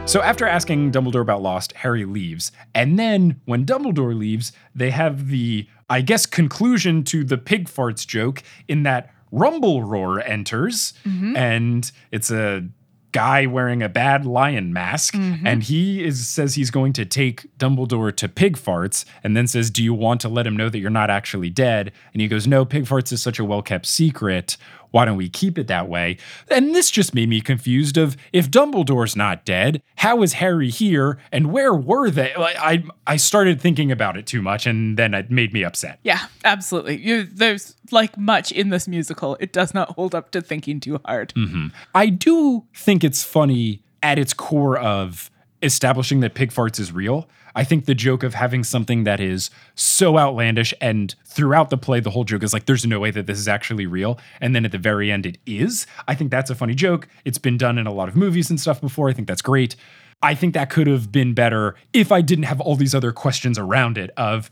So 0.07 0.23
after 0.23 0.47
asking 0.47 0.93
Dumbledore 0.93 1.21
about 1.21 1.43
Lost, 1.43 1.73
Harry 1.73 2.05
leaves. 2.05 2.53
And 2.77 2.97
then 2.97 3.41
when 3.45 3.67
Dumbledore 3.67 4.17
leaves, 4.17 4.53
they 4.73 4.91
have 4.91 5.27
the, 5.31 5.67
I 5.89 6.01
guess, 6.01 6.27
conclusion 6.27 7.05
to 7.05 7.25
the 7.25 7.39
pig 7.39 7.69
farts 7.69 8.07
joke 8.07 8.43
in 8.69 8.83
that 8.83 9.13
Rumbleroar 9.33 10.23
enters 10.29 10.95
mm-hmm. 11.05 11.37
and 11.37 11.91
it's 12.11 12.31
a 12.31 12.69
guy 13.13 13.47
wearing 13.47 13.83
a 13.83 13.89
bad 13.89 14.27
lion 14.27 14.73
mask 14.73 15.15
mm-hmm. 15.15 15.47
and 15.47 15.63
he 15.63 16.05
is 16.05 16.29
says 16.29 16.55
he's 16.55 16.71
going 16.71 16.93
to 16.93 17.05
take 17.05 17.47
Dumbledore 17.59 18.15
to 18.15 18.29
pig 18.29 18.57
farts 18.57 19.05
and 19.25 19.37
then 19.37 19.47
says 19.47 19.71
do 19.71 19.83
you 19.83 19.95
want 19.95 20.21
to 20.21 20.29
let 20.29 20.47
him 20.47 20.57
know 20.57 20.69
that 20.69 20.79
you're 20.79 20.91
not 20.91 21.11
actually 21.11 21.51
dead? 21.51 21.93
And 22.13 22.21
he 22.21 22.29
goes 22.29 22.47
no 22.47 22.65
pig 22.65 22.85
farts 22.85 23.13
is 23.13 23.23
such 23.23 23.39
a 23.39 23.45
well 23.45 23.63
kept 23.63 23.87
secret 23.87 24.57
why 24.97 25.05
don't 25.05 25.17
we 25.17 25.29
keep 25.29 25.59
it 25.59 25.67
that 25.67 25.89
way 25.89 26.17
and 26.51 26.75
this 26.75 26.91
just 26.91 27.15
made 27.15 27.29
me 27.29 27.41
confused 27.41 27.97
of 27.97 28.17
if 28.33 28.51
Dumbledore's 28.51 29.15
not 29.15 29.45
dead 29.45 29.83
how 29.97 30.23
is 30.23 30.35
Harry 30.35 30.71
here 30.71 31.19
and 31.31 31.53
where 31.53 31.75
were 31.75 32.11
they 32.11 32.33
I 32.37 32.83
I 33.07 33.17
started 33.17 33.61
thinking 33.61 33.93
about 33.93 34.17
it 34.17 34.27
too 34.27 34.41
much 34.41 34.67
and 34.67 34.97
then 34.97 35.13
it 35.15 35.31
made 35.31 35.53
me 35.53 35.63
upset 35.65 36.01
Yeah, 36.03 36.27
absolutely. 36.45 36.99
You, 36.99 37.25
there's 37.25 37.75
like 37.91 38.17
much 38.17 38.53
in 38.53 38.71
this 38.71 38.89
musical. 38.89 39.37
It 39.41 39.53
does 39.53 39.75
not 39.75 39.91
hold 39.91 40.15
up 40.15 40.31
to 40.33 40.41
thinking 40.41 40.81
too 40.81 41.01
hard. 41.05 41.33
Mm-hmm. 41.35 41.69
I 41.95 42.07
do 42.07 42.65
think 42.75 43.05
it's 43.05 43.23
funny 43.23 43.83
at 44.03 44.19
its 44.19 44.33
core 44.33 44.79
of 44.79 45.31
establishing 45.67 46.21
that 46.21 46.35
pig 46.35 46.51
farts 46.51 46.81
is 46.81 46.93
real. 46.93 47.29
I 47.55 47.65
think 47.65 47.87
the 47.87 47.95
joke 47.95 48.23
of 48.23 48.35
having 48.35 48.65
something 48.65 49.05
that 49.05 49.19
is 49.19 49.51
so 49.75 50.19
outlandish 50.19 50.75
and 50.81 51.15
throughout 51.25 51.71
the 51.71 51.79
play, 51.79 52.01
the 52.01 52.11
whole 52.11 52.25
joke 52.25 52.43
is 52.43 52.53
like, 52.53 52.67
there's 52.67 52.87
no 52.87 53.01
way 53.01 53.11
that 53.11 53.27
this 53.27 53.39
is 53.39 53.49
actually 53.49 53.87
real. 53.87 54.19
And 54.41 54.55
then 54.55 54.65
at 54.65 54.73
the 54.73 54.79
very 54.79 55.11
end, 55.11 55.25
it 55.25 55.39
is. 55.47 55.87
I 56.07 56.15
think 56.15 56.31
that's 56.31 56.51
a 56.51 56.55
funny 56.55 56.75
joke. 56.75 57.09
It's 57.25 57.39
been 57.39 57.57
done 57.57 57.79
in 57.79 57.87
a 57.87 57.93
lot 57.93 58.09
of 58.09 58.17
movies 58.17 58.51
and 58.51 58.61
stuff 58.61 58.81
before. 58.81 59.09
I 59.09 59.15
think 59.15 59.27
that's 59.27 59.43
great. 59.43 59.75
I 60.23 60.35
think 60.35 60.55
that 60.55 60.71
could 60.71 60.87
have 60.87 61.13
been 61.13 61.35
better 61.35 61.77
if 61.93 62.13
I 62.13 62.21
didn't 62.21 62.45
have 62.45 62.61
all 62.61 62.77
these 62.77 62.95
other 62.95 63.13
questions 63.13 63.59
around 63.59 63.99
it 63.99 64.11
of 64.17 64.51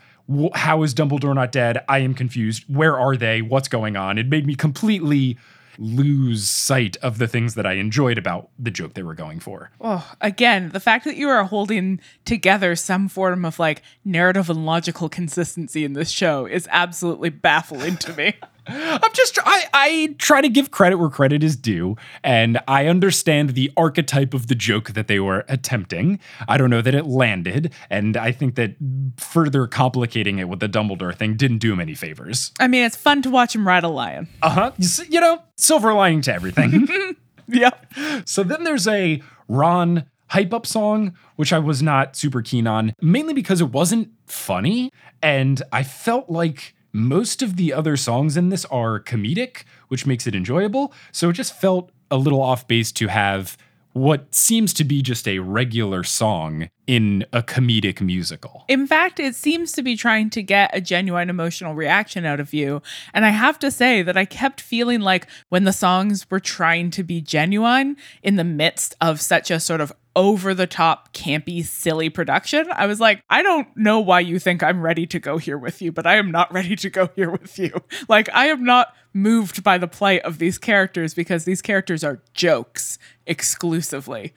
how 0.55 0.83
is 0.83 0.95
Dumbledore 0.95 1.35
not 1.35 1.53
dead? 1.53 1.85
I 1.89 1.99
am 1.99 2.15
confused. 2.15 2.65
Where 2.69 2.99
are 2.99 3.17
they? 3.17 3.43
What's 3.43 3.69
going 3.69 3.97
on? 3.97 4.17
It 4.17 4.29
made 4.29 4.47
me 4.47 4.55
completely 4.55 5.37
lose 5.79 6.49
sight 6.49 6.97
of 6.99 7.19
the 7.19 7.29
things 7.29 7.55
that 7.55 7.67
I 7.67 7.75
enjoyed 7.75 8.19
about 8.19 8.51
the 8.59 8.71
joke 8.71 8.95
they 8.95 9.03
were 9.03 9.15
going 9.15 9.41
for. 9.41 9.71
Oh, 9.81 10.13
again, 10.21 10.71
the 10.71 10.81
fact 10.81 11.05
that 11.05 11.17
you 11.17 11.29
are 11.29 11.45
holding 11.45 12.01
together 12.25 12.77
some 12.77 13.09
form 13.09 13.45
of 13.45 13.59
like 13.59 13.83
narrative 14.05 14.51
and 14.51 14.67
logical 14.67 15.09
consistency 15.09 15.85
in 15.85 15.93
this 15.93 16.11
show 16.11 16.47
is 16.47 16.69
absolutely 16.71 17.31
baffling 17.31 17.97
to 17.99 18.13
me. 18.15 18.35
I'm 18.67 19.13
just 19.13 19.39
I 19.45 19.65
I 19.73 20.15
try 20.19 20.41
to 20.41 20.49
give 20.49 20.71
credit 20.71 20.97
where 20.97 21.09
credit 21.09 21.43
is 21.43 21.57
due, 21.57 21.97
and 22.23 22.61
I 22.67 22.87
understand 22.87 23.51
the 23.51 23.71
archetype 23.77 24.35
of 24.35 24.47
the 24.47 24.55
joke 24.55 24.93
that 24.93 25.07
they 25.09 25.21
were 25.21 25.45
attempting. 25.49 26.19
I 26.49 26.57
don't 26.57 26.71
know 26.71 26.83
that 26.83 26.95
it 26.95 27.07
landed, 27.07 27.73
and 27.91 28.17
I 28.17 28.33
think 28.33 28.55
that 28.57 28.77
further 29.17 29.67
complicating 29.67 30.39
it 30.39 30.49
with 30.49 30.61
the 30.61 30.69
Dumbledore 30.69 31.15
thing 31.15 31.37
didn't 31.37 31.59
do 31.59 31.73
him 31.73 31.81
any 31.81 31.95
favors. 31.95 32.53
I 32.59 32.69
mean, 32.69 32.85
it's 32.85 32.97
fun 32.97 33.23
to 33.23 33.31
watch 33.31 33.55
him 33.55 33.67
ride 33.67 33.85
a 33.85 33.89
lion. 33.89 34.29
Uh 34.43 34.51
huh. 34.51 34.73
You 35.09 35.21
know, 35.21 35.43
silver 35.57 35.93
lining 35.93 36.23
to 36.23 36.35
everything. 36.35 36.89
yeah. 37.49 37.71
So 38.25 38.43
then 38.43 38.65
there's 38.65 38.89
a 38.89 39.23
Ron 39.49 40.07
hype 40.29 40.53
up 40.53 40.67
song, 40.67 41.15
which 41.37 41.53
I 41.53 41.59
was 41.59 41.83
not 41.83 42.17
super 42.17 42.43
keen 42.43 42.67
on, 42.67 42.95
mainly 43.01 43.35
because 43.35 43.61
it 43.61 43.71
wasn't 43.71 44.11
funny. 44.27 44.91
And 45.23 45.63
I 45.73 45.83
felt 45.83 46.31
like 46.31 46.74
most 46.95 47.43
of 47.43 47.57
the 47.57 47.73
other 47.73 47.97
songs 47.97 48.37
in 48.37 48.51
this 48.51 48.65
are 48.67 49.01
comedic, 49.01 49.65
which 49.89 50.07
makes 50.07 50.29
it 50.29 50.35
enjoyable. 50.35 50.93
So 51.11 51.29
it 51.29 51.33
just 51.33 51.61
felt 51.61 51.91
a 52.09 52.17
little 52.17 52.41
off 52.41 52.69
base 52.69 52.93
to 52.93 53.09
have 53.09 53.59
what 53.95 54.33
seems 54.33 54.73
to 54.75 54.85
be 54.85 55.03
just 55.03 55.27
a 55.27 55.41
regular 55.41 56.05
song 56.05 56.69
in 56.87 57.25
a 57.33 57.43
comedic 57.43 58.01
musical. 58.01 58.65
In 58.69 58.87
fact, 58.87 59.19
it 59.19 59.35
seems 59.35 59.73
to 59.73 59.83
be 59.83 59.97
trying 59.97 60.31
to 60.31 60.43
get 60.43 60.71
a 60.77 60.81
genuine 60.81 61.31
emotional 61.31 61.75
reaction 61.75 62.25
out 62.25 62.41
of 62.41 62.53
you. 62.53 62.83
And 63.13 63.25
I 63.25 63.31
have 63.31 63.59
to 63.61 63.71
say 63.71 64.03
that 64.03 64.17
I 64.17 64.25
kept 64.25 64.61
feeling 64.61 65.01
like 65.01 65.27
when 65.49 65.65
the 65.65 65.73
songs 65.73 66.31
were 66.31 66.41
trying 66.41 66.91
to 66.93 67.03
be 67.03 67.21
genuine 67.21 67.97
in 68.23 68.37
the 68.37 68.45
midst 68.45 68.95
of 69.01 69.21
such 69.21 69.51
a 69.51 69.61
sort 69.61 69.81
of 69.81 69.93
over 70.17 70.55
the 70.55 70.67
top, 70.67 71.13
campy, 71.13 71.65
silly 71.65 72.09
production, 72.09 72.67
I 72.71 72.87
was 72.87 73.01
like, 73.01 73.23
I 73.29 73.43
don't 73.43 73.69
know 73.77 74.01
why 74.01 74.21
you 74.21 74.39
think 74.39 74.63
I'm 74.63 74.81
ready 74.81 75.07
to 75.07 75.19
go 75.19 75.39
here 75.39 75.59
with 75.59 75.83
you, 75.83 75.91
but 75.91 76.07
I 76.07 76.17
am 76.17 76.31
not 76.31 76.53
ready 76.53 76.77
to 76.77 76.91
go 76.91 77.09
here 77.17 77.31
with 77.31 77.59
you. 77.59 77.73
Like, 78.09 78.29
I 78.33 78.47
am 78.47 78.65
not 78.65 78.95
moved 79.13 79.63
by 79.63 79.79
the 79.79 79.89
plight 79.89 80.23
of 80.23 80.39
these 80.39 80.59
characters 80.59 81.15
because 81.15 81.45
these 81.45 81.63
characters 81.63 82.05
are 82.05 82.23
jokes 82.33 82.99
exclusively. 83.27 84.35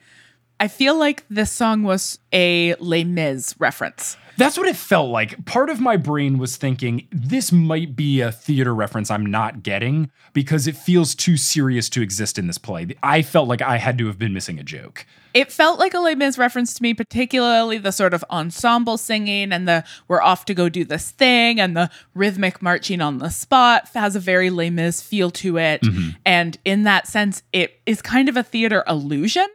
I 0.60 0.68
feel 0.68 0.96
like 0.98 1.24
this 1.30 1.52
song 1.52 1.84
was 1.84 2.18
a 2.32 2.74
Les 2.80 3.04
Mis 3.04 3.54
reference. 3.58 4.16
That's 4.38 4.56
what 4.56 4.68
it 4.68 4.76
felt 4.76 5.10
like. 5.10 5.44
Part 5.46 5.68
of 5.68 5.80
my 5.80 5.96
brain 5.96 6.38
was 6.38 6.56
thinking 6.56 7.08
this 7.10 7.50
might 7.50 7.96
be 7.96 8.20
a 8.20 8.30
theater 8.30 8.72
reference 8.72 9.10
I'm 9.10 9.26
not 9.26 9.64
getting 9.64 10.10
because 10.32 10.68
it 10.68 10.76
feels 10.76 11.16
too 11.16 11.36
serious 11.36 11.88
to 11.90 12.02
exist 12.02 12.38
in 12.38 12.46
this 12.46 12.56
play. 12.56 12.86
I 13.02 13.22
felt 13.22 13.48
like 13.48 13.62
I 13.62 13.78
had 13.78 13.98
to 13.98 14.06
have 14.06 14.16
been 14.16 14.32
missing 14.32 14.60
a 14.60 14.62
joke. 14.62 15.06
It 15.34 15.50
felt 15.50 15.80
like 15.80 15.92
a 15.92 15.98
Les 15.98 16.14
Mis 16.14 16.38
reference 16.38 16.72
to 16.74 16.82
me, 16.84 16.94
particularly 16.94 17.78
the 17.78 17.90
sort 17.90 18.14
of 18.14 18.24
ensemble 18.30 18.96
singing 18.96 19.52
and 19.52 19.66
the 19.66 19.84
we're 20.06 20.22
off 20.22 20.44
to 20.46 20.54
go 20.54 20.68
do 20.68 20.84
this 20.84 21.10
thing 21.10 21.60
and 21.60 21.76
the 21.76 21.90
rhythmic 22.14 22.62
marching 22.62 23.00
on 23.00 23.18
the 23.18 23.30
spot 23.30 23.88
has 23.94 24.14
a 24.14 24.20
very 24.20 24.50
Les 24.50 24.70
Mis 24.70 25.02
feel 25.02 25.30
to 25.32 25.58
it. 25.58 25.82
Mm-hmm. 25.82 26.10
And 26.24 26.58
in 26.64 26.84
that 26.84 27.08
sense, 27.08 27.42
it 27.52 27.80
is 27.86 28.00
kind 28.02 28.28
of 28.28 28.36
a 28.36 28.44
theater 28.44 28.84
illusion. 28.88 29.46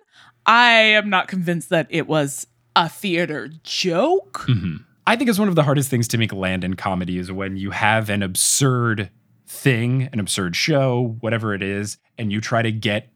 I 0.46 0.72
am 0.72 1.10
not 1.10 1.28
convinced 1.28 1.70
that 1.70 1.88
it 1.90 2.08
was 2.08 2.48
a 2.76 2.90
theater 2.90 3.50
joke. 3.64 4.46
Mm-hmm. 4.48 4.78
I 5.06 5.16
think 5.16 5.30
it's 5.30 5.40
one 5.40 5.50
of 5.50 5.56
the 5.56 5.64
hardest 5.64 5.90
things 5.90 6.08
to 6.10 6.18
make 6.18 6.32
land 6.32 6.64
in 6.64 6.76
comedy 6.76 7.18
is 7.18 7.32
when 7.32 7.58
you 7.58 7.72
have 7.72 8.10
an 8.10 8.24
absurd 8.24 9.10
thing, 9.46 10.10
an 10.14 10.20
absurd 10.20 10.56
show, 10.56 11.18
whatever 11.20 11.54
it 11.54 11.62
is, 11.62 11.98
and 12.18 12.32
you 12.32 12.40
try 12.42 12.62
to 12.62 12.72
get 12.72 13.10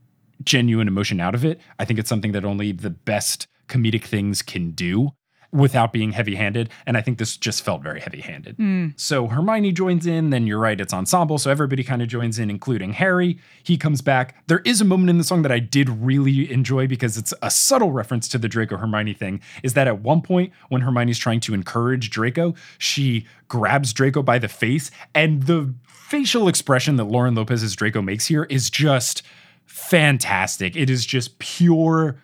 genuine 0.43 0.87
emotion 0.87 1.19
out 1.19 1.33
of 1.33 1.45
it. 1.45 1.59
I 1.79 1.85
think 1.85 1.99
it's 1.99 2.09
something 2.09 2.33
that 2.33 2.45
only 2.45 2.71
the 2.71 2.89
best 2.89 3.47
comedic 3.67 4.03
things 4.03 4.41
can 4.41 4.71
do 4.71 5.11
without 5.51 5.93
being 5.93 6.11
heavy-handed 6.11 6.69
and 6.85 6.97
i 6.97 7.01
think 7.01 7.17
this 7.17 7.37
just 7.37 7.61
felt 7.61 7.81
very 7.81 7.99
heavy-handed. 7.99 8.55
Hmm. 8.55 8.89
So 8.95 9.27
hermione 9.27 9.71
joins 9.71 10.05
in 10.05 10.29
then 10.29 10.47
you're 10.47 10.59
right 10.59 10.79
it's 10.79 10.93
ensemble 10.93 11.37
so 11.37 11.49
everybody 11.51 11.83
kind 11.83 12.01
of 12.01 12.07
joins 12.07 12.39
in 12.39 12.49
including 12.49 12.93
harry. 12.93 13.39
He 13.63 13.77
comes 13.77 14.01
back. 14.01 14.35
There 14.47 14.59
is 14.59 14.81
a 14.81 14.85
moment 14.85 15.09
in 15.09 15.17
the 15.17 15.23
song 15.23 15.41
that 15.41 15.51
i 15.51 15.59
did 15.59 15.89
really 15.89 16.51
enjoy 16.51 16.87
because 16.87 17.17
it's 17.17 17.33
a 17.41 17.51
subtle 17.51 17.91
reference 17.91 18.27
to 18.29 18.37
the 18.37 18.47
draco 18.47 18.77
hermione 18.77 19.13
thing 19.13 19.41
is 19.63 19.73
that 19.73 19.87
at 19.87 20.01
one 20.01 20.21
point 20.21 20.51
when 20.69 20.81
hermione's 20.81 21.17
trying 21.17 21.39
to 21.41 21.53
encourage 21.53 22.09
draco 22.09 22.53
she 22.77 23.25
grabs 23.47 23.93
draco 23.93 24.21
by 24.21 24.37
the 24.39 24.47
face 24.47 24.91
and 25.15 25.43
the 25.43 25.73
facial 25.87 26.47
expression 26.47 26.95
that 26.97 27.05
lauren 27.05 27.35
lopez's 27.35 27.75
draco 27.75 28.01
makes 28.01 28.27
here 28.27 28.43
is 28.45 28.69
just 28.69 29.23
fantastic. 29.67 30.75
It 30.75 30.89
is 30.89 31.05
just 31.05 31.37
pure 31.39 32.19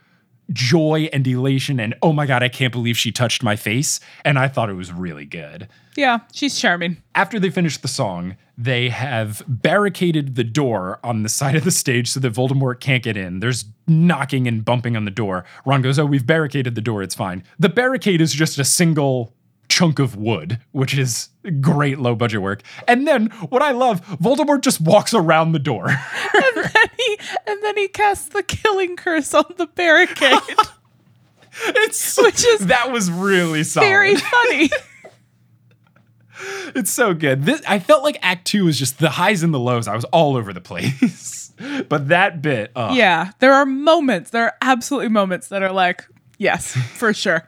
joy 0.52 1.10
and 1.14 1.26
elation 1.26 1.80
and 1.80 1.96
oh 2.02 2.12
my 2.12 2.26
god 2.26 2.44
i 2.44 2.50
can't 2.50 2.74
believe 2.74 2.98
she 2.98 3.12
touched 3.12 3.44
my 3.44 3.56
face. 3.56 4.00
And 4.26 4.38
i 4.38 4.48
thought 4.48 4.70
it 4.70 4.74
was 4.74 4.92
really 4.92 5.26
good. 5.26 5.68
Yeah, 5.96 6.20
she's 6.34 6.60
charming. 6.60 6.98
after 7.16 7.40
they 7.40 7.50
finish 7.50 7.78
the 7.78 7.88
song 7.88 8.36
they 8.58 8.90
have 8.90 9.44
barricaded 9.48 10.36
the 10.36 10.44
door 10.44 11.00
on 11.04 11.24
the 11.24 11.30
side 11.30 11.56
of 11.56 11.64
the 11.64 11.72
stage 11.72 12.10
so 12.10 12.20
that 12.20 12.34
voldemort 12.34 12.80
can't 12.80 13.02
get 13.02 13.18
in. 13.18 13.40
There's 13.40 13.66
knocking 13.88 14.48
and 14.48 14.64
bumping 14.64 14.96
on 14.96 15.06
the 15.06 15.12
door. 15.12 15.44
Ron 15.66 15.82
goes 15.82 15.98
oh 15.98 16.06
we've 16.06 16.26
barricaded 16.28 16.76
the 16.76 16.82
door. 16.82 17.02
It's 17.04 17.16
fine. 17.16 17.44
The 17.60 17.70
barricade 17.70 18.22
is 18.22 18.34
just 18.34 18.60
a 18.60 18.64
single 18.64 19.34
chunk 19.74 19.98
of 19.98 20.16
wood 20.16 20.60
which 20.72 20.96
is 20.96 21.30
great 21.60 21.98
low 21.98 22.14
budget 22.14 22.42
work 22.42 22.62
and 22.88 23.08
then 23.08 23.26
what 23.50 23.64
i 23.64 23.72
love 23.72 24.06
voldemort 24.20 24.62
just 24.62 24.80
walks 24.80 25.14
around 25.16 25.52
the 25.52 25.60
door 25.60 25.88
and 26.34 26.56
then 26.56 26.90
he 26.98 27.18
and 27.48 27.64
then 27.64 27.76
he 27.78 27.88
casts 27.88 28.30
the 28.30 28.44
killing 28.44 28.96
curse 28.96 29.34
on 29.34 29.46
the 29.58 29.66
barricade. 29.68 30.40
it's 31.68 32.18
Which 32.18 32.46
is 32.46 32.68
that 32.68 32.92
was 32.92 33.10
really 33.12 33.64
solid 33.64 33.88
Very 33.88 34.16
funny. 34.36 34.70
It's 36.76 36.92
so 36.92 37.14
good. 37.14 37.44
This, 37.44 37.62
I 37.68 37.80
felt 37.80 38.04
like 38.04 38.18
Act 38.22 38.46
Two 38.46 38.66
was 38.66 38.78
just 38.78 39.00
the 39.00 39.10
highs 39.10 39.44
and 39.44 39.54
the 39.54 39.60
lows. 39.60 39.88
I 39.88 39.96
was 39.96 40.04
all 40.06 40.36
over 40.36 40.52
the 40.52 40.62
place. 40.62 41.52
but 41.90 42.10
that 42.10 42.42
bit, 42.42 42.72
uh, 42.76 42.94
yeah, 42.96 43.32
there 43.40 43.54
are 43.54 43.66
moments. 43.66 44.32
There 44.32 44.44
are 44.46 44.54
absolutely 44.62 45.10
moments 45.10 45.50
that 45.50 45.64
are 45.64 45.72
like, 45.72 46.06
yes, 46.38 46.74
for 46.96 47.14
sure. 47.14 47.48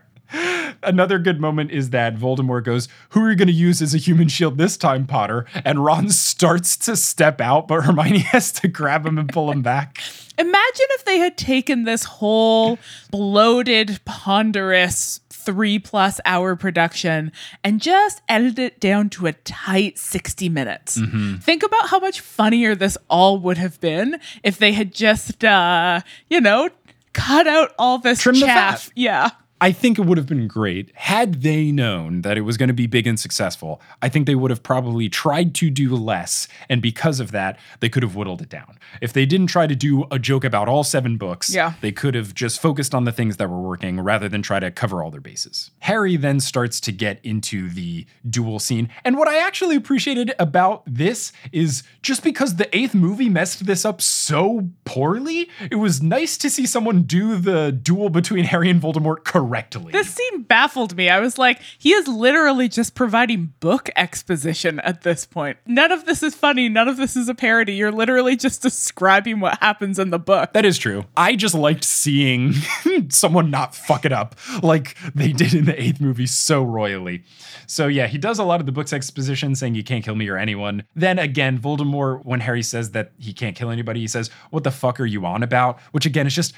Another 0.84 1.20
good 1.20 1.40
moment 1.40 1.72
is 1.72 1.90
that 1.92 2.16
Voldemort 2.18 2.64
goes, 2.64 2.88
"Who 3.10 3.24
are 3.24 3.30
you 3.32 3.36
going 3.36 3.48
to 3.48 3.54
use 3.54 3.82
as 3.82 3.94
a 3.94 3.98
human 3.98 4.28
shield 4.28 4.58
this 4.58 4.78
time, 4.78 5.06
Potter?" 5.06 5.46
And 5.64 5.84
Ron 5.84 6.10
starts 6.10 6.78
to 6.78 6.96
step 6.96 7.42
out, 7.42 7.68
but 7.68 7.84
Hermione 7.84 8.20
has 8.32 8.52
to 8.54 8.68
grab 8.68 9.06
him 9.06 9.18
and 9.18 9.30
pull 9.30 9.52
him 9.52 9.62
back. 9.62 10.00
Imagine 10.38 10.86
if 10.92 11.06
they 11.06 11.20
had 11.20 11.38
taken 11.38 11.84
this 11.84 12.04
whole 12.04 12.78
bloated, 13.10 14.00
ponderous 14.06 15.22
three 15.30 15.80
plus 15.80 16.20
hour 16.26 16.56
production 16.56 17.32
and 17.64 17.80
just 17.80 18.22
edited 18.28 18.60
it 18.60 18.80
down 18.80 19.10
to 19.12 19.28
a 19.28 19.34
tight 19.34 19.98
60 20.00 20.50
minutes. 20.50 21.00
Think 21.42 21.64
about 21.64 21.90
how 21.90 22.00
much 22.00 22.20
funnier 22.20 22.74
this 22.76 22.98
all 23.10 23.38
would 23.40 23.58
have 23.58 23.80
been 23.80 24.20
if 24.44 24.58
they 24.58 24.74
had 24.74 24.94
just, 24.94 25.46
uh, 25.46 26.02
you 26.30 26.42
know, 26.42 26.70
cut 27.14 27.48
out 27.48 27.74
all 27.78 28.00
this 28.00 28.22
Trim 28.22 28.36
the 28.36 28.46
chaff. 28.46 28.90
Yeah. 28.96 29.30
I 29.66 29.72
think 29.72 29.97
it 29.97 30.03
would 30.05 30.20
have 30.20 30.28
been 30.28 30.47
great 30.47 30.91
had 30.93 31.41
they 31.41 31.72
known 31.72 32.22
that 32.22 32.38
it 32.38 32.41
was 32.41 32.55
going 32.55 32.68
to 32.68 32.74
be 32.74 32.86
big 32.86 33.07
and 33.07 33.20
successful. 33.20 33.82
I 33.99 34.09
think 34.09 34.28
they 34.28 34.36
would 34.36 34.51
have 34.51 34.61
probably 34.61 35.09
tried 35.09 35.55
to 35.55 35.72
do 35.72 35.95
less, 35.95 36.47
and 36.70 36.84
because 36.84 37.20
of 37.20 37.32
that, 37.32 37.57
they 37.80 37.89
could 37.89 38.03
have 38.03 38.16
whittled 38.16 38.43
it 38.43 38.49
down. 38.49 38.78
If 39.01 39.11
they 39.11 39.26
didn't 39.26 39.47
try 39.47 39.66
to 39.66 39.74
do 39.76 40.05
a 40.11 40.20
joke 40.20 40.43
about 40.43 40.68
all 40.70 40.84
seven 40.84 41.18
books, 41.18 41.51
Yeah. 41.51 41.74
they 41.82 41.91
could 41.91 42.13
have 42.13 42.36
just 42.36 42.61
focused 42.61 42.93
on 42.93 43.05
the 43.05 43.11
things 43.11 43.38
that 43.38 43.49
were 43.49 43.59
working 43.59 43.99
rather 44.01 44.30
than 44.30 44.43
try 44.43 44.59
to 44.59 44.70
cover 44.70 45.01
all 45.01 45.09
their 45.09 45.20
bases. 45.20 45.72
Harry 45.80 46.16
then 46.16 46.39
starts 46.39 46.80
to 46.82 46.91
get 46.91 47.20
into 47.24 47.68
the 47.68 48.05
duel 48.30 48.59
scene, 48.59 48.88
and 49.03 49.18
what 49.18 49.28
I 49.28 49.39
actually 49.39 49.76
appreciated 49.76 50.32
about 50.38 50.84
this 50.86 51.34
is 51.51 51.82
just 52.03 52.24
because 52.24 52.57
the 52.57 52.70
eighth 52.78 52.93
movie 52.93 53.30
messed 53.30 53.66
this 53.66 53.84
up 53.84 53.99
so 53.99 54.70
poorly, 54.84 55.49
it 55.72 55.78
was 55.78 56.03
nice 56.03 56.38
to 56.38 56.51
see 56.51 56.68
someone 56.68 57.01
do 57.01 57.38
the 57.39 57.72
duel 57.72 58.09
between 58.11 58.45
Harry 58.45 58.70
and 58.70 58.80
Voldemort 58.80 59.24
correctly. 59.24 59.55
This 59.91 60.14
scene 60.14 60.43
baffled 60.43 60.95
me. 60.95 61.10
I 61.10 61.20
was 61.20 61.38
like, 61.38 61.62
he 61.78 61.93
is 61.93 62.08
literally 62.08 62.68
just 62.68 62.95
providing 62.95 63.53
book 63.60 63.89
exposition 63.95 64.80
at 64.82 65.01
this 65.03 65.26
point. 65.26 65.58
None 65.66 65.91
of 65.91 66.06
this 66.06 66.24
is 66.24 66.36
funny. 66.36 66.70
None 66.70 66.88
of 66.88 66.97
this 66.97 67.16
is 67.16 67.30
a 67.30 67.36
parody. 67.36 67.74
You're 67.74 67.91
literally 67.91 68.36
just 68.36 68.62
describing 68.62 69.39
what 69.39 69.60
happens 69.60 69.99
in 69.99 70.10
the 70.10 70.20
book. 70.20 70.53
That 70.53 70.66
is 70.66 70.78
true. 70.78 71.06
I 71.16 71.36
just 71.36 71.56
liked 71.56 71.84
seeing 71.84 72.53
someone 73.10 73.49
not 73.49 73.76
fuck 73.76 74.06
it 74.06 74.12
up 74.12 74.36
like 74.62 74.97
they 75.14 75.32
did 75.32 75.53
in 75.53 75.66
the 75.66 75.82
eighth 75.82 76.01
movie 76.01 76.28
so 76.28 76.64
royally. 76.64 77.24
So 77.68 77.88
yeah, 77.88 78.08
he 78.08 78.18
does 78.18 78.39
a 78.39 78.43
lot 78.43 78.60
of 78.60 78.66
the 78.66 78.72
book's 78.72 78.93
exposition 78.93 79.56
saying 79.56 79.76
you 79.76 79.84
can't 79.84 80.03
kill 80.03 80.16
me 80.16 80.28
or 80.30 80.38
anyone. 80.38 80.84
Then 80.95 81.20
again, 81.20 81.58
Voldemort, 81.58 82.26
when 82.26 82.39
Harry 82.41 82.64
says 82.64 82.91
that 82.91 83.12
he 83.18 83.34
can't 83.34 83.56
kill 83.56 83.70
anybody, 83.70 83.99
he 83.99 84.08
says, 84.08 84.30
"What 84.51 84.64
the 84.64 84.72
fuck 84.72 84.99
are 84.99 85.06
you 85.06 85.26
on 85.26 85.43
about?" 85.43 85.80
Which 85.91 86.06
again 86.06 86.28
is 86.28 86.36
just, 86.36 86.53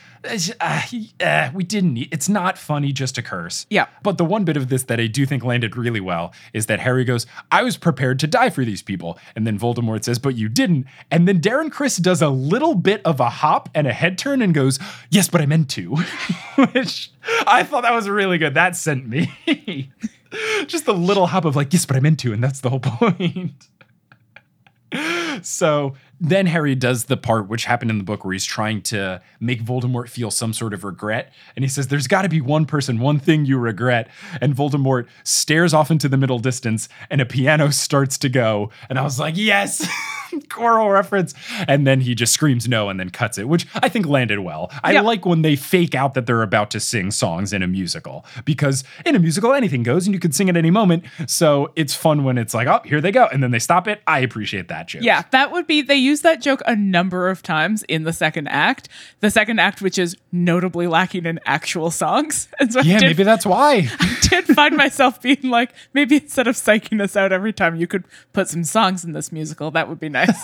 uh, 0.59 0.81
uh, 1.21 1.49
we 1.53 1.63
didn't. 1.63 1.93
Need, 1.93 2.09
it's 2.11 2.29
not 2.29 2.57
funny 2.77 2.93
just 2.93 3.15
to 3.15 3.23
curse. 3.23 3.65
Yeah. 3.71 3.87
But 4.03 4.19
the 4.19 4.23
one 4.25 4.43
bit 4.43 4.55
of 4.55 4.69
this 4.69 4.83
that 4.83 4.99
I 4.99 5.07
do 5.07 5.25
think 5.25 5.43
landed 5.43 5.75
really 5.75 5.99
well 5.99 6.31
is 6.53 6.67
that 6.67 6.79
Harry 6.79 7.03
goes, 7.03 7.25
I 7.51 7.63
was 7.63 7.75
prepared 7.75 8.19
to 8.19 8.27
die 8.27 8.51
for 8.51 8.63
these 8.63 8.83
people. 8.83 9.17
And 9.35 9.47
then 9.47 9.57
Voldemort 9.57 10.03
says, 10.03 10.19
But 10.19 10.35
you 10.35 10.47
didn't. 10.47 10.85
And 11.09 11.27
then 11.27 11.41
Darren 11.41 11.71
Criss 11.71 11.97
does 11.97 12.21
a 12.21 12.29
little 12.29 12.75
bit 12.75 13.01
of 13.03 13.19
a 13.19 13.29
hop 13.29 13.67
and 13.73 13.87
a 13.87 13.93
head 13.93 14.19
turn 14.19 14.43
and 14.43 14.53
goes, 14.53 14.77
Yes, 15.09 15.27
but 15.27 15.41
I 15.41 15.47
meant 15.47 15.71
to. 15.71 15.95
Which 16.55 17.11
I 17.47 17.63
thought 17.63 17.81
that 17.81 17.93
was 17.93 18.07
really 18.07 18.37
good. 18.37 18.53
That 18.53 18.75
sent 18.75 19.07
me. 19.07 19.31
Just 20.67 20.87
a 20.87 20.93
little 20.93 21.25
hop 21.25 21.45
of 21.45 21.55
like, 21.55 21.73
Yes, 21.73 21.87
but 21.87 21.97
I 21.97 21.99
meant 21.99 22.19
to. 22.19 22.31
And 22.31 22.43
that's 22.43 22.59
the 22.59 22.69
whole 22.69 22.79
point. 22.83 23.69
So 25.41 25.95
then 26.19 26.47
Harry 26.47 26.73
does 26.75 27.05
the 27.05 27.17
part 27.17 27.47
which 27.47 27.65
happened 27.65 27.91
in 27.91 27.97
the 27.99 28.03
book 28.03 28.25
where 28.25 28.33
he's 28.33 28.45
trying 28.45 28.81
to 28.83 29.21
make 29.39 29.63
Voldemort 29.63 30.09
feel 30.09 30.31
some 30.31 30.51
sort 30.53 30.73
of 30.73 30.83
regret. 30.83 31.31
And 31.55 31.63
he 31.63 31.69
says, 31.69 31.87
There's 31.87 32.07
got 32.07 32.23
to 32.23 32.29
be 32.29 32.41
one 32.41 32.65
person, 32.65 32.99
one 32.99 33.19
thing 33.19 33.45
you 33.45 33.57
regret. 33.57 34.09
And 34.41 34.55
Voldemort 34.55 35.07
stares 35.23 35.73
off 35.73 35.91
into 35.91 36.09
the 36.09 36.17
middle 36.17 36.39
distance 36.39 36.89
and 37.09 37.21
a 37.21 37.25
piano 37.25 37.69
starts 37.71 38.17
to 38.19 38.29
go. 38.29 38.71
And 38.89 38.97
I 38.97 39.03
was 39.03 39.19
like, 39.19 39.35
Yes, 39.37 39.87
Quirrell 40.49 40.91
reference. 40.91 41.33
And 41.67 41.85
then 41.85 42.01
he 42.01 42.15
just 42.15 42.33
screams 42.33 42.67
no 42.67 42.89
and 42.89 42.99
then 42.99 43.09
cuts 43.09 43.37
it, 43.37 43.47
which 43.47 43.67
I 43.75 43.89
think 43.89 44.07
landed 44.07 44.39
well. 44.39 44.71
I 44.83 44.93
Yeah. 44.93 45.01
like 45.01 45.25
when 45.25 45.41
they 45.41 45.55
fake 45.55 45.95
out 45.95 46.13
that 46.15 46.25
they're 46.25 46.41
about 46.41 46.71
to 46.71 46.79
sing 46.79 47.11
songs 47.11 47.53
in 47.53 47.61
a 47.63 47.67
musical 47.67 48.25
because 48.45 48.83
in 49.05 49.15
a 49.15 49.19
musical, 49.19 49.53
anything 49.53 49.83
goes 49.83 50.05
and 50.07 50.13
you 50.13 50.19
could 50.19 50.33
sing 50.35 50.49
at 50.49 50.57
any 50.57 50.71
moment. 50.71 51.05
So 51.27 51.71
it's 51.75 51.93
fun 51.95 52.23
when 52.23 52.37
it's 52.37 52.53
like, 52.53 52.67
Oh, 52.67 52.81
here 52.85 53.01
they 53.01 53.11
go. 53.11 53.27
And 53.31 53.41
then 53.43 53.51
they 53.51 53.59
stop 53.59 53.87
it. 53.87 54.01
I 54.07 54.19
appreciate 54.19 54.67
that 54.69 54.87
joke. 54.87 55.03
Yeah, 55.03 55.23
that 55.31 55.51
would 55.51 55.67
be, 55.67 55.81
they 55.81 55.95
use 56.07 56.21
that 56.21 56.41
joke 56.41 56.61
a 56.65 56.75
number 56.75 57.29
of 57.29 57.43
times 57.43 57.83
in 57.83 58.03
the 58.03 58.13
second 58.13 58.47
act. 58.47 58.89
The 59.19 59.29
second 59.29 59.59
act, 59.59 59.81
which 59.81 59.97
is 59.97 60.15
notably 60.31 60.87
lacking 60.87 61.25
in 61.25 61.39
actual 61.45 61.91
songs. 61.91 62.47
And 62.59 62.73
so 62.73 62.81
Yeah, 62.81 62.99
did, 62.99 63.07
maybe 63.07 63.23
that's 63.23 63.45
why. 63.53 63.87
I 63.99 64.17
did 64.21 64.45
find 64.45 64.75
myself 64.75 65.21
being 65.21 65.43
like, 65.43 65.73
maybe 65.93 66.15
instead 66.15 66.47
of 66.47 66.55
psyching 66.55 67.01
us 67.01 67.15
out 67.15 67.31
every 67.31 67.53
time, 67.53 67.75
you 67.75 67.87
could 67.87 68.05
put 68.33 68.47
some 68.47 68.63
songs 68.63 69.03
in 69.05 69.11
this 69.11 69.31
musical. 69.31 69.69
That 69.71 69.87
would 69.87 69.99
be 69.99 70.09
nice. 70.09 70.37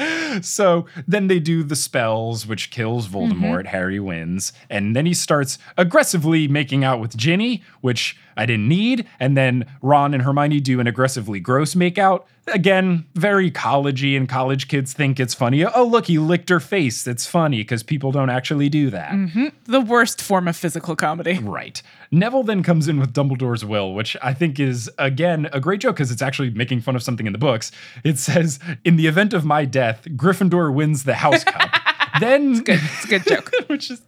so 0.40 0.86
then 1.06 1.28
they 1.28 1.38
do 1.38 1.62
the 1.62 1.76
spells, 1.76 2.46
which 2.46 2.70
kills 2.70 3.08
Voldemort. 3.08 3.60
Mm-hmm. 3.60 3.68
Harry 3.68 4.00
wins. 4.00 4.52
And 4.68 4.96
then 4.96 5.06
he 5.06 5.14
starts 5.14 5.58
aggressively 5.76 6.48
making 6.48 6.84
out 6.84 7.00
with 7.00 7.16
Ginny, 7.16 7.62
which 7.80 8.18
I 8.36 8.46
didn't 8.46 8.68
need. 8.68 9.06
And 9.20 9.36
then 9.36 9.66
Ron 9.82 10.14
and 10.14 10.22
Hermione 10.22 10.60
do 10.60 10.80
an 10.80 10.86
aggressively 10.86 11.40
gross 11.40 11.74
makeout. 11.74 12.24
Again, 12.48 13.06
very 13.14 13.50
collegey, 13.50 14.18
and 14.18 14.28
college 14.28 14.68
kids 14.68 14.92
think 14.92 15.18
it's 15.18 15.32
funny. 15.32 15.64
Oh, 15.64 15.84
look, 15.84 16.06
he 16.06 16.18
licked 16.18 16.50
her 16.50 16.60
face. 16.60 17.06
It's 17.06 17.26
funny 17.26 17.58
because 17.58 17.82
people 17.82 18.12
don't 18.12 18.28
actually 18.28 18.68
do 18.68 18.90
that. 18.90 19.12
Mm-hmm. 19.12 19.46
The 19.64 19.80
worst 19.80 20.20
form 20.20 20.46
of 20.46 20.54
physical 20.54 20.94
comedy. 20.94 21.38
Right. 21.38 21.80
Neville 22.10 22.42
then 22.42 22.62
comes 22.62 22.86
in 22.86 23.00
with 23.00 23.14
Dumbledore's 23.14 23.64
will, 23.64 23.94
which 23.94 24.14
I 24.22 24.34
think 24.34 24.60
is, 24.60 24.90
again, 24.98 25.48
a 25.54 25.60
great 25.60 25.80
joke 25.80 25.96
because 25.96 26.10
it's 26.10 26.20
actually 26.20 26.50
making 26.50 26.82
fun 26.82 26.94
of 26.94 27.02
something 27.02 27.26
in 27.26 27.32
the 27.32 27.38
books. 27.38 27.72
It 28.04 28.18
says, 28.18 28.58
In 28.84 28.96
the 28.96 29.06
event 29.06 29.32
of 29.32 29.46
my 29.46 29.64
death, 29.64 30.04
Gryffindor 30.04 30.72
wins 30.72 31.04
the 31.04 31.14
House 31.14 31.44
Cup. 31.44 31.70
then. 32.20 32.62
Good. 32.62 32.80
It's 32.82 33.04
a 33.04 33.08
good 33.08 33.24
joke. 33.24 33.50
which 33.68 33.90
is 33.90 34.02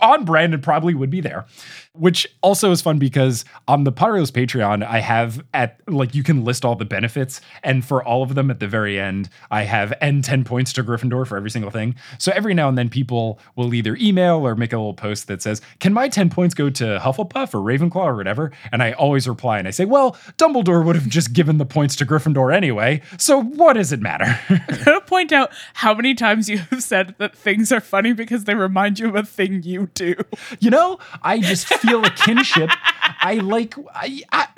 on 0.00 0.24
brand 0.24 0.54
and 0.54 0.62
probably 0.62 0.94
would 0.94 1.10
be 1.10 1.20
there. 1.20 1.46
Which 1.94 2.26
also 2.40 2.70
is 2.70 2.80
fun 2.80 2.98
because 2.98 3.44
on 3.68 3.84
the 3.84 3.92
Potterless 3.92 4.30
Patreon, 4.30 4.82
I 4.82 5.00
have 5.00 5.44
at 5.52 5.80
like 5.86 6.14
you 6.14 6.22
can 6.22 6.44
list 6.44 6.64
all 6.64 6.74
the 6.74 6.86
benefits, 6.86 7.42
and 7.62 7.84
for 7.84 8.02
all 8.02 8.22
of 8.22 8.34
them 8.34 8.50
at 8.50 8.60
the 8.60 8.66
very 8.66 8.98
end, 8.98 9.28
I 9.50 9.64
have 9.64 9.92
n 10.00 10.22
10 10.22 10.44
points 10.44 10.72
to 10.74 10.82
Gryffindor 10.82 11.26
for 11.26 11.36
every 11.36 11.50
single 11.50 11.70
thing. 11.70 11.94
So 12.18 12.32
every 12.34 12.54
now 12.54 12.68
and 12.68 12.78
then 12.78 12.88
people 12.88 13.38
will 13.56 13.74
either 13.74 13.96
email 14.00 14.46
or 14.46 14.54
make 14.54 14.72
a 14.72 14.78
little 14.78 14.94
post 14.94 15.26
that 15.26 15.42
says, 15.42 15.60
Can 15.80 15.92
my 15.92 16.08
10 16.08 16.30
points 16.30 16.54
go 16.54 16.70
to 16.70 16.98
Hufflepuff 17.02 17.52
or 17.54 17.58
Ravenclaw 17.58 17.96
or 17.96 18.16
whatever? 18.16 18.52
And 18.72 18.82
I 18.82 18.92
always 18.92 19.28
reply 19.28 19.58
and 19.58 19.68
I 19.68 19.70
say, 19.72 19.84
Well, 19.84 20.12
Dumbledore 20.38 20.84
would 20.86 20.96
have 20.96 21.08
just 21.08 21.34
given 21.34 21.58
the 21.58 21.66
points 21.66 21.94
to 21.96 22.06
Gryffindor 22.06 22.54
anyway, 22.54 23.02
so 23.18 23.42
what 23.42 23.74
does 23.74 23.92
it 23.92 24.00
matter? 24.00 24.40
I'm 24.48 24.84
gonna 24.84 25.00
point 25.02 25.32
out 25.32 25.50
how 25.74 25.92
many 25.92 26.14
times 26.14 26.48
you 26.48 26.58
have 26.58 26.82
said 26.82 27.16
that 27.18 27.36
things 27.42 27.72
are 27.72 27.80
funny 27.80 28.12
because 28.12 28.44
they 28.44 28.54
remind 28.54 28.98
you 28.98 29.08
of 29.08 29.16
a 29.16 29.22
thing 29.24 29.62
you 29.62 29.88
do. 29.94 30.14
You 30.60 30.70
know, 30.70 30.98
I 31.22 31.40
just 31.40 31.66
feel 31.66 32.04
a 32.04 32.10
kinship. 32.10 32.70
I 33.20 33.34
like. 33.42 33.74
I. 33.94 34.22
I, 34.32 34.48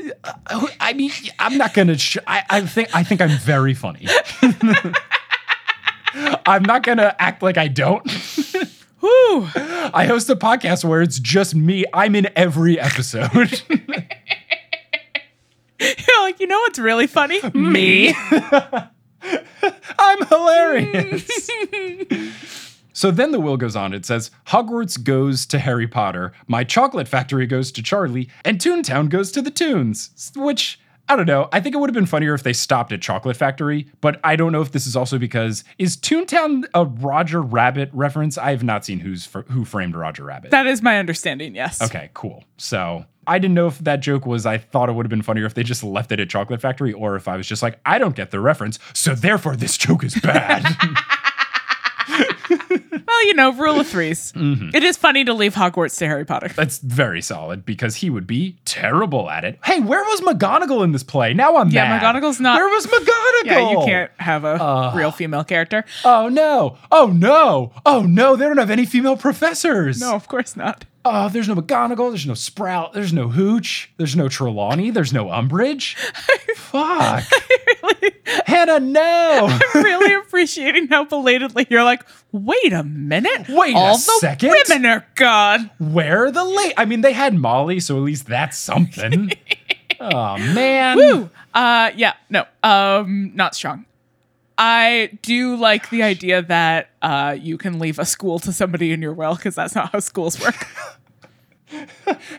I 0.80 0.92
mean, 0.92 1.10
I'm 1.38 1.58
not 1.58 1.74
gonna. 1.74 1.98
Sh- 1.98 2.18
I. 2.26 2.42
I 2.48 2.60
think. 2.62 2.94
I 2.94 3.02
think 3.02 3.20
I'm 3.20 3.36
very 3.38 3.74
funny. 3.74 4.06
I'm 6.46 6.62
not 6.62 6.82
gonna 6.82 7.14
act 7.18 7.42
like 7.42 7.58
I 7.58 7.68
don't. 7.68 8.08
Whew. 9.00 9.48
I 9.54 10.06
host 10.06 10.30
a 10.30 10.36
podcast 10.36 10.84
where 10.84 11.02
it's 11.02 11.18
just 11.18 11.54
me. 11.54 11.84
I'm 11.92 12.14
in 12.14 12.28
every 12.36 12.80
episode. 12.80 13.62
You're 15.78 16.22
like, 16.22 16.40
you 16.40 16.46
know 16.46 16.58
what's 16.60 16.78
really 16.78 17.06
funny? 17.06 17.40
me. 17.52 18.14
I'm 19.98 20.26
hilarious. 20.26 21.50
So 22.94 23.10
then 23.10 23.32
the 23.32 23.40
will 23.40 23.58
goes 23.58 23.76
on. 23.76 23.92
It 23.92 24.06
says 24.06 24.30
Hogwarts 24.46 25.02
goes 25.02 25.44
to 25.46 25.58
Harry 25.58 25.86
Potter, 25.86 26.32
my 26.46 26.64
chocolate 26.64 27.08
factory 27.08 27.46
goes 27.46 27.70
to 27.72 27.82
Charlie, 27.82 28.28
and 28.44 28.58
Toontown 28.58 29.10
goes 29.10 29.30
to 29.32 29.42
the 29.42 29.50
Toons. 29.50 30.32
Which 30.34 30.78
I 31.08 31.16
don't 31.16 31.26
know. 31.26 31.48
I 31.52 31.60
think 31.60 31.74
it 31.74 31.78
would 31.78 31.90
have 31.90 31.94
been 31.94 32.06
funnier 32.06 32.32
if 32.32 32.44
they 32.44 32.54
stopped 32.54 32.90
at 32.90 33.02
Chocolate 33.02 33.36
Factory, 33.36 33.88
but 34.00 34.18
I 34.24 34.36
don't 34.36 34.52
know 34.52 34.62
if 34.62 34.72
this 34.72 34.86
is 34.86 34.96
also 34.96 35.18
because 35.18 35.62
is 35.76 35.98
Toontown 35.98 36.64
a 36.72 36.86
Roger 36.86 37.42
Rabbit 37.42 37.90
reference? 37.92 38.38
I 38.38 38.52
have 38.52 38.62
not 38.62 38.86
seen 38.86 39.00
who's 39.00 39.26
fr- 39.26 39.40
who 39.50 39.66
framed 39.66 39.96
Roger 39.96 40.24
Rabbit. 40.24 40.50
That 40.50 40.66
is 40.66 40.80
my 40.80 40.98
understanding, 40.98 41.54
yes. 41.54 41.82
Okay, 41.82 42.08
cool. 42.14 42.44
So 42.56 43.04
I 43.26 43.38
didn't 43.38 43.54
know 43.54 43.66
if 43.66 43.80
that 43.80 44.00
joke 44.00 44.24
was, 44.24 44.46
I 44.46 44.56
thought 44.56 44.88
it 44.88 44.92
would 44.92 45.04
have 45.04 45.10
been 45.10 45.22
funnier 45.22 45.44
if 45.44 45.52
they 45.52 45.62
just 45.62 45.84
left 45.84 46.10
it 46.10 46.20
at 46.20 46.30
Chocolate 46.30 46.62
Factory, 46.62 46.94
or 46.94 47.16
if 47.16 47.28
I 47.28 47.36
was 47.36 47.46
just 47.46 47.62
like, 47.62 47.78
I 47.84 47.98
don't 47.98 48.16
get 48.16 48.30
the 48.30 48.40
reference, 48.40 48.78
so 48.94 49.14
therefore 49.14 49.56
this 49.56 49.76
joke 49.76 50.04
is 50.04 50.14
bad. 50.14 50.64
Well, 52.08 53.26
you 53.26 53.34
know, 53.34 53.52
rule 53.52 53.78
of 53.80 53.86
3s 53.86 54.32
Mm-hmm. 54.32 54.70
It 54.74 54.82
is 54.82 54.96
funny 54.96 55.24
to 55.24 55.34
leave 55.34 55.54
Hogwarts 55.54 55.98
to 55.98 56.06
Harry 56.06 56.24
Potter. 56.24 56.48
That's 56.48 56.78
very 56.78 57.20
solid 57.22 57.64
because 57.64 57.96
he 57.96 58.10
would 58.10 58.26
be 58.26 58.56
terrible 58.64 59.30
at 59.30 59.44
it. 59.44 59.58
Hey, 59.64 59.80
where 59.80 60.02
was 60.02 60.20
McGonagall 60.22 60.82
in 60.84 60.92
this 60.92 61.02
play? 61.02 61.34
Now 61.34 61.56
I'm 61.56 61.68
Yeah, 61.70 61.88
mad. 61.88 62.02
McGonagall's 62.02 62.40
not- 62.40 62.56
Where 62.56 62.68
was 62.68 62.86
McGonagall? 62.86 63.44
Yeah, 63.44 63.70
you 63.70 63.78
can't 63.84 64.10
have 64.18 64.44
a 64.44 64.92
real 64.96 65.10
female 65.10 65.44
character. 65.44 65.84
Oh 66.04 66.28
no! 66.28 66.78
Oh 66.90 67.06
no! 67.06 67.72
Oh 67.86 68.02
no! 68.02 68.36
They 68.36 68.46
don't 68.46 68.56
have 68.58 68.70
any 68.70 68.86
female 68.86 69.16
professors. 69.16 70.00
No, 70.00 70.14
of 70.14 70.26
course 70.28 70.56
not. 70.56 70.84
Oh, 71.06 71.28
there's 71.28 71.48
no 71.48 71.54
McGonagall. 71.54 72.10
There's 72.10 72.26
no 72.26 72.34
Sprout. 72.34 72.94
There's 72.94 73.12
no 73.12 73.28
Hooch. 73.28 73.90
There's 73.98 74.16
no 74.16 74.28
Trelawney. 74.28 74.90
There's 74.90 75.12
no 75.12 75.26
Umbridge. 75.26 75.96
Fuck. 76.56 77.24
Hannah, 78.46 78.80
no. 78.80 79.48
I'm 79.74 79.82
really 79.84 80.14
appreciating 80.14 80.88
how 80.88 81.04
belatedly 81.04 81.66
you're 81.68 81.84
like, 81.84 82.04
wait 82.32 82.72
a 82.72 82.82
minute. 82.82 83.46
Wait 83.50 83.74
a 83.74 83.78
All 83.78 83.96
the 83.96 84.16
second. 84.18 84.54
women 84.68 84.86
are 84.86 85.06
gone. 85.14 85.70
Where 85.78 86.24
are 86.24 86.30
the 86.30 86.44
late? 86.44 86.72
I 86.78 86.86
mean, 86.86 87.02
they 87.02 87.12
had 87.12 87.34
Molly, 87.34 87.80
so 87.80 87.96
at 87.96 88.02
least 88.02 88.26
that's 88.26 88.58
something. 88.58 89.30
oh 90.00 90.38
man. 90.38 90.96
Woo. 90.96 91.30
Uh, 91.52 91.90
yeah, 91.96 92.14
no, 92.30 92.46
um, 92.62 93.32
not 93.34 93.54
strong. 93.54 93.84
I 94.56 95.18
do 95.22 95.56
like 95.56 95.90
the 95.90 96.02
idea 96.02 96.42
that 96.42 96.90
uh, 97.02 97.36
you 97.38 97.58
can 97.58 97.78
leave 97.78 97.98
a 97.98 98.04
school 98.04 98.38
to 98.40 98.52
somebody 98.52 98.92
in 98.92 99.02
your 99.02 99.12
will 99.12 99.34
because 99.34 99.54
that's 99.56 99.74
not 99.74 99.90
how 99.92 99.98
schools 100.00 100.40
work. 100.40 100.66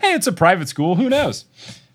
Hey, 0.01 0.13
it's 0.13 0.27
a 0.27 0.31
private 0.31 0.69
school. 0.69 0.95
Who 0.95 1.09
knows? 1.09 1.45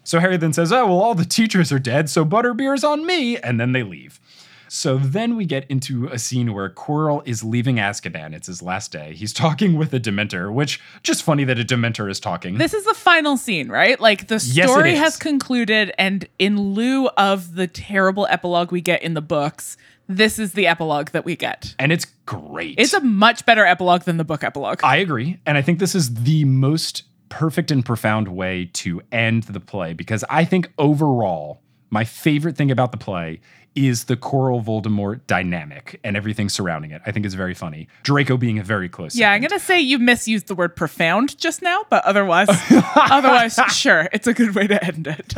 So 0.05 0.19
Harry 0.19 0.37
then 0.37 0.53
says, 0.53 0.73
Oh, 0.73 0.87
well, 0.87 1.01
all 1.01 1.15
the 1.15 1.25
teachers 1.25 1.73
are 1.73 1.79
dead, 1.79 2.11
so 2.11 2.25
butterbeer's 2.25 2.85
on 2.85 3.07
me. 3.07 3.37
And 3.39 3.59
then 3.61 3.73
they 3.73 3.83
leave. 3.83 4.21
So 4.69 4.99
then 4.99 5.37
we 5.37 5.47
get 5.47 5.65
into 5.69 6.07
a 6.09 6.19
scene 6.19 6.53
where 6.55 6.69
Quirrell 6.71 7.23
is 7.27 7.43
leaving 7.43 7.77
Azkaban. 7.77 8.35
It's 8.35 8.47
his 8.47 8.63
last 8.63 8.93
day. 8.93 9.15
He's 9.15 9.33
talking 9.33 9.77
with 9.77 9.93
a 9.95 9.99
Dementor, 9.99 10.53
which 10.53 10.81
just 11.03 11.23
funny 11.25 11.43
that 11.45 11.59
a 11.59 11.65
Dementor 11.65 12.09
is 12.11 12.21
talking. 12.21 12.57
this 12.59 12.73
is 12.75 12.85
the 12.85 12.95
final 12.95 13.37
scene, 13.37 13.69
right? 13.69 13.99
Like 13.99 14.29
the 14.29 14.35
Yes, 14.35 14.71
story 14.71 14.93
is. 14.93 14.99
has 15.01 15.17
concluded, 15.17 15.93
and 15.99 16.29
in 16.39 16.61
lieu 16.75 17.09
of 17.17 17.55
the 17.57 17.67
terrible 17.67 18.27
epilogue 18.31 18.71
we 18.71 18.81
get 18.81 19.03
in 19.03 19.15
the 19.15 19.23
books, 19.23 19.77
this 20.17 20.39
is 20.39 20.53
the 20.53 20.67
epilogue 20.67 21.11
that 21.11 21.25
we 21.25 21.37
get. 21.37 21.75
and 21.79 21.93
it's 21.93 22.07
great. 22.27 22.75
It's 22.79 22.93
a 22.93 23.01
much 23.01 23.47
better 23.47 23.65
epilogue 23.65 24.03
than 24.03 24.17
the 24.17 24.25
book 24.25 24.43
epilogue. 24.45 24.81
I 24.83 24.97
agree. 24.97 25.39
And 25.47 25.57
I 25.57 25.63
think 25.63 25.79
this 25.79 25.95
is 25.95 26.15
the 26.15 26.45
most 26.45 27.05
perfect 27.29 27.71
and 27.71 27.85
profound 27.85 28.29
way 28.29 28.69
to 28.73 29.01
end 29.13 29.45
the 29.45 29.61
play 29.61 29.93
because 29.93 30.25
I 30.29 30.45
think 30.45 30.71
overall, 30.79 31.63
my 31.91 32.05
favorite 32.05 32.57
thing 32.57 32.71
about 32.71 32.91
the 32.93 32.99
play 32.99 33.41
is 33.77 34.05
the 34.05 34.17
Quirrell 34.17 34.65
Voldemort 34.65 35.21
dynamic 35.29 36.01
and 36.03 36.17
everything 36.17 36.49
surrounding 36.49 36.91
it. 36.91 37.01
I 37.07 37.13
think 37.13 37.25
it's 37.25 37.37
very 37.37 37.55
funny. 37.55 37.87
Draco 38.03 38.37
being 38.37 38.59
a 38.59 38.65
very 38.65 38.89
close. 38.89 39.15
Yeah, 39.17 39.31
I'm 39.31 39.41
gonna 39.41 39.61
say 39.61 39.81
you 39.81 40.01
misused 40.01 40.49
the 40.49 40.57
word 40.57 40.75
profound 40.75 41.39
just 41.39 41.63
now, 41.63 41.85
but 41.89 42.05
otherwise, 42.05 42.49
otherwise, 42.97 43.59
sure, 43.73 44.09
it's 44.13 44.27
a 44.27 44.35
good 44.35 44.57
way 44.57 44.67
to 44.67 44.85
end 44.85 45.07
it. 45.07 45.35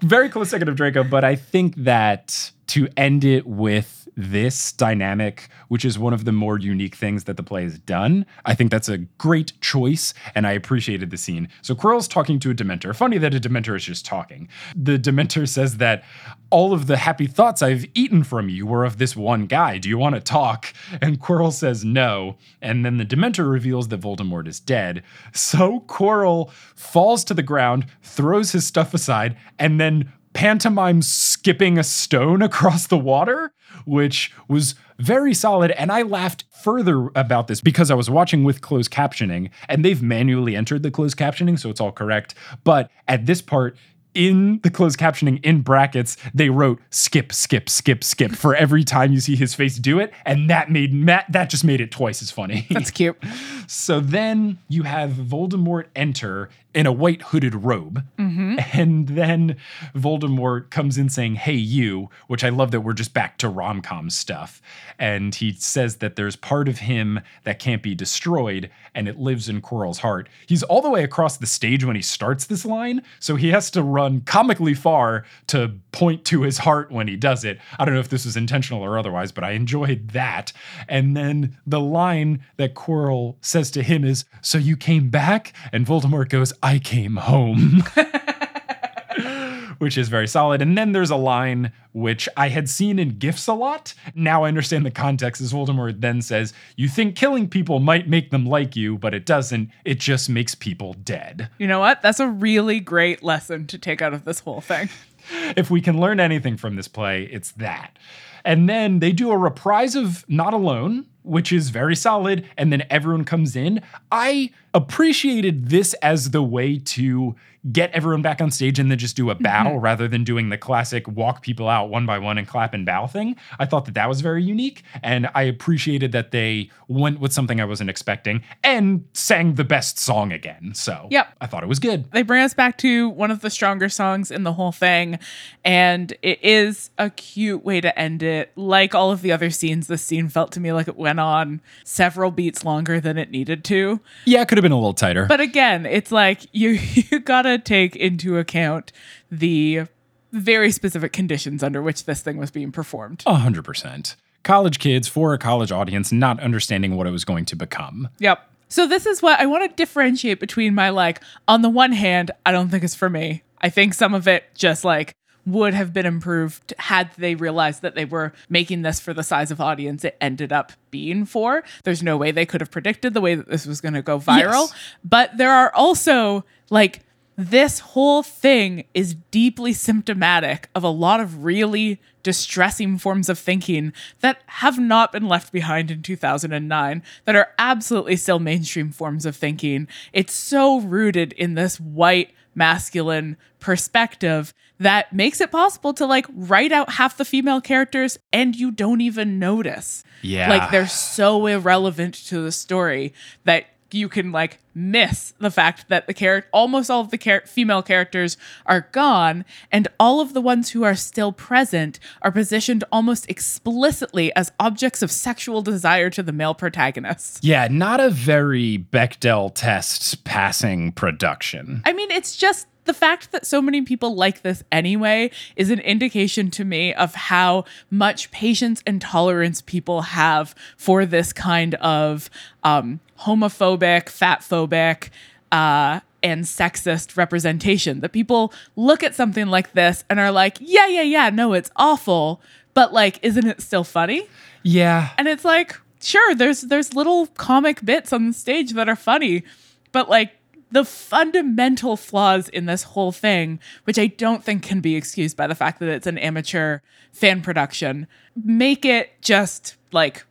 very 0.00 0.28
close 0.28 0.50
second 0.50 0.68
of 0.68 0.76
Draco, 0.76 1.02
but 1.02 1.24
I 1.24 1.34
think 1.34 1.74
that 1.76 2.52
to 2.68 2.88
end 2.96 3.24
it 3.24 3.46
with 3.46 4.06
this 4.16 4.72
dynamic, 4.72 5.48
which 5.68 5.84
is 5.84 5.98
one 5.98 6.14
of 6.14 6.24
the 6.24 6.32
more 6.32 6.58
unique 6.58 6.94
things 6.94 7.24
that 7.24 7.36
the 7.36 7.42
play 7.42 7.64
has 7.64 7.78
done, 7.78 8.24
I 8.46 8.54
think 8.54 8.70
that's 8.70 8.88
a 8.88 8.98
great 8.98 9.52
choice, 9.60 10.14
and 10.34 10.46
I 10.46 10.52
appreciated 10.52 11.10
the 11.10 11.18
scene. 11.18 11.48
So 11.60 11.74
Quirrell's 11.74 12.08
talking 12.08 12.38
to 12.40 12.50
a 12.50 12.54
Dementor. 12.54 12.96
Funny 12.96 13.18
that 13.18 13.34
a 13.34 13.40
Dementor 13.40 13.76
is 13.76 13.84
just 13.84 14.06
talking. 14.06 14.48
The 14.74 14.98
Dementor 14.98 15.46
says 15.56 15.76
that 15.76 16.02
all 16.50 16.72
of 16.72 16.86
the 16.86 16.96
happy 16.96 17.26
thoughts 17.26 17.60
I've 17.60 17.84
eaten 17.94 18.24
from 18.24 18.48
you 18.48 18.66
were 18.66 18.84
of 18.84 18.98
this 18.98 19.14
one 19.14 19.46
guy. 19.46 19.78
Do 19.78 19.88
you 19.88 19.98
want 19.98 20.14
to 20.14 20.20
talk? 20.20 20.72
And 21.02 21.20
Quirrell 21.20 21.52
says 21.52 21.84
no. 21.84 22.36
And 22.62 22.84
then 22.84 22.96
the 22.96 23.04
Dementor 23.04 23.50
reveals 23.50 23.88
that 23.88 24.00
Voldemort 24.00 24.46
is 24.46 24.60
dead. 24.60 25.02
So 25.32 25.80
Quirrell 25.88 26.50
falls 26.74 27.24
to 27.24 27.34
the 27.34 27.42
ground, 27.42 27.86
throws 28.02 28.52
his 28.52 28.66
stuff 28.66 28.94
aside, 28.94 29.36
and 29.58 29.80
then 29.80 30.12
pantomimes 30.36 31.10
skipping 31.10 31.78
a 31.78 31.82
stone 31.82 32.42
across 32.50 32.86
the 32.86 32.98
water, 32.98 33.52
which 33.86 34.32
was 34.48 34.74
very 34.98 35.32
solid. 35.32 35.70
And 35.72 35.90
I 35.90 36.02
laughed 36.02 36.44
further 36.62 37.08
about 37.14 37.48
this 37.48 37.62
because 37.62 37.90
I 37.90 37.94
was 37.94 38.10
watching 38.10 38.44
with 38.44 38.60
closed 38.60 38.90
captioning, 38.92 39.50
and 39.68 39.84
they've 39.84 40.02
manually 40.02 40.54
entered 40.54 40.82
the 40.82 40.90
closed 40.90 41.16
captioning, 41.16 41.58
so 41.58 41.70
it's 41.70 41.80
all 41.80 41.92
correct. 41.92 42.34
But 42.64 42.90
at 43.08 43.24
this 43.24 43.40
part, 43.40 43.78
in 44.16 44.60
the 44.62 44.70
closed 44.70 44.98
captioning 44.98 45.44
in 45.44 45.60
brackets, 45.60 46.16
they 46.34 46.48
wrote 46.48 46.80
skip, 46.90 47.32
skip, 47.32 47.68
skip, 47.68 48.02
skip 48.02 48.32
for 48.32 48.54
every 48.56 48.82
time 48.82 49.12
you 49.12 49.20
see 49.20 49.36
his 49.36 49.54
face 49.54 49.76
do 49.76 49.98
it. 49.98 50.12
And 50.24 50.48
that 50.48 50.70
made 50.70 50.92
Matt, 50.92 51.26
that 51.30 51.50
just 51.50 51.64
made 51.64 51.82
it 51.82 51.90
twice 51.90 52.22
as 52.22 52.30
funny. 52.30 52.66
That's 52.70 52.90
cute. 52.90 53.16
So 53.68 53.98
then 53.98 54.60
you 54.68 54.84
have 54.84 55.10
Voldemort 55.10 55.86
enter 55.96 56.50
in 56.76 56.84
a 56.84 56.92
white 56.92 57.22
hooded 57.22 57.54
robe. 57.54 58.04
Mm-hmm. 58.18 58.58
And 58.76 59.08
then 59.08 59.56
Voldemort 59.94 60.68
comes 60.68 60.98
in 60.98 61.08
saying, 61.08 61.36
Hey, 61.36 61.54
you, 61.54 62.10
which 62.26 62.44
I 62.44 62.50
love 62.50 62.70
that 62.72 62.82
we're 62.82 62.92
just 62.92 63.14
back 63.14 63.38
to 63.38 63.48
rom 63.48 63.80
com 63.80 64.10
stuff. 64.10 64.60
And 64.98 65.34
he 65.34 65.52
says 65.52 65.96
that 65.96 66.16
there's 66.16 66.36
part 66.36 66.68
of 66.68 66.80
him 66.80 67.20
that 67.44 67.58
can't 67.58 67.82
be 67.82 67.94
destroyed 67.94 68.70
and 68.94 69.08
it 69.08 69.18
lives 69.18 69.48
in 69.48 69.62
Quirrell's 69.62 69.98
heart. 69.98 70.28
He's 70.46 70.62
all 70.62 70.82
the 70.82 70.90
way 70.90 71.02
across 71.02 71.38
the 71.38 71.46
stage 71.46 71.84
when 71.84 71.96
he 71.96 72.02
starts 72.02 72.44
this 72.44 72.66
line. 72.66 73.02
So 73.20 73.36
he 73.36 73.48
has 73.50 73.70
to 73.70 73.82
run 73.82 74.20
comically 74.20 74.74
far 74.74 75.24
to 75.48 75.72
point 75.92 76.26
to 76.26 76.42
his 76.42 76.58
heart 76.58 76.92
when 76.92 77.08
he 77.08 77.16
does 77.16 77.44
it. 77.44 77.58
I 77.78 77.86
don't 77.86 77.94
know 77.94 78.00
if 78.00 78.10
this 78.10 78.26
was 78.26 78.36
intentional 78.36 78.82
or 78.82 78.98
otherwise, 78.98 79.32
but 79.32 79.44
I 79.44 79.52
enjoyed 79.52 80.08
that. 80.08 80.52
And 80.88 81.16
then 81.16 81.56
the 81.66 81.80
line 81.80 82.44
that 82.58 82.74
Quirrell 82.74 83.36
says 83.40 83.70
to 83.72 83.82
him 83.82 84.04
is, 84.04 84.26
So 84.42 84.58
you 84.58 84.76
came 84.76 85.08
back? 85.08 85.54
And 85.72 85.86
Voldemort 85.86 86.28
goes, 86.28 86.52
I 86.66 86.80
came 86.80 87.14
home. 87.14 87.84
which 89.78 89.96
is 89.96 90.08
very 90.08 90.26
solid. 90.26 90.60
And 90.60 90.76
then 90.76 90.90
there's 90.90 91.10
a 91.10 91.16
line 91.16 91.70
which 91.92 92.28
I 92.36 92.48
had 92.48 92.68
seen 92.68 92.98
in 92.98 93.18
GIFs 93.18 93.46
a 93.46 93.52
lot. 93.52 93.94
Now 94.16 94.42
I 94.42 94.48
understand 94.48 94.84
the 94.84 94.90
context 94.90 95.40
as 95.40 95.52
Voldemort 95.52 96.00
then 96.00 96.20
says, 96.22 96.52
You 96.74 96.88
think 96.88 97.14
killing 97.14 97.48
people 97.48 97.78
might 97.78 98.08
make 98.08 98.30
them 98.30 98.46
like 98.46 98.74
you, 98.74 98.98
but 98.98 99.14
it 99.14 99.24
doesn't. 99.24 99.70
It 99.84 100.00
just 100.00 100.28
makes 100.28 100.56
people 100.56 100.94
dead. 100.94 101.50
You 101.58 101.68
know 101.68 101.78
what? 101.78 102.02
That's 102.02 102.18
a 102.18 102.26
really 102.26 102.80
great 102.80 103.22
lesson 103.22 103.68
to 103.68 103.78
take 103.78 104.02
out 104.02 104.12
of 104.12 104.24
this 104.24 104.40
whole 104.40 104.60
thing. 104.60 104.88
if 105.56 105.70
we 105.70 105.80
can 105.80 106.00
learn 106.00 106.18
anything 106.18 106.56
from 106.56 106.74
this 106.74 106.88
play, 106.88 107.28
it's 107.30 107.52
that. 107.52 107.96
And 108.44 108.68
then 108.68 108.98
they 108.98 109.12
do 109.12 109.30
a 109.30 109.38
reprise 109.38 109.94
of 109.94 110.28
Not 110.28 110.52
Alone, 110.52 111.06
which 111.26 111.52
is 111.52 111.70
very 111.70 111.96
solid. 111.96 112.46
And 112.56 112.72
then 112.72 112.84
everyone 112.88 113.24
comes 113.24 113.56
in. 113.56 113.82
I 114.10 114.50
appreciated 114.72 115.68
this 115.68 115.94
as 115.94 116.30
the 116.30 116.42
way 116.42 116.78
to 116.78 117.34
get 117.72 117.90
everyone 117.92 118.22
back 118.22 118.40
on 118.40 118.50
stage 118.50 118.78
and 118.78 118.90
then 118.90 118.98
just 118.98 119.16
do 119.16 119.30
a 119.30 119.34
battle 119.34 119.72
mm-hmm. 119.72 119.84
rather 119.84 120.08
than 120.08 120.24
doing 120.24 120.50
the 120.50 120.58
classic 120.58 121.08
walk 121.08 121.42
people 121.42 121.68
out 121.68 121.88
one 121.88 122.06
by 122.06 122.18
one 122.18 122.38
and 122.38 122.46
clap 122.46 122.74
and 122.74 122.86
bow 122.86 123.06
thing. 123.06 123.36
I 123.58 123.66
thought 123.66 123.86
that 123.86 123.94
that 123.94 124.08
was 124.08 124.20
very 124.20 124.42
unique 124.42 124.82
and 125.02 125.28
I 125.34 125.42
appreciated 125.42 126.12
that 126.12 126.30
they 126.30 126.70
went 126.88 127.20
with 127.20 127.32
something 127.32 127.60
I 127.60 127.64
wasn't 127.64 127.90
expecting 127.90 128.42
and 128.62 129.04
sang 129.12 129.54
the 129.54 129.64
best 129.64 129.98
song 129.98 130.32
again. 130.32 130.72
So 130.74 131.08
yep. 131.10 131.28
I 131.40 131.46
thought 131.46 131.62
it 131.62 131.68
was 131.68 131.78
good. 131.78 132.10
They 132.12 132.22
bring 132.22 132.42
us 132.42 132.54
back 132.54 132.78
to 132.78 133.08
one 133.08 133.30
of 133.30 133.40
the 133.40 133.50
stronger 133.50 133.88
songs 133.88 134.30
in 134.30 134.44
the 134.44 134.52
whole 134.52 134.72
thing 134.72 135.18
and 135.64 136.12
it 136.22 136.42
is 136.44 136.90
a 136.98 137.10
cute 137.10 137.64
way 137.64 137.80
to 137.80 137.98
end 137.98 138.22
it. 138.22 138.52
Like 138.56 138.94
all 138.94 139.10
of 139.10 139.22
the 139.22 139.32
other 139.32 139.50
scenes, 139.50 139.88
this 139.88 140.02
scene 140.02 140.28
felt 140.28 140.52
to 140.52 140.60
me 140.60 140.72
like 140.72 140.88
it 140.88 140.96
went 140.96 141.20
on 141.20 141.60
several 141.84 142.30
beats 142.30 142.64
longer 142.64 143.00
than 143.00 143.18
it 143.18 143.30
needed 143.30 143.64
to. 143.64 144.00
Yeah, 144.24 144.42
it 144.42 144.48
could 144.48 144.58
have 144.58 144.62
been 144.62 144.72
a 144.72 144.76
little 144.76 144.94
tighter. 144.94 145.26
But 145.26 145.40
again, 145.40 145.86
it's 145.86 146.12
like 146.12 146.46
you 146.52 146.70
you 146.70 147.20
got 147.20 147.42
to 147.42 147.55
take 147.64 147.96
into 147.96 148.38
account 148.38 148.92
the 149.30 149.84
very 150.32 150.70
specific 150.70 151.12
conditions 151.12 151.62
under 151.62 151.80
which 151.82 152.04
this 152.04 152.20
thing 152.20 152.36
was 152.36 152.50
being 152.50 152.72
performed. 152.72 153.22
A 153.26 153.34
hundred 153.34 153.64
percent. 153.64 154.16
College 154.42 154.78
kids 154.78 155.08
for 155.08 155.32
a 155.32 155.38
college 155.38 155.72
audience 155.72 156.12
not 156.12 156.38
understanding 156.40 156.96
what 156.96 157.06
it 157.06 157.10
was 157.10 157.24
going 157.24 157.44
to 157.46 157.56
become. 157.56 158.08
Yep. 158.18 158.48
So 158.68 158.86
this 158.86 159.06
is 159.06 159.22
what 159.22 159.40
I 159.40 159.46
want 159.46 159.68
to 159.68 159.76
differentiate 159.76 160.40
between 160.40 160.74
my 160.74 160.90
like 160.90 161.22
on 161.48 161.62
the 161.62 161.68
one 161.70 161.92
hand, 161.92 162.30
I 162.44 162.52
don't 162.52 162.68
think 162.68 162.84
it's 162.84 162.94
for 162.94 163.08
me. 163.08 163.42
I 163.60 163.70
think 163.70 163.94
some 163.94 164.14
of 164.14 164.28
it 164.28 164.44
just 164.54 164.84
like 164.84 165.14
would 165.46 165.72
have 165.74 165.92
been 165.92 166.06
improved 166.06 166.74
had 166.78 167.10
they 167.16 167.36
realized 167.36 167.80
that 167.82 167.94
they 167.94 168.04
were 168.04 168.32
making 168.48 168.82
this 168.82 168.98
for 168.98 169.14
the 169.14 169.22
size 169.22 169.52
of 169.52 169.60
audience 169.60 170.04
it 170.04 170.16
ended 170.20 170.52
up 170.52 170.72
being 170.90 171.24
for. 171.24 171.62
There's 171.84 172.02
no 172.02 172.16
way 172.16 172.32
they 172.32 172.44
could 172.44 172.60
have 172.60 172.70
predicted 172.70 173.14
the 173.14 173.20
way 173.20 173.36
that 173.36 173.48
this 173.48 173.64
was 173.64 173.80
going 173.80 173.94
to 173.94 174.02
go 174.02 174.18
viral. 174.18 174.66
Yes. 174.66 174.74
But 175.04 175.36
there 175.38 175.52
are 175.52 175.72
also 175.72 176.44
like 176.68 177.05
this 177.36 177.80
whole 177.80 178.22
thing 178.22 178.84
is 178.94 179.14
deeply 179.30 179.72
symptomatic 179.72 180.68
of 180.74 180.82
a 180.82 180.88
lot 180.88 181.20
of 181.20 181.44
really 181.44 182.00
distressing 182.22 182.98
forms 182.98 183.28
of 183.28 183.38
thinking 183.38 183.92
that 184.20 184.40
have 184.46 184.78
not 184.78 185.12
been 185.12 185.28
left 185.28 185.52
behind 185.52 185.90
in 185.90 186.02
2009, 186.02 187.02
that 187.24 187.36
are 187.36 187.50
absolutely 187.58 188.16
still 188.16 188.38
mainstream 188.38 188.90
forms 188.90 189.26
of 189.26 189.36
thinking. 189.36 189.86
It's 190.12 190.32
so 190.32 190.80
rooted 190.80 191.32
in 191.34 191.54
this 191.54 191.78
white 191.78 192.32
masculine 192.54 193.36
perspective 193.60 194.54
that 194.78 195.12
makes 195.12 195.40
it 195.40 195.52
possible 195.52 195.92
to 195.94 196.06
like 196.06 196.26
write 196.34 196.72
out 196.72 196.94
half 196.94 197.16
the 197.16 197.24
female 197.24 197.60
characters 197.60 198.18
and 198.32 198.56
you 198.56 198.70
don't 198.70 199.00
even 199.00 199.38
notice. 199.38 200.02
Yeah. 200.22 200.48
Like 200.48 200.70
they're 200.70 200.88
so 200.88 201.46
irrelevant 201.46 202.14
to 202.26 202.40
the 202.40 202.52
story 202.52 203.12
that 203.44 203.66
you 203.92 204.08
can 204.08 204.32
like 204.32 204.58
miss 204.74 205.32
the 205.38 205.50
fact 205.50 205.88
that 205.88 206.06
the 206.06 206.14
character 206.14 206.48
almost 206.52 206.90
all 206.90 207.00
of 207.00 207.10
the 207.10 207.18
char- 207.18 207.46
female 207.46 207.82
characters 207.82 208.36
are 208.66 208.88
gone 208.92 209.44
and 209.72 209.88
all 209.98 210.20
of 210.20 210.34
the 210.34 210.40
ones 210.40 210.70
who 210.70 210.84
are 210.84 210.94
still 210.94 211.32
present 211.32 211.98
are 212.22 212.32
positioned 212.32 212.84
almost 212.92 213.28
explicitly 213.30 214.34
as 214.34 214.52
objects 214.60 215.02
of 215.02 215.10
sexual 215.10 215.62
desire 215.62 216.10
to 216.10 216.22
the 216.22 216.32
male 216.32 216.54
protagonists. 216.54 217.40
Yeah, 217.42 217.68
not 217.70 218.00
a 218.00 218.10
very 218.10 218.78
Bechdel 218.78 219.52
test 219.54 220.24
passing 220.24 220.92
production. 220.92 221.82
I 221.84 221.92
mean, 221.92 222.10
it's 222.10 222.36
just 222.36 222.66
the 222.86 222.94
fact 222.94 223.32
that 223.32 223.44
so 223.44 223.60
many 223.60 223.82
people 223.82 224.14
like 224.14 224.42
this 224.42 224.62
anyway 224.72 225.30
is 225.56 225.70
an 225.70 225.80
indication 225.80 226.50
to 226.52 226.64
me 226.64 226.94
of 226.94 227.14
how 227.14 227.64
much 227.90 228.30
patience 228.30 228.82
and 228.86 229.00
tolerance 229.00 229.60
people 229.60 230.02
have 230.02 230.54
for 230.76 231.04
this 231.04 231.32
kind 231.32 231.74
of 231.76 232.30
um, 232.64 233.00
homophobic, 233.20 234.06
fatphobic, 234.06 235.10
uh, 235.52 236.00
and 236.22 236.44
sexist 236.44 237.16
representation. 237.16 238.00
That 238.00 238.12
people 238.12 238.52
look 238.74 239.02
at 239.02 239.14
something 239.14 239.46
like 239.46 239.72
this 239.72 240.04
and 240.10 240.18
are 240.18 240.32
like, 240.32 240.58
yeah, 240.60 240.86
yeah, 240.86 241.02
yeah, 241.02 241.30
no, 241.30 241.52
it's 241.52 241.70
awful, 241.76 242.40
but 242.74 242.92
like, 242.92 243.18
isn't 243.22 243.46
it 243.46 243.60
still 243.60 243.84
funny? 243.84 244.26
Yeah. 244.62 245.10
And 245.18 245.28
it's 245.28 245.44
like, 245.44 245.76
sure, 246.00 246.34
there's 246.34 246.62
there's 246.62 246.94
little 246.94 247.26
comic 247.28 247.84
bits 247.84 248.12
on 248.12 248.28
the 248.28 248.32
stage 248.32 248.72
that 248.72 248.88
are 248.88 248.96
funny, 248.96 249.44
but 249.92 250.08
like 250.08 250.32
the 250.70 250.84
fundamental 250.84 251.96
flaws 251.96 252.48
in 252.48 252.66
this 252.66 252.82
whole 252.82 253.12
thing, 253.12 253.60
which 253.84 253.98
I 253.98 254.08
don't 254.08 254.42
think 254.42 254.62
can 254.62 254.80
be 254.80 254.96
excused 254.96 255.36
by 255.36 255.46
the 255.46 255.54
fact 255.54 255.78
that 255.80 255.88
it's 255.88 256.06
an 256.06 256.18
amateur 256.18 256.80
fan 257.12 257.40
production, 257.40 258.06
make 258.44 258.84
it 258.84 259.20
just 259.22 259.76
like 259.92 260.26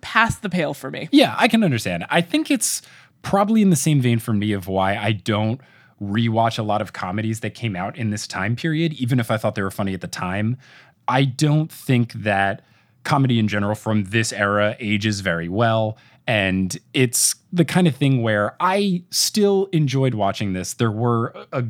past 0.00 0.42
the 0.42 0.48
pale 0.48 0.74
for 0.74 0.90
me. 0.90 1.08
Yeah, 1.12 1.34
I 1.38 1.48
can 1.48 1.62
understand. 1.62 2.04
I 2.10 2.20
think 2.20 2.50
it's 2.50 2.82
probably 3.22 3.62
in 3.62 3.70
the 3.70 3.76
same 3.76 4.00
vein 4.00 4.18
for 4.18 4.32
me 4.32 4.52
of 4.52 4.68
why 4.68 4.96
I 4.96 5.12
don't 5.12 5.60
rewatch 6.00 6.58
a 6.58 6.62
lot 6.62 6.80
of 6.82 6.92
comedies 6.92 7.40
that 7.40 7.54
came 7.54 7.74
out 7.74 7.96
in 7.96 8.10
this 8.10 8.26
time 8.26 8.56
period, 8.56 8.92
even 8.94 9.18
if 9.18 9.30
I 9.30 9.36
thought 9.36 9.54
they 9.54 9.62
were 9.62 9.70
funny 9.70 9.94
at 9.94 10.00
the 10.00 10.08
time. 10.08 10.56
I 11.08 11.24
don't 11.24 11.70
think 11.70 12.12
that 12.12 12.62
comedy 13.04 13.38
in 13.38 13.48
general 13.48 13.74
from 13.74 14.04
this 14.04 14.32
era 14.32 14.76
ages 14.80 15.20
very 15.20 15.48
well. 15.48 15.96
And 16.26 16.76
it's 16.92 17.36
the 17.52 17.64
kind 17.64 17.86
of 17.86 17.94
thing 17.94 18.20
where 18.20 18.56
I 18.58 19.04
still 19.10 19.68
enjoyed 19.72 20.14
watching 20.14 20.52
this. 20.52 20.74
There 20.74 20.90
were 20.90 21.32
a 21.52 21.64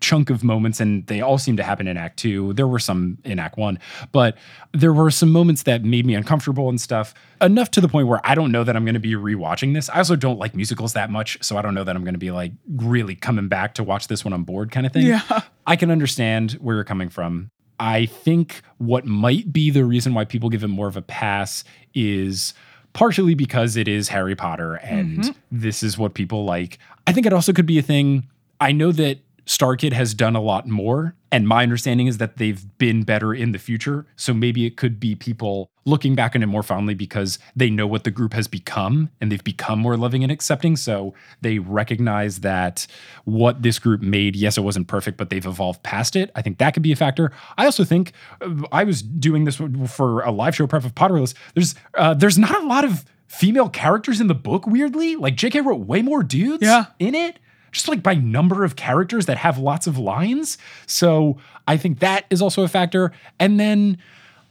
chunk 0.00 0.30
of 0.30 0.42
moments, 0.42 0.80
and 0.80 1.06
they 1.06 1.20
all 1.20 1.38
seem 1.38 1.56
to 1.56 1.62
happen 1.62 1.86
in 1.86 1.96
Act 1.96 2.18
Two. 2.18 2.52
There 2.54 2.66
were 2.66 2.78
some 2.78 3.18
in 3.24 3.38
Act 3.38 3.56
One, 3.56 3.78
but 4.12 4.36
there 4.72 4.92
were 4.92 5.10
some 5.10 5.30
moments 5.30 5.64
that 5.64 5.84
made 5.84 6.06
me 6.06 6.14
uncomfortable 6.14 6.68
and 6.68 6.80
stuff. 6.80 7.14
Enough 7.40 7.70
to 7.72 7.80
the 7.80 7.88
point 7.88 8.08
where 8.08 8.20
I 8.24 8.34
don't 8.34 8.52
know 8.52 8.64
that 8.64 8.76
I'm 8.76 8.84
going 8.84 8.94
to 8.94 9.00
be 9.00 9.12
rewatching 9.12 9.74
this. 9.74 9.88
I 9.88 9.98
also 9.98 10.16
don't 10.16 10.38
like 10.38 10.54
musicals 10.54 10.92
that 10.94 11.10
much, 11.10 11.42
so 11.42 11.56
I 11.56 11.62
don't 11.62 11.74
know 11.74 11.84
that 11.84 11.94
I'm 11.94 12.04
going 12.04 12.14
to 12.14 12.18
be 12.18 12.30
like 12.30 12.52
really 12.68 13.14
coming 13.14 13.48
back 13.48 13.74
to 13.74 13.84
watch 13.84 14.08
this 14.08 14.24
when 14.24 14.32
I'm 14.32 14.44
bored, 14.44 14.70
kind 14.70 14.86
of 14.86 14.92
thing. 14.92 15.06
Yeah, 15.06 15.40
I 15.66 15.76
can 15.76 15.90
understand 15.90 16.52
where 16.52 16.76
you're 16.76 16.84
coming 16.84 17.08
from. 17.08 17.50
I 17.78 18.06
think 18.06 18.60
what 18.76 19.06
might 19.06 19.54
be 19.54 19.70
the 19.70 19.86
reason 19.86 20.12
why 20.12 20.26
people 20.26 20.50
give 20.50 20.62
it 20.62 20.68
more 20.68 20.86
of 20.86 20.98
a 20.98 21.02
pass 21.02 21.64
is 21.94 22.52
partially 22.92 23.34
because 23.34 23.76
it 23.76 23.88
is 23.88 24.08
Harry 24.08 24.34
Potter 24.34 24.74
and 24.74 25.20
mm-hmm. 25.20 25.30
this 25.50 25.82
is 25.82 25.96
what 25.96 26.12
people 26.14 26.44
like. 26.44 26.78
I 27.06 27.12
think 27.12 27.26
it 27.26 27.32
also 27.32 27.52
could 27.52 27.66
be 27.66 27.78
a 27.78 27.82
thing. 27.82 28.28
I 28.60 28.72
know 28.72 28.92
that 28.92 29.20
StarKid 29.46 29.92
has 29.92 30.14
done 30.14 30.36
a 30.36 30.40
lot 30.40 30.68
more. 30.68 31.14
And 31.32 31.46
my 31.46 31.62
understanding 31.62 32.06
is 32.06 32.18
that 32.18 32.38
they've 32.38 32.66
been 32.78 33.04
better 33.04 33.32
in 33.32 33.52
the 33.52 33.58
future. 33.58 34.06
So 34.16 34.34
maybe 34.34 34.66
it 34.66 34.76
could 34.76 34.98
be 34.98 35.14
people 35.14 35.70
looking 35.84 36.14
back 36.14 36.34
on 36.34 36.42
it 36.42 36.46
more 36.46 36.62
fondly 36.62 36.94
because 36.94 37.38
they 37.54 37.70
know 37.70 37.86
what 37.86 38.04
the 38.04 38.10
group 38.10 38.32
has 38.32 38.48
become 38.48 39.10
and 39.20 39.30
they've 39.30 39.42
become 39.42 39.78
more 39.78 39.96
loving 39.96 40.22
and 40.22 40.32
accepting. 40.32 40.76
So 40.76 41.14
they 41.40 41.58
recognize 41.58 42.40
that 42.40 42.86
what 43.24 43.62
this 43.62 43.78
group 43.78 44.00
made, 44.00 44.36
yes, 44.36 44.58
it 44.58 44.62
wasn't 44.62 44.88
perfect, 44.88 45.16
but 45.16 45.30
they've 45.30 45.46
evolved 45.46 45.82
past 45.82 46.16
it. 46.16 46.30
I 46.34 46.42
think 46.42 46.58
that 46.58 46.74
could 46.74 46.82
be 46.82 46.92
a 46.92 46.96
factor. 46.96 47.32
I 47.56 47.64
also 47.64 47.84
think 47.84 48.12
uh, 48.40 48.54
I 48.72 48.84
was 48.84 49.02
doing 49.02 49.44
this 49.44 49.60
for 49.86 50.22
a 50.22 50.30
live 50.30 50.56
show 50.56 50.66
prep 50.66 50.84
of 50.84 50.94
Potterless. 50.94 51.34
There's 51.54 51.74
uh, 51.94 52.14
there's 52.14 52.38
not 52.38 52.62
a 52.62 52.66
lot 52.66 52.84
of 52.84 53.04
female 53.26 53.68
characters 53.68 54.20
in 54.20 54.26
the 54.26 54.34
book, 54.34 54.66
weirdly. 54.66 55.16
Like 55.16 55.36
JK 55.36 55.64
wrote 55.64 55.86
way 55.86 56.02
more 56.02 56.22
dudes 56.22 56.62
yeah. 56.62 56.86
in 56.98 57.14
it 57.14 57.38
just 57.72 57.88
like 57.88 58.02
by 58.02 58.14
number 58.14 58.64
of 58.64 58.76
characters 58.76 59.26
that 59.26 59.38
have 59.38 59.58
lots 59.58 59.86
of 59.86 59.98
lines. 59.98 60.58
So 60.86 61.38
I 61.66 61.76
think 61.76 62.00
that 62.00 62.24
is 62.30 62.42
also 62.42 62.62
a 62.62 62.68
factor. 62.68 63.12
And 63.38 63.58
then 63.58 63.98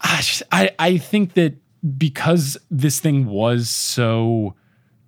ah, 0.02 0.26
I, 0.52 0.72
I 0.80 0.98
think 0.98 1.34
that 1.34 1.56
because 1.98 2.58
this 2.70 3.00
thing 3.00 3.26
was 3.26 3.70
so 3.70 4.56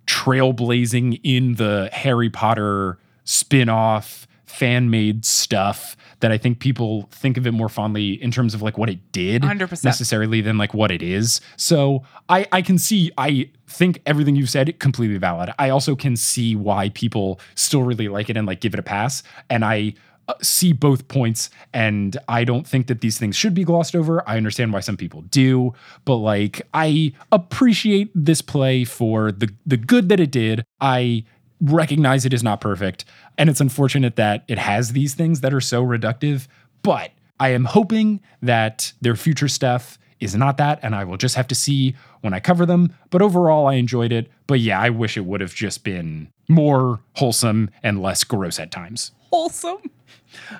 trailblazing 0.06 1.20
in 1.22 1.54
the 1.54 1.88
Harry 1.92 2.30
Potter 2.30 2.98
spin 3.24 3.68
off 3.68 4.26
fan 4.44 4.90
made 4.90 5.24
stuff 5.24 5.96
that 6.22 6.30
I 6.32 6.38
think 6.38 6.60
people 6.60 7.08
think 7.10 7.36
of 7.36 7.46
it 7.46 7.52
more 7.52 7.68
fondly 7.68 8.12
in 8.22 8.30
terms 8.30 8.54
of 8.54 8.62
like 8.62 8.78
what 8.78 8.88
it 8.88 9.12
did 9.12 9.42
100%. 9.42 9.84
necessarily 9.84 10.40
than 10.40 10.56
like 10.56 10.72
what 10.72 10.90
it 10.90 11.02
is. 11.02 11.40
So 11.56 12.04
I 12.28 12.46
I 12.52 12.62
can 12.62 12.78
see 12.78 13.10
I 13.18 13.50
think 13.66 14.00
everything 14.06 14.36
you've 14.36 14.48
said 14.48 14.78
completely 14.78 15.18
valid. 15.18 15.50
I 15.58 15.68
also 15.70 15.94
can 15.96 16.16
see 16.16 16.54
why 16.56 16.90
people 16.90 17.40
still 17.56 17.82
really 17.82 18.08
like 18.08 18.30
it 18.30 18.36
and 18.36 18.46
like 18.46 18.60
give 18.60 18.72
it 18.72 18.80
a 18.80 18.82
pass 18.84 19.22
and 19.50 19.64
I 19.64 19.94
uh, 20.28 20.34
see 20.40 20.72
both 20.72 21.08
points 21.08 21.50
and 21.74 22.16
I 22.28 22.44
don't 22.44 22.64
think 22.66 22.86
that 22.86 23.00
these 23.00 23.18
things 23.18 23.34
should 23.34 23.54
be 23.54 23.64
glossed 23.64 23.96
over. 23.96 24.22
I 24.28 24.36
understand 24.36 24.72
why 24.72 24.78
some 24.78 24.96
people 24.96 25.22
do, 25.22 25.74
but 26.04 26.16
like 26.16 26.62
I 26.72 27.12
appreciate 27.32 28.12
this 28.14 28.40
play 28.42 28.84
for 28.84 29.32
the 29.32 29.52
the 29.66 29.76
good 29.76 30.08
that 30.10 30.20
it 30.20 30.30
did. 30.30 30.64
I 30.80 31.24
recognize 31.62 32.26
it 32.26 32.34
is 32.34 32.42
not 32.42 32.60
perfect. 32.60 33.04
And 33.38 33.48
it's 33.48 33.60
unfortunate 33.60 34.16
that 34.16 34.44
it 34.48 34.58
has 34.58 34.92
these 34.92 35.14
things 35.14 35.40
that 35.40 35.54
are 35.54 35.60
so 35.60 35.84
reductive. 35.84 36.48
But 36.82 37.12
I 37.40 37.50
am 37.50 37.64
hoping 37.64 38.20
that 38.42 38.92
their 39.00 39.16
future 39.16 39.48
stuff 39.48 39.98
is 40.20 40.34
not 40.34 40.56
that. 40.58 40.80
And 40.82 40.94
I 40.94 41.04
will 41.04 41.16
just 41.16 41.36
have 41.36 41.48
to 41.48 41.54
see 41.54 41.94
when 42.20 42.34
I 42.34 42.40
cover 42.40 42.66
them. 42.66 42.92
But 43.10 43.22
overall, 43.22 43.66
I 43.66 43.74
enjoyed 43.74 44.12
it. 44.12 44.30
But 44.46 44.60
yeah, 44.60 44.80
I 44.80 44.90
wish 44.90 45.16
it 45.16 45.24
would 45.24 45.40
have 45.40 45.54
just 45.54 45.84
been 45.84 46.28
more 46.48 47.00
wholesome 47.14 47.70
and 47.82 48.02
less 48.02 48.24
gross 48.24 48.58
at 48.58 48.70
times. 48.70 49.12
Wholesome. 49.30 49.90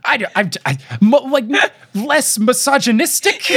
I, 0.04 0.24
I, 0.36 0.50
I 0.64 0.78
mo- 1.00 1.24
like 1.24 1.44
less 1.94 2.38
misogynistic. 2.38 3.50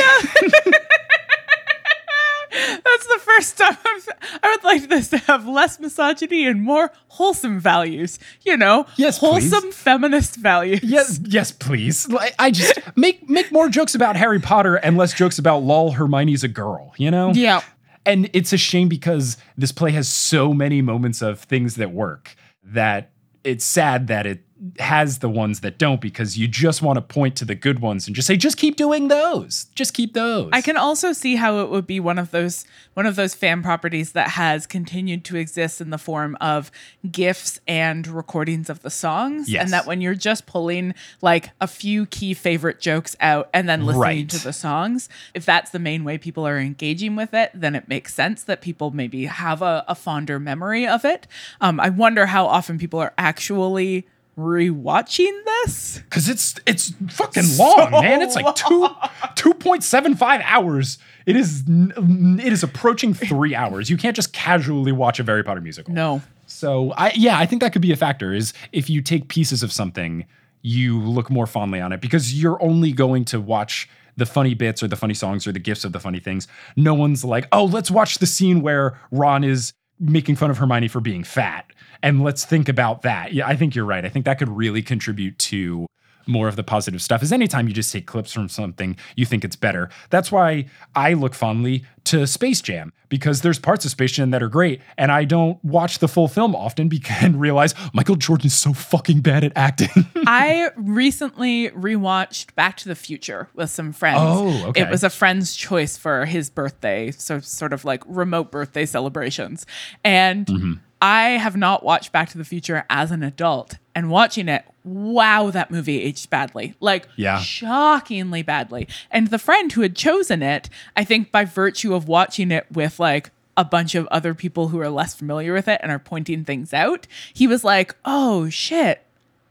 That's 2.56 3.08
the 3.08 3.20
first 3.22 3.58
time 3.58 3.78
I've, 3.86 4.08
I 4.44 4.50
would 4.52 4.64
like 4.64 4.90
this 4.90 5.10
to 5.10 5.18
have 5.20 5.48
less 5.48 5.80
misogyny 5.80 6.46
and 6.48 6.62
more 6.62 6.92
wholesome 7.10 7.60
values. 7.60 8.20
You 8.44 8.58
know, 8.58 8.86
Yes, 8.96 9.18
wholesome 9.18 9.62
please. 9.64 9.76
feminist 9.76 10.36
values. 10.38 10.82
Yes, 10.84 11.20
yes, 11.24 11.52
please. 11.52 12.08
I 12.40 12.52
just 12.52 12.80
make 12.96 13.28
make 13.30 13.52
more 13.52 13.70
jokes 13.70 13.96
about 13.96 14.16
Harry 14.16 14.40
Potter 14.40 14.76
and 14.76 14.98
less 14.98 15.14
jokes 15.14 15.38
about 15.40 15.64
lol 15.64 15.92
Hermione's 15.94 16.44
a 16.44 16.48
girl, 16.48 16.94
you 16.98 17.12
know? 17.12 17.32
Yeah. 17.34 17.62
And 18.06 18.30
it's 18.34 18.54
a 18.54 18.58
shame 18.58 18.88
because 18.88 19.38
this 19.58 19.72
play 19.72 19.92
has 19.92 20.08
so 20.08 20.54
many 20.54 20.82
moments 20.82 21.22
of 21.22 21.40
things 21.40 21.76
that 21.76 21.92
work 21.92 22.36
that 22.64 23.12
it's 23.44 23.66
sad 23.66 24.08
that 24.08 24.26
it 24.26 24.44
has 24.80 25.20
the 25.20 25.30
ones 25.30 25.60
that 25.62 25.78
don't 25.78 26.02
because 26.02 26.38
you 26.38 26.48
just 26.48 26.82
want 26.82 26.98
to 26.98 27.02
point 27.02 27.36
to 27.38 27.46
the 27.46 27.56
good 27.56 27.80
ones 27.80 28.08
and 28.08 28.16
just 28.16 28.28
say 28.28 28.36
just 28.38 28.58
keep 28.58 28.76
doing 28.76 29.08
those. 29.10 29.66
Just 29.76 29.94
keep 29.94 30.14
those. 30.14 30.50
I 30.54 30.62
can 30.62 30.78
also 30.78 31.14
see 31.14 31.36
how 31.36 31.60
it 31.60 31.70
would 31.70 31.86
be 31.88 32.00
one 32.00 32.18
of 32.20 32.32
those 32.32 32.66
one 32.94 33.06
of 33.06 33.16
those 33.16 33.36
fan 33.36 33.62
properties 33.62 34.14
that 34.14 34.30
has 34.30 34.66
continued 34.66 35.24
to 35.26 35.36
exist 35.36 35.82
in 35.82 35.90
the 35.90 35.98
form 35.98 36.38
of 36.40 36.72
gifs 37.12 37.60
and 37.68 38.08
recordings 38.08 38.70
of 38.70 38.82
the 38.82 38.90
songs 38.90 39.50
Yes. 39.50 39.64
and 39.64 39.74
that 39.74 39.86
when 39.86 40.02
you're 40.02 40.16
just 40.16 40.46
pulling 40.46 40.94
like 41.22 41.50
a 41.60 41.68
few 41.68 42.06
key 42.06 42.34
favorite 42.34 42.80
jokes 42.80 43.16
out 43.20 43.50
and 43.54 43.68
then 43.68 43.86
listening 43.86 44.02
Right. 44.02 44.30
to 44.30 44.44
the 44.44 44.54
songs 44.54 45.10
if 45.34 45.46
that's 45.46 45.72
the 45.72 45.80
main 45.80 46.04
way 46.04 46.18
people 46.18 46.48
are 46.48 46.58
engaging 46.58 47.16
with 47.16 47.34
it 47.34 47.52
then 47.54 47.76
it 47.76 47.88
makes 47.88 48.14
sense 48.14 48.44
that 48.44 48.62
people 48.62 48.92
maybe 48.92 49.26
have 49.26 49.62
a, 49.62 49.84
a 49.88 49.96
fonder 49.96 50.40
memory 50.40 50.88
of 50.88 51.04
it 51.06 51.28
um, 51.62 51.80
i 51.80 51.90
wonder 51.90 52.26
how 52.28 52.46
often 52.46 52.78
people 52.78 53.00
are 53.00 53.14
actually 53.18 54.08
rewatching 54.38 55.44
this 55.46 56.02
Cause 56.10 56.28
it's 56.28 56.56
it's 56.66 56.94
fucking 57.10 57.58
long, 57.58 57.92
man. 57.92 58.22
It's 58.22 58.36
like 58.36 58.54
two 58.56 58.88
two 59.36 59.54
point 59.54 59.84
seven 59.84 60.16
five 60.16 60.42
hours. 60.44 60.98
It 61.26 61.36
is 61.36 61.64
it 61.68 62.52
is 62.52 62.64
approaching 62.64 63.14
three 63.14 63.56
hours. 63.56 63.90
You 63.90 63.98
can't 63.98 64.16
just 64.16 64.34
casually 64.34 64.92
watch 64.92 65.20
a 65.20 65.24
Harry 65.24 65.44
Potter 65.44 65.62
musical. 65.62 65.94
no 65.94 66.22
So 66.48 66.92
I 66.98 67.12
yeah, 67.16 67.38
I 67.40 67.46
think 67.46 67.62
that 67.62 67.74
could 67.74 67.82
be 67.82 67.92
a 67.92 67.96
factor. 67.96 68.34
Is 68.34 68.54
if 68.72 68.90
you 68.90 69.02
take 69.02 69.30
pieces 69.30 69.64
of 69.64 69.72
something, 69.72 70.26
you 70.62 71.00
look 71.02 71.30
more 71.30 71.48
fondly 71.48 71.80
on 71.80 71.94
it 71.94 72.02
because 72.02 72.40
you're 72.40 72.62
only 72.62 72.92
going 72.92 73.26
to 73.26 73.40
watch 73.40 73.90
the 74.18 74.26
funny 74.26 74.54
bits 74.54 74.82
or 74.82 74.88
the 74.88 74.96
funny 74.96 75.14
songs 75.14 75.46
or 75.46 75.52
the 75.52 75.60
gifts 75.60 75.84
of 75.84 75.92
the 75.92 76.00
funny 76.00 76.20
things. 76.20 76.48
No 76.76 76.94
one's 76.94 77.24
like, 77.26 77.48
oh, 77.52 77.66
let's 77.66 77.92
watch 77.92 78.20
the 78.20 78.26
scene 78.26 78.62
where 78.62 79.00
Ron 79.12 79.44
is 79.44 79.74
making 80.00 80.36
fun 80.36 80.50
of 80.50 80.58
Hermione 80.58 80.88
for 80.88 81.00
being 81.02 81.24
fat. 81.24 81.66
And 82.06 82.24
let's 82.24 82.46
think 82.46 82.70
about 82.70 83.02
that. 83.02 83.34
Yeah, 83.34 83.48
I 83.48 83.56
think 83.56 83.74
you're 83.76 83.84
right. 83.84 84.06
I 84.06 84.10
think 84.10 84.26
that 84.26 84.38
could 84.38 84.50
really 84.50 84.84
contribute 84.84 85.40
to 85.40 85.88
more 86.28 86.48
of 86.48 86.56
the 86.56 86.64
positive 86.64 87.02
stuff 87.02 87.22
is 87.22 87.32
anytime 87.32 87.68
you 87.68 87.74
just 87.74 87.92
take 87.92 88.08
clips 88.08 88.34
from 88.34 88.50
something 88.50 88.98
you 89.16 89.26
think 89.26 89.46
it's 89.46 89.56
better 89.56 89.90
that's 90.10 90.32
why 90.32 90.66
i 90.96 91.14
look 91.14 91.36
fondly 91.36 91.86
to 92.04 92.26
space 92.26 92.62
jam 92.62 92.92
because 93.10 93.42
there's 93.42 93.60
parts 93.60 93.86
of 93.86 93.92
space 93.92 94.12
jam 94.14 94.32
that 94.32 94.42
are 94.42 94.50
great 94.50 94.82
and 94.98 95.12
i 95.12 95.24
don't 95.24 95.64
watch 95.64 96.00
the 96.00 96.08
full 96.08 96.28
film 96.28 96.56
often 96.56 96.88
because 96.88 97.16
and 97.22 97.40
realize 97.40 97.76
michael 97.94 98.16
jordan's 98.16 98.56
so 98.56 98.74
fucking 98.74 99.22
bad 99.22 99.44
at 99.44 99.52
acting 99.56 99.90
I 100.28 100.72
recently 100.76 101.70
rewatched 101.70 102.56
Back 102.56 102.78
to 102.78 102.88
the 102.88 102.96
Future 102.96 103.48
with 103.54 103.70
some 103.70 103.94
friends. 103.94 104.20
Oh, 104.22 104.70
okay. 104.70 104.82
It 104.82 104.90
was 104.90 105.04
a 105.04 105.10
friend's 105.10 105.56
choice 105.56 105.98
for 105.98 106.26
his 106.26 106.50
birthday, 106.50 107.12
so 107.12 107.40
sort 107.40 107.74
of 107.74 107.86
like 107.86 108.04
remote 108.08 108.52
birthday 108.52 108.86
celebrations. 108.88 109.68
And 110.04 110.48
Mm-hmm. 110.48 110.74
I 111.06 111.38
have 111.38 111.56
not 111.56 111.84
watched 111.84 112.12
Back 112.12 112.30
to 112.30 112.38
the 112.40 112.44
Future 112.44 112.84
as 112.90 113.12
an 113.12 113.22
adult. 113.22 113.78
And 113.94 114.10
watching 114.10 114.50
it, 114.50 114.66
wow, 114.84 115.52
that 115.52 115.70
movie 115.70 116.02
aged 116.02 116.32
badly. 116.32 116.74
Like, 116.80 117.08
Yeah. 117.16 117.38
shockingly 117.40 118.42
badly. 118.42 118.88
And 119.12 119.28
the 119.28 119.38
friend 119.38 119.72
who 119.72 119.82
had 119.82 119.96
chosen 119.96 120.42
it, 120.42 120.68
I 120.98 121.04
think 121.04 121.32
by 121.32 121.46
virtue 121.46 121.94
of 121.94 122.08
watching 122.08 122.50
it 122.50 122.66
with 122.72 123.00
like 123.00 123.30
a 123.56 123.64
bunch 123.64 123.94
of 123.94 124.08
other 124.08 124.34
people 124.34 124.70
who 124.70 124.80
are 124.82 124.90
less 124.90 125.14
familiar 125.14 125.54
with 125.54 125.68
it 125.68 125.80
and 125.84 125.92
are 125.92 126.00
pointing 126.00 126.44
things 126.44 126.74
out, 126.74 127.06
he 127.36 127.46
was 127.46 127.64
like, 127.64 127.96
oh 128.04 128.50
shit, 128.50 129.04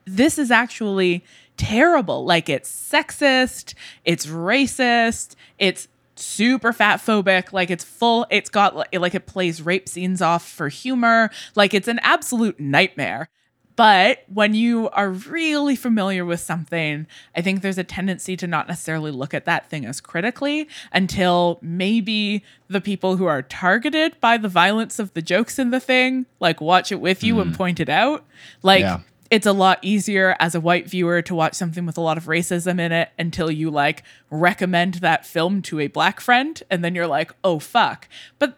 this 0.04 0.38
is 0.38 0.50
actually 0.50 1.24
terrible. 1.56 2.24
Like 2.24 2.48
it's 2.48 2.68
sexist, 2.68 3.74
it's 4.04 4.26
racist, 4.26 5.36
it's 5.60 5.86
super 6.16 6.72
fat 6.72 7.00
phobic 7.00 7.52
like 7.52 7.70
it's 7.70 7.84
full 7.84 8.26
it's 8.30 8.50
got 8.50 8.76
like 8.76 9.14
it 9.14 9.26
plays 9.26 9.62
rape 9.62 9.88
scenes 9.88 10.22
off 10.22 10.48
for 10.48 10.68
humor 10.68 11.30
like 11.54 11.74
it's 11.74 11.88
an 11.88 11.98
absolute 12.02 12.58
nightmare 12.60 13.28
but 13.76 14.22
when 14.32 14.54
you 14.54 14.88
are 14.90 15.10
really 15.10 15.74
familiar 15.74 16.24
with 16.24 16.40
something, 16.40 17.06
I 17.34 17.42
think 17.42 17.60
there's 17.60 17.78
a 17.78 17.84
tendency 17.84 18.36
to 18.36 18.46
not 18.46 18.68
necessarily 18.68 19.10
look 19.10 19.34
at 19.34 19.46
that 19.46 19.68
thing 19.68 19.84
as 19.84 20.00
critically 20.00 20.68
until 20.92 21.58
maybe 21.60 22.44
the 22.68 22.80
people 22.80 23.16
who 23.16 23.26
are 23.26 23.42
targeted 23.42 24.20
by 24.20 24.36
the 24.36 24.48
violence 24.48 24.98
of 24.98 25.12
the 25.14 25.22
jokes 25.22 25.58
in 25.58 25.70
the 25.70 25.80
thing, 25.80 26.26
like 26.38 26.60
watch 26.60 26.92
it 26.92 27.00
with 27.00 27.24
you 27.24 27.40
and 27.40 27.52
mm. 27.52 27.56
point 27.56 27.80
it 27.80 27.88
out. 27.88 28.24
Like 28.62 28.82
Yeah. 28.82 29.00
It's 29.34 29.46
a 29.46 29.52
lot 29.52 29.80
easier 29.82 30.36
as 30.38 30.54
a 30.54 30.60
white 30.60 30.88
viewer 30.88 31.20
to 31.22 31.34
watch 31.34 31.54
something 31.54 31.84
with 31.84 31.98
a 31.98 32.00
lot 32.00 32.16
of 32.16 32.26
racism 32.26 32.78
in 32.78 32.92
it 32.92 33.10
until 33.18 33.50
you 33.50 33.68
like 33.68 34.04
recommend 34.30 34.94
that 34.94 35.26
film 35.26 35.60
to 35.62 35.80
a 35.80 35.88
black 35.88 36.20
friend 36.20 36.62
and 36.70 36.84
then 36.84 36.94
you're 36.94 37.08
like, 37.08 37.32
"Oh 37.42 37.58
fuck." 37.58 38.08
But 38.38 38.56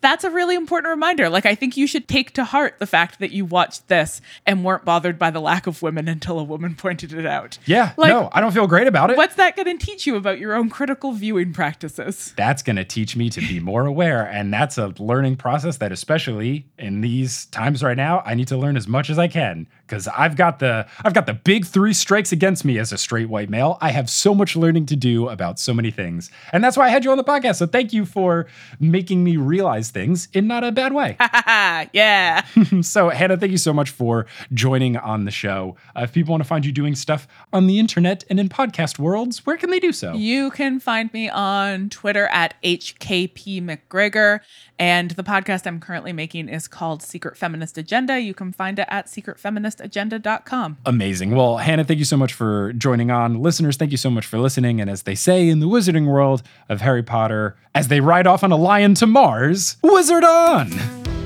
that's 0.00 0.22
a 0.22 0.30
really 0.30 0.54
important 0.54 0.90
reminder. 0.90 1.28
Like 1.28 1.44
I 1.46 1.54
think 1.56 1.76
you 1.76 1.86
should 1.88 2.06
take 2.06 2.32
to 2.34 2.44
heart 2.44 2.76
the 2.78 2.86
fact 2.86 3.18
that 3.18 3.32
you 3.32 3.44
watched 3.44 3.88
this 3.88 4.20
and 4.46 4.64
weren't 4.64 4.84
bothered 4.84 5.18
by 5.18 5.30
the 5.30 5.40
lack 5.40 5.66
of 5.66 5.82
women 5.82 6.06
until 6.08 6.38
a 6.38 6.44
woman 6.44 6.74
pointed 6.84 7.12
it 7.12 7.26
out. 7.26 7.58
yeah 7.66 7.94
Like 7.96 8.10
no 8.10 8.28
i 8.32 8.40
don't 8.40 8.52
feel 8.52 8.68
great 8.68 8.86
about 8.86 9.10
it 9.10 9.16
what's 9.16 9.34
that 9.36 9.56
going 9.56 9.76
to 9.76 9.84
teach 9.84 10.06
you 10.06 10.14
about 10.14 10.38
your 10.38 10.54
own 10.54 10.70
critical 10.70 11.12
viewing 11.12 11.52
practices? 11.52 12.32
that's 12.36 12.62
going 12.62 12.76
to 12.76 12.84
teach 12.84 13.16
me 13.16 13.28
to 13.30 13.40
be 13.40 13.58
more 13.58 13.86
aware 13.86 14.22
and 14.28 14.52
that's 14.52 14.78
a 14.78 14.94
learning 15.00 15.34
process 15.36 15.78
that 15.78 15.90
especially 15.90 16.64
in 16.78 17.00
these 17.00 17.46
times 17.46 17.82
right 17.82 17.96
now 17.96 18.22
i 18.24 18.34
need 18.34 18.46
to 18.48 18.56
learn 18.56 18.76
as 18.76 18.86
much 18.86 19.10
as 19.10 19.18
i 19.18 19.26
can 19.26 19.66
because 19.88 20.06
i've 20.08 20.36
got 20.36 20.58
the 20.58 20.86
i've 21.04 21.14
got 21.14 21.26
the 21.26 21.34
big 21.34 21.64
three 21.64 21.92
strikes 21.92 22.32
against 22.32 22.64
me 22.64 22.78
as 22.78 22.92
a 22.92 22.98
straight 22.98 23.28
white 23.28 23.48
male. 23.48 23.78
I 23.80 23.90
have 23.90 24.10
so 24.10 24.34
much 24.34 24.56
learning 24.56 24.86
to 24.86 24.96
do 24.96 25.28
about 25.28 25.58
so 25.58 25.72
many 25.72 25.90
things. 25.90 26.30
And 26.52 26.62
that's 26.62 26.76
why 26.76 26.86
i 26.86 26.88
had 26.90 27.04
you 27.04 27.10
on 27.10 27.16
the 27.16 27.24
podcast. 27.24 27.56
So 27.56 27.66
thank 27.66 27.92
you 27.92 28.04
for 28.04 28.46
making 28.78 29.24
me 29.24 29.36
realize 29.36 29.90
things 29.90 30.28
in 30.32 30.46
not 30.46 30.64
a 30.64 30.72
bad 30.72 30.92
way. 30.92 31.16
Ah, 31.20 31.86
yeah. 31.92 32.44
so 32.82 33.08
hannah 33.08 33.36
thank 33.36 33.52
you 33.52 33.58
so 33.58 33.72
much 33.72 33.90
for 33.90 34.26
joining 34.52 34.96
on 34.96 35.24
the 35.24 35.30
show. 35.30 35.76
Uh, 35.96 36.02
if 36.02 36.12
people 36.12 36.32
want 36.32 36.42
to 36.42 36.48
find 36.48 36.64
you 36.64 36.72
doing 36.72 36.94
stuff 36.94 37.26
on 37.52 37.66
the 37.66 37.78
internet 37.78 38.24
and 38.28 38.38
in 38.38 38.48
podcast 38.48 38.98
worlds 38.98 39.46
where 39.46 39.56
can 39.56 39.70
they 39.70 39.80
do 39.80 39.92
so? 39.92 40.12
You 40.14 40.50
can 40.50 40.80
find 40.80 41.12
me 41.12 41.28
on 41.28 41.88
Twitter 41.88 42.26
at 42.28 42.54
HKP 42.62 43.62
McGregor. 43.62 44.40
And 44.78 45.10
the 45.12 45.24
podcast 45.24 45.66
I'm 45.66 45.80
currently 45.80 46.12
making 46.12 46.48
is 46.48 46.68
called 46.68 47.02
Secret 47.02 47.36
Feminist 47.36 47.76
Agenda. 47.78 48.20
You 48.20 48.32
can 48.32 48.52
find 48.52 48.78
it 48.78 48.86
at 48.88 49.06
secretfeministagenda.com. 49.06 50.78
Amazing. 50.86 51.34
Well, 51.34 51.56
Hannah, 51.56 51.84
thank 51.84 51.98
you 51.98 52.04
so 52.04 52.16
much 52.16 52.32
for 52.32 52.72
joining 52.74 53.10
on. 53.10 53.42
Listeners, 53.42 53.76
thank 53.76 53.90
you 53.90 53.96
so 53.96 54.10
much 54.10 54.26
for 54.26 54.38
listening. 54.38 54.80
And 54.80 54.88
as 54.88 55.02
they 55.02 55.14
say 55.14 55.48
in 55.48 55.58
the 55.60 55.66
wizarding 55.66 56.06
world 56.06 56.42
of 56.68 56.80
Harry 56.80 57.02
Potter, 57.02 57.56
as 57.74 57.88
they 57.88 58.00
ride 58.00 58.26
off 58.26 58.44
on 58.44 58.52
a 58.52 58.56
lion 58.56 58.94
to 58.94 59.06
Mars, 59.06 59.76
wizard 59.82 60.24
on! 60.24 61.17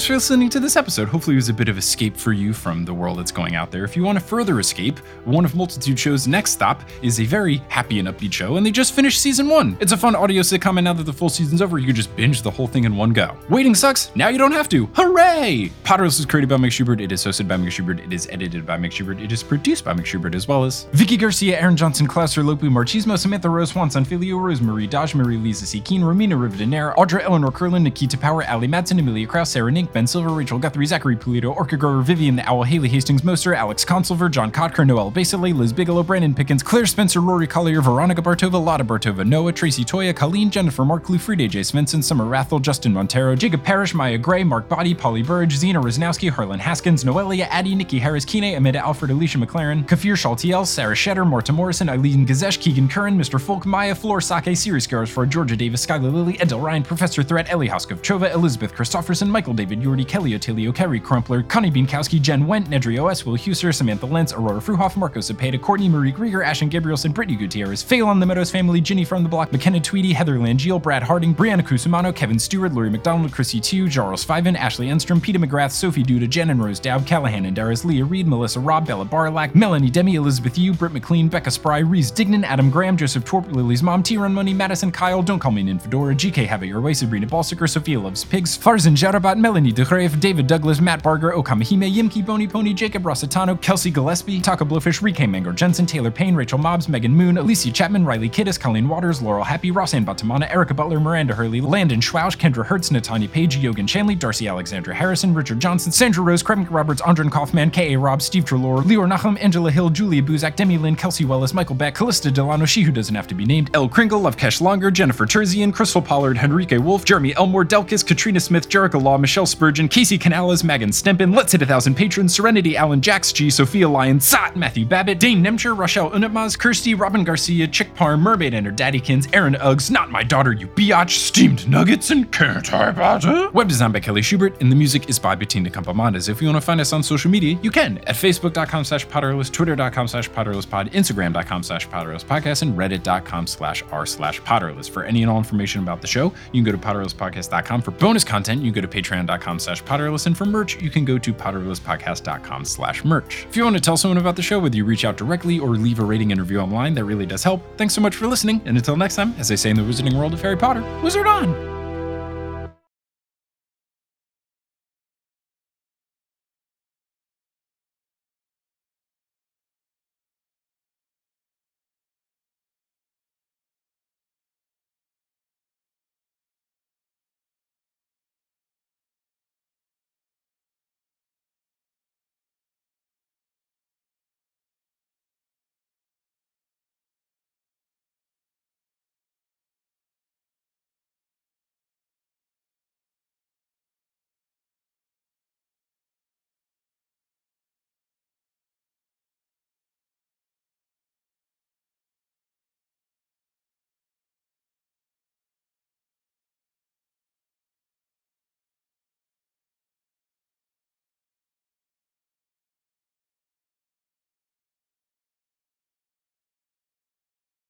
Thanks 0.00 0.06
for 0.06 0.14
listening 0.14 0.48
to 0.48 0.60
this 0.60 0.76
episode. 0.76 1.08
Hopefully, 1.08 1.34
it 1.34 1.36
was 1.36 1.50
a 1.50 1.52
bit 1.52 1.68
of 1.68 1.76
escape 1.76 2.16
for 2.16 2.32
you 2.32 2.54
from 2.54 2.86
the 2.86 2.94
world 2.94 3.18
that's 3.18 3.30
going 3.30 3.54
out 3.54 3.70
there. 3.70 3.84
If 3.84 3.98
you 3.98 4.02
want 4.02 4.18
to 4.18 4.24
further 4.24 4.58
escape, 4.58 4.98
one 5.26 5.44
of 5.44 5.54
Multitude 5.54 5.98
Show's 5.98 6.26
next 6.26 6.52
stop 6.52 6.80
is 7.02 7.20
a 7.20 7.26
very 7.26 7.58
happy 7.68 7.98
and 7.98 8.08
upbeat 8.08 8.32
show, 8.32 8.56
and 8.56 8.64
they 8.64 8.70
just 8.70 8.94
finished 8.94 9.20
season 9.20 9.46
one. 9.46 9.76
It's 9.78 9.92
a 9.92 9.98
fun 9.98 10.16
audio 10.16 10.40
sitcom, 10.40 10.78
and 10.78 10.86
now 10.86 10.94
that 10.94 11.02
the 11.02 11.12
full 11.12 11.28
season's 11.28 11.60
over, 11.60 11.76
you 11.76 11.84
can 11.84 11.94
just 11.94 12.16
binge 12.16 12.40
the 12.40 12.50
whole 12.50 12.66
thing 12.66 12.84
in 12.84 12.96
one 12.96 13.12
go. 13.12 13.36
Waiting 13.50 13.74
sucks, 13.74 14.10
now 14.16 14.28
you 14.28 14.38
don't 14.38 14.52
have 14.52 14.70
to. 14.70 14.86
Hooray! 14.94 15.70
Potterless 15.84 16.18
is 16.18 16.24
created 16.24 16.48
by 16.48 16.56
Mike 16.56 16.72
Schubert, 16.72 17.02
it 17.02 17.12
is 17.12 17.22
hosted 17.22 17.46
by 17.46 17.58
Mike 17.58 17.70
Schubert, 17.70 18.00
it 18.00 18.10
is 18.10 18.26
edited 18.32 18.64
by 18.64 18.78
Mike 18.78 18.92
Schubert, 18.92 19.20
it 19.20 19.30
is 19.30 19.42
produced 19.42 19.84
by 19.84 19.92
Mike 19.92 20.06
Schubert, 20.06 20.34
as 20.34 20.48
well 20.48 20.64
as 20.64 20.84
Vicky 20.92 21.18
Garcia, 21.18 21.60
Aaron 21.60 21.76
Johnson, 21.76 22.06
Klaus 22.06 22.34
Lopu, 22.36 22.70
Marchismo, 22.70 23.18
Samantha 23.18 23.50
Rose, 23.50 23.74
Juan 23.74 23.90
Sanfilio, 23.90 24.40
Rosemary 24.40 24.86
Dodge, 24.86 25.14
Marie 25.14 25.36
Lisa 25.36 25.66
C. 25.66 25.78
Keen, 25.78 26.00
Romina 26.00 26.40
Rivadenaire, 26.40 26.96
Audra 26.96 27.20
Eleanor 27.22 27.52
Curlin, 27.52 27.82
Nikita 27.82 28.16
Power, 28.16 28.48
Ali 28.48 28.66
Madsen, 28.66 28.98
Amelia 28.98 29.26
Kraus, 29.26 29.50
Sarah 29.50 29.70
Nink, 29.70 29.89
Ben 29.92 30.06
Silver, 30.06 30.30
Rachel 30.30 30.58
Guthrie, 30.58 30.86
Zachary 30.86 31.16
Pulido, 31.16 31.54
Orca 31.54 31.76
Grower, 31.76 32.02
Vivian 32.02 32.36
the 32.36 32.48
Owl, 32.48 32.62
Haley 32.62 32.88
Hastings 32.88 33.24
Moster, 33.24 33.54
Alex 33.54 33.84
Consulver, 33.84 34.30
John 34.30 34.50
Kotker, 34.52 34.86
Noel 34.86 35.10
Basile, 35.10 35.52
Liz 35.52 35.72
Bigelow, 35.72 36.02
Brandon 36.02 36.34
Pickens, 36.34 36.62
Claire 36.62 36.86
Spencer, 36.86 37.20
Rory 37.20 37.46
Collier, 37.46 37.80
Veronica 37.80 38.20
Bartova, 38.20 38.62
Lotta 38.62 38.84
Bartova, 38.84 39.26
Noah, 39.26 39.52
Tracy 39.52 39.84
Toya, 39.84 40.14
Colleen, 40.14 40.50
Jennifer, 40.50 40.84
Mark 40.84 41.04
Lufride, 41.04 41.48
J. 41.48 41.60
Svensson, 41.60 42.02
Summer 42.02 42.24
Rathel, 42.24 42.60
Justin 42.60 42.92
Montero, 42.92 43.34
Jacob 43.34 43.62
Parrish, 43.64 43.94
Maya 43.94 44.18
Gray, 44.18 44.44
Mark 44.44 44.68
Body, 44.68 44.94
Polly 44.94 45.22
Burge, 45.22 45.52
Zena 45.52 45.80
Rosnowski, 45.80 46.30
Harlan 46.30 46.60
Haskins, 46.60 47.04
Noelia, 47.04 47.46
Addie, 47.50 47.74
Nikki 47.74 47.98
Harris, 47.98 48.24
Kine, 48.24 48.56
Amanda 48.56 48.80
Alfred, 48.80 49.10
Alicia 49.10 49.38
McLaren, 49.38 49.86
Kafir 49.88 50.14
Shaltiel, 50.14 50.66
Sarah 50.66 50.94
Shetter, 50.94 51.26
Morta 51.26 51.52
Morrison, 51.52 51.88
Eileen 51.88 52.26
Gazesh, 52.26 52.60
Keegan 52.60 52.88
Curran, 52.88 53.18
Mr. 53.18 53.40
Folk, 53.40 53.64
Maya, 53.64 53.94
Floor 53.94 54.20
Sake, 54.20 54.56
Sirius 54.56 54.86
for 55.10 55.26
Georgia 55.26 55.56
Davis, 55.56 55.86
Skylar 55.86 56.12
Lilly, 56.12 56.36
Edel 56.40 56.60
Ryan, 56.60 56.82
Professor 56.82 57.22
Threat, 57.22 57.50
Ellie 57.50 57.68
Hoskov, 57.68 58.00
Chova, 58.02 58.32
Elizabeth 58.32 58.74
Christofferson, 58.74 59.28
Michael 59.28 59.54
David, 59.54 59.79
Yordi, 59.82 60.06
Kelly 60.06 60.32
Otilio, 60.32 60.74
Kerry 60.74 61.00
Crumpler, 61.00 61.42
Connie 61.42 61.70
Bienkowski, 61.70 62.20
Jen 62.20 62.46
Went, 62.46 62.68
Nedry 62.70 63.02
OS, 63.02 63.24
Will 63.24 63.36
Huser, 63.36 63.74
Samantha 63.74 64.06
Lentz, 64.06 64.32
Aurora 64.32 64.60
Fruhoff, 64.60 64.96
Marco 64.96 65.20
Cepeda, 65.20 65.60
Courtney 65.60 65.88
Marie 65.88 66.12
Grieger, 66.12 66.44
Ashton 66.44 66.70
Gabrielson, 66.70 67.12
Brittany 67.12 67.36
Gutierrez, 67.36 67.84
on 68.02 68.20
the 68.20 68.26
Meadows 68.26 68.50
family, 68.50 68.80
Ginny 68.80 69.04
from 69.04 69.22
the 69.22 69.28
Block, 69.28 69.52
McKenna 69.52 69.80
Tweedy, 69.80 70.12
Heather 70.12 70.38
Langeal, 70.38 70.80
Brad 70.80 71.02
Harding, 71.02 71.34
Brianna 71.34 71.62
Kusumano, 71.62 72.14
Kevin 72.14 72.38
Stewart, 72.38 72.72
Lori 72.72 72.90
McDonald, 72.90 73.32
Chrissy 73.32 73.60
Tew, 73.60 73.88
Charles 73.88 74.24
Fiven, 74.24 74.56
Ashley 74.56 74.86
Enstrom, 74.86 75.22
Peter 75.22 75.38
McGrath, 75.38 75.72
Sophie 75.72 76.02
Duda, 76.02 76.28
Jen 76.28 76.50
and 76.50 76.62
Rose 76.62 76.80
Dowd, 76.80 77.06
Callahan 77.06 77.44
and 77.44 77.54
Darius, 77.54 77.84
Leah 77.84 78.04
Reed, 78.04 78.26
Melissa 78.26 78.60
Robb, 78.60 78.86
Bella 78.86 79.04
Barlack, 79.04 79.54
Melanie 79.54 79.90
Demi, 79.90 80.14
Elizabeth 80.14 80.56
Yu, 80.56 80.72
Britt 80.72 80.92
McLean, 80.92 81.28
Becca 81.28 81.50
Spry, 81.50 81.78
Reese 81.78 82.10
Dignan, 82.10 82.44
Adam 82.44 82.70
Graham, 82.70 82.96
Joseph 82.96 83.24
Torp, 83.24 83.50
Lily's 83.52 83.82
mom, 83.82 84.02
T 84.02 84.16
Run 84.16 84.32
Money, 84.32 84.54
Madison 84.54 84.90
Kyle, 84.90 85.22
Don't 85.22 85.38
Call 85.38 85.52
Me 85.52 85.62
Nin 85.62 85.78
Fedora, 85.78 86.14
GK 86.14 86.46
Have 86.46 86.62
It 86.62 86.68
Your 86.68 86.80
Way, 86.80 86.94
Sabrina 86.94 87.26
Balsiker, 87.26 87.68
Sophia 87.68 88.00
Loves 88.00 88.24
Pigs, 88.24 88.56
Farzan 88.56 88.96
Jarabat, 88.96 89.38
Melanie 89.38 89.59
DeGrave, 89.68 90.18
David 90.18 90.46
Douglas, 90.46 90.80
Matt 90.80 91.02
Barger, 91.02 91.32
Okamahime, 91.32 91.92
Yimki 91.94 92.24
Bony 92.24 92.48
Pony, 92.48 92.72
Jacob 92.72 93.02
Rossitano, 93.02 93.60
Kelsey 93.60 93.90
Gillespie, 93.90 94.40
Taco 94.40 94.64
Blowfish, 94.64 95.02
Rike 95.02 95.28
Mango 95.28 95.52
Jensen, 95.52 95.84
Taylor 95.84 96.10
Payne, 96.10 96.34
Rachel 96.34 96.56
Mobbs, 96.56 96.88
Megan 96.88 97.14
Moon, 97.14 97.36
Alicia 97.36 97.70
Chapman, 97.70 98.06
Riley 98.06 98.30
Kiddis, 98.30 98.58
Colleen 98.58 98.88
Waters, 98.88 99.20
Laurel 99.20 99.44
Happy, 99.44 99.70
Rossanne 99.70 100.06
Batamana, 100.06 100.50
Erica 100.50 100.72
Butler, 100.72 100.98
Miranda 100.98 101.34
Hurley, 101.34 101.60
Landon 101.60 102.00
Schwausch, 102.00 102.38
Kendra 102.38 102.64
Hertz, 102.64 102.88
Natanya 102.88 103.30
Page, 103.30 103.58
Yogan 103.58 103.86
Shanley, 103.86 104.14
Darcy 104.14 104.48
Alexandra 104.48 104.94
Harrison, 104.94 105.34
Richard 105.34 105.60
Johnson, 105.60 105.92
Sandra 105.92 106.24
Rose, 106.24 106.42
Craig 106.42 106.70
Roberts, 106.70 107.02
Andron 107.02 107.28
Kaufman, 107.28 107.70
K.A. 107.70 107.98
Rob, 107.98 108.22
Steve 108.22 108.46
Trelaw, 108.46 108.82
Leor 108.82 109.06
Nachum, 109.06 109.36
Angela 109.42 109.70
Hill, 109.70 109.90
Julia 109.90 110.22
Buzak, 110.22 110.56
Demi 110.56 110.78
Lynn, 110.78 110.96
Kelsey 110.96 111.24
Wellis, 111.24 111.52
Michael 111.52 111.76
Beck, 111.76 111.94
Callista 111.94 112.30
Delano, 112.30 112.64
she 112.64 112.82
who 112.82 112.92
doesn't 112.92 113.14
have 113.14 113.26
to 113.26 113.34
be 113.34 113.44
named, 113.44 113.70
El 113.74 113.88
Kringle, 113.88 114.22
Lovekesh 114.22 114.60
Longer, 114.60 114.90
Jennifer 114.90 115.26
Terzian, 115.26 115.74
Crystal 115.74 116.00
Pollard, 116.00 116.38
Henrique 116.38 116.78
Wolf, 116.78 117.04
Jeremy 117.04 117.34
Elmore, 117.36 117.64
Delkis, 117.64 118.06
Katrina 118.06 118.40
Smith, 118.40 118.68
Jerica 118.68 119.00
Law, 119.02 119.18
Michelle 119.18 119.46
Spurgeon, 119.50 119.88
Casey 119.88 120.16
Canales, 120.18 120.64
Megan 120.64 120.90
Stempin, 120.90 121.34
Let's 121.34 121.52
Hit 121.52 121.62
a 121.62 121.66
Thousand 121.66 121.94
Patrons, 121.94 122.34
Serenity, 122.34 122.76
Alan 122.76 123.00
Jacks, 123.00 123.32
G, 123.32 123.50
Sophia 123.50 123.88
Lyon, 123.88 124.20
Sot, 124.20 124.56
Matthew 124.56 124.86
Babbitt, 124.86 125.18
Dane 125.20 125.42
Nemcher, 125.44 125.76
Rochelle 125.76 126.10
Unatmaz, 126.10 126.58
Kirsty, 126.58 126.94
Robin 126.94 127.24
Garcia, 127.24 127.66
Chick 127.66 127.94
Parr, 127.94 128.16
Mermaid 128.16 128.54
and 128.54 128.66
her 128.66 128.72
Daddykins, 128.72 129.28
Aaron 129.34 129.54
Uggs, 129.54 129.90
Not 129.90 130.10
My 130.10 130.22
Daughter, 130.22 130.52
You 130.52 130.68
Biatch, 130.68 131.10
Steamed 131.10 131.68
Nuggets, 131.68 132.10
and 132.10 132.30
Can't 132.32 132.72
I? 132.72 133.48
Web 133.50 133.68
design 133.68 133.92
by 133.92 134.00
Kelly 134.00 134.22
Schubert, 134.22 134.60
and 134.60 134.70
the 134.70 134.76
music 134.76 135.08
is 135.08 135.18
by 135.18 135.34
Bettina 135.34 135.70
Campomanes. 135.70 136.28
If 136.28 136.40
you 136.40 136.48
want 136.48 136.56
to 136.56 136.60
find 136.60 136.80
us 136.80 136.92
on 136.92 137.02
social 137.02 137.30
media, 137.30 137.58
you 137.62 137.70
can 137.70 137.98
at 137.98 138.14
facebook.com 138.14 138.84
slash 138.84 139.06
potterless, 139.06 139.50
twitter.com 139.52 140.08
slash 140.08 140.30
potterlesspod, 140.30 140.92
instagram.com 140.92 141.62
slash 141.62 141.88
potterlesspodcast, 141.88 142.62
and 142.62 142.78
reddit.com 142.78 143.46
slash 143.46 143.82
r 143.90 144.06
slash 144.06 144.40
potterless. 144.42 144.88
For 144.88 145.04
any 145.04 145.22
and 145.22 145.30
all 145.30 145.38
information 145.38 145.82
about 145.82 146.00
the 146.00 146.06
show, 146.06 146.32
you 146.52 146.62
can 146.62 146.64
go 146.64 146.72
to 146.72 146.78
potterlesspodcast.com. 146.78 147.82
For 147.82 147.90
bonus 147.90 148.24
content, 148.24 148.62
you 148.62 148.72
can 148.72 148.82
go 148.82 148.88
to 148.88 149.02
patreon.com 149.02 149.39
slash 149.58 149.82
potterless, 149.82 150.26
and 150.26 150.36
for 150.36 150.44
merch, 150.44 150.80
you 150.80 150.90
can 150.90 151.04
go 151.04 151.18
to 151.18 151.32
potterlesspodcast.com 151.32 152.64
slash 152.64 153.04
merch. 153.04 153.46
If 153.48 153.56
you 153.56 153.64
want 153.64 153.76
to 153.76 153.82
tell 153.82 153.96
someone 153.96 154.18
about 154.18 154.36
the 154.36 154.42
show, 154.42 154.58
whether 154.58 154.76
you 154.76 154.84
reach 154.84 155.04
out 155.04 155.16
directly 155.16 155.58
or 155.58 155.70
leave 155.70 155.98
a 155.98 156.04
rating 156.04 156.32
and 156.32 156.40
review 156.40 156.60
online, 156.60 156.94
that 156.94 157.04
really 157.04 157.26
does 157.26 157.42
help. 157.42 157.62
Thanks 157.76 157.94
so 157.94 158.00
much 158.00 158.16
for 158.16 158.26
listening, 158.26 158.60
and 158.64 158.76
until 158.76 158.96
next 158.96 159.16
time, 159.16 159.34
as 159.38 159.48
they 159.48 159.56
say 159.56 159.70
in 159.70 159.76
the 159.76 159.82
wizarding 159.82 160.16
world 160.16 160.34
of 160.34 160.42
Harry 160.42 160.56
Potter, 160.56 160.82
wizard 161.02 161.26
on! 161.26 161.79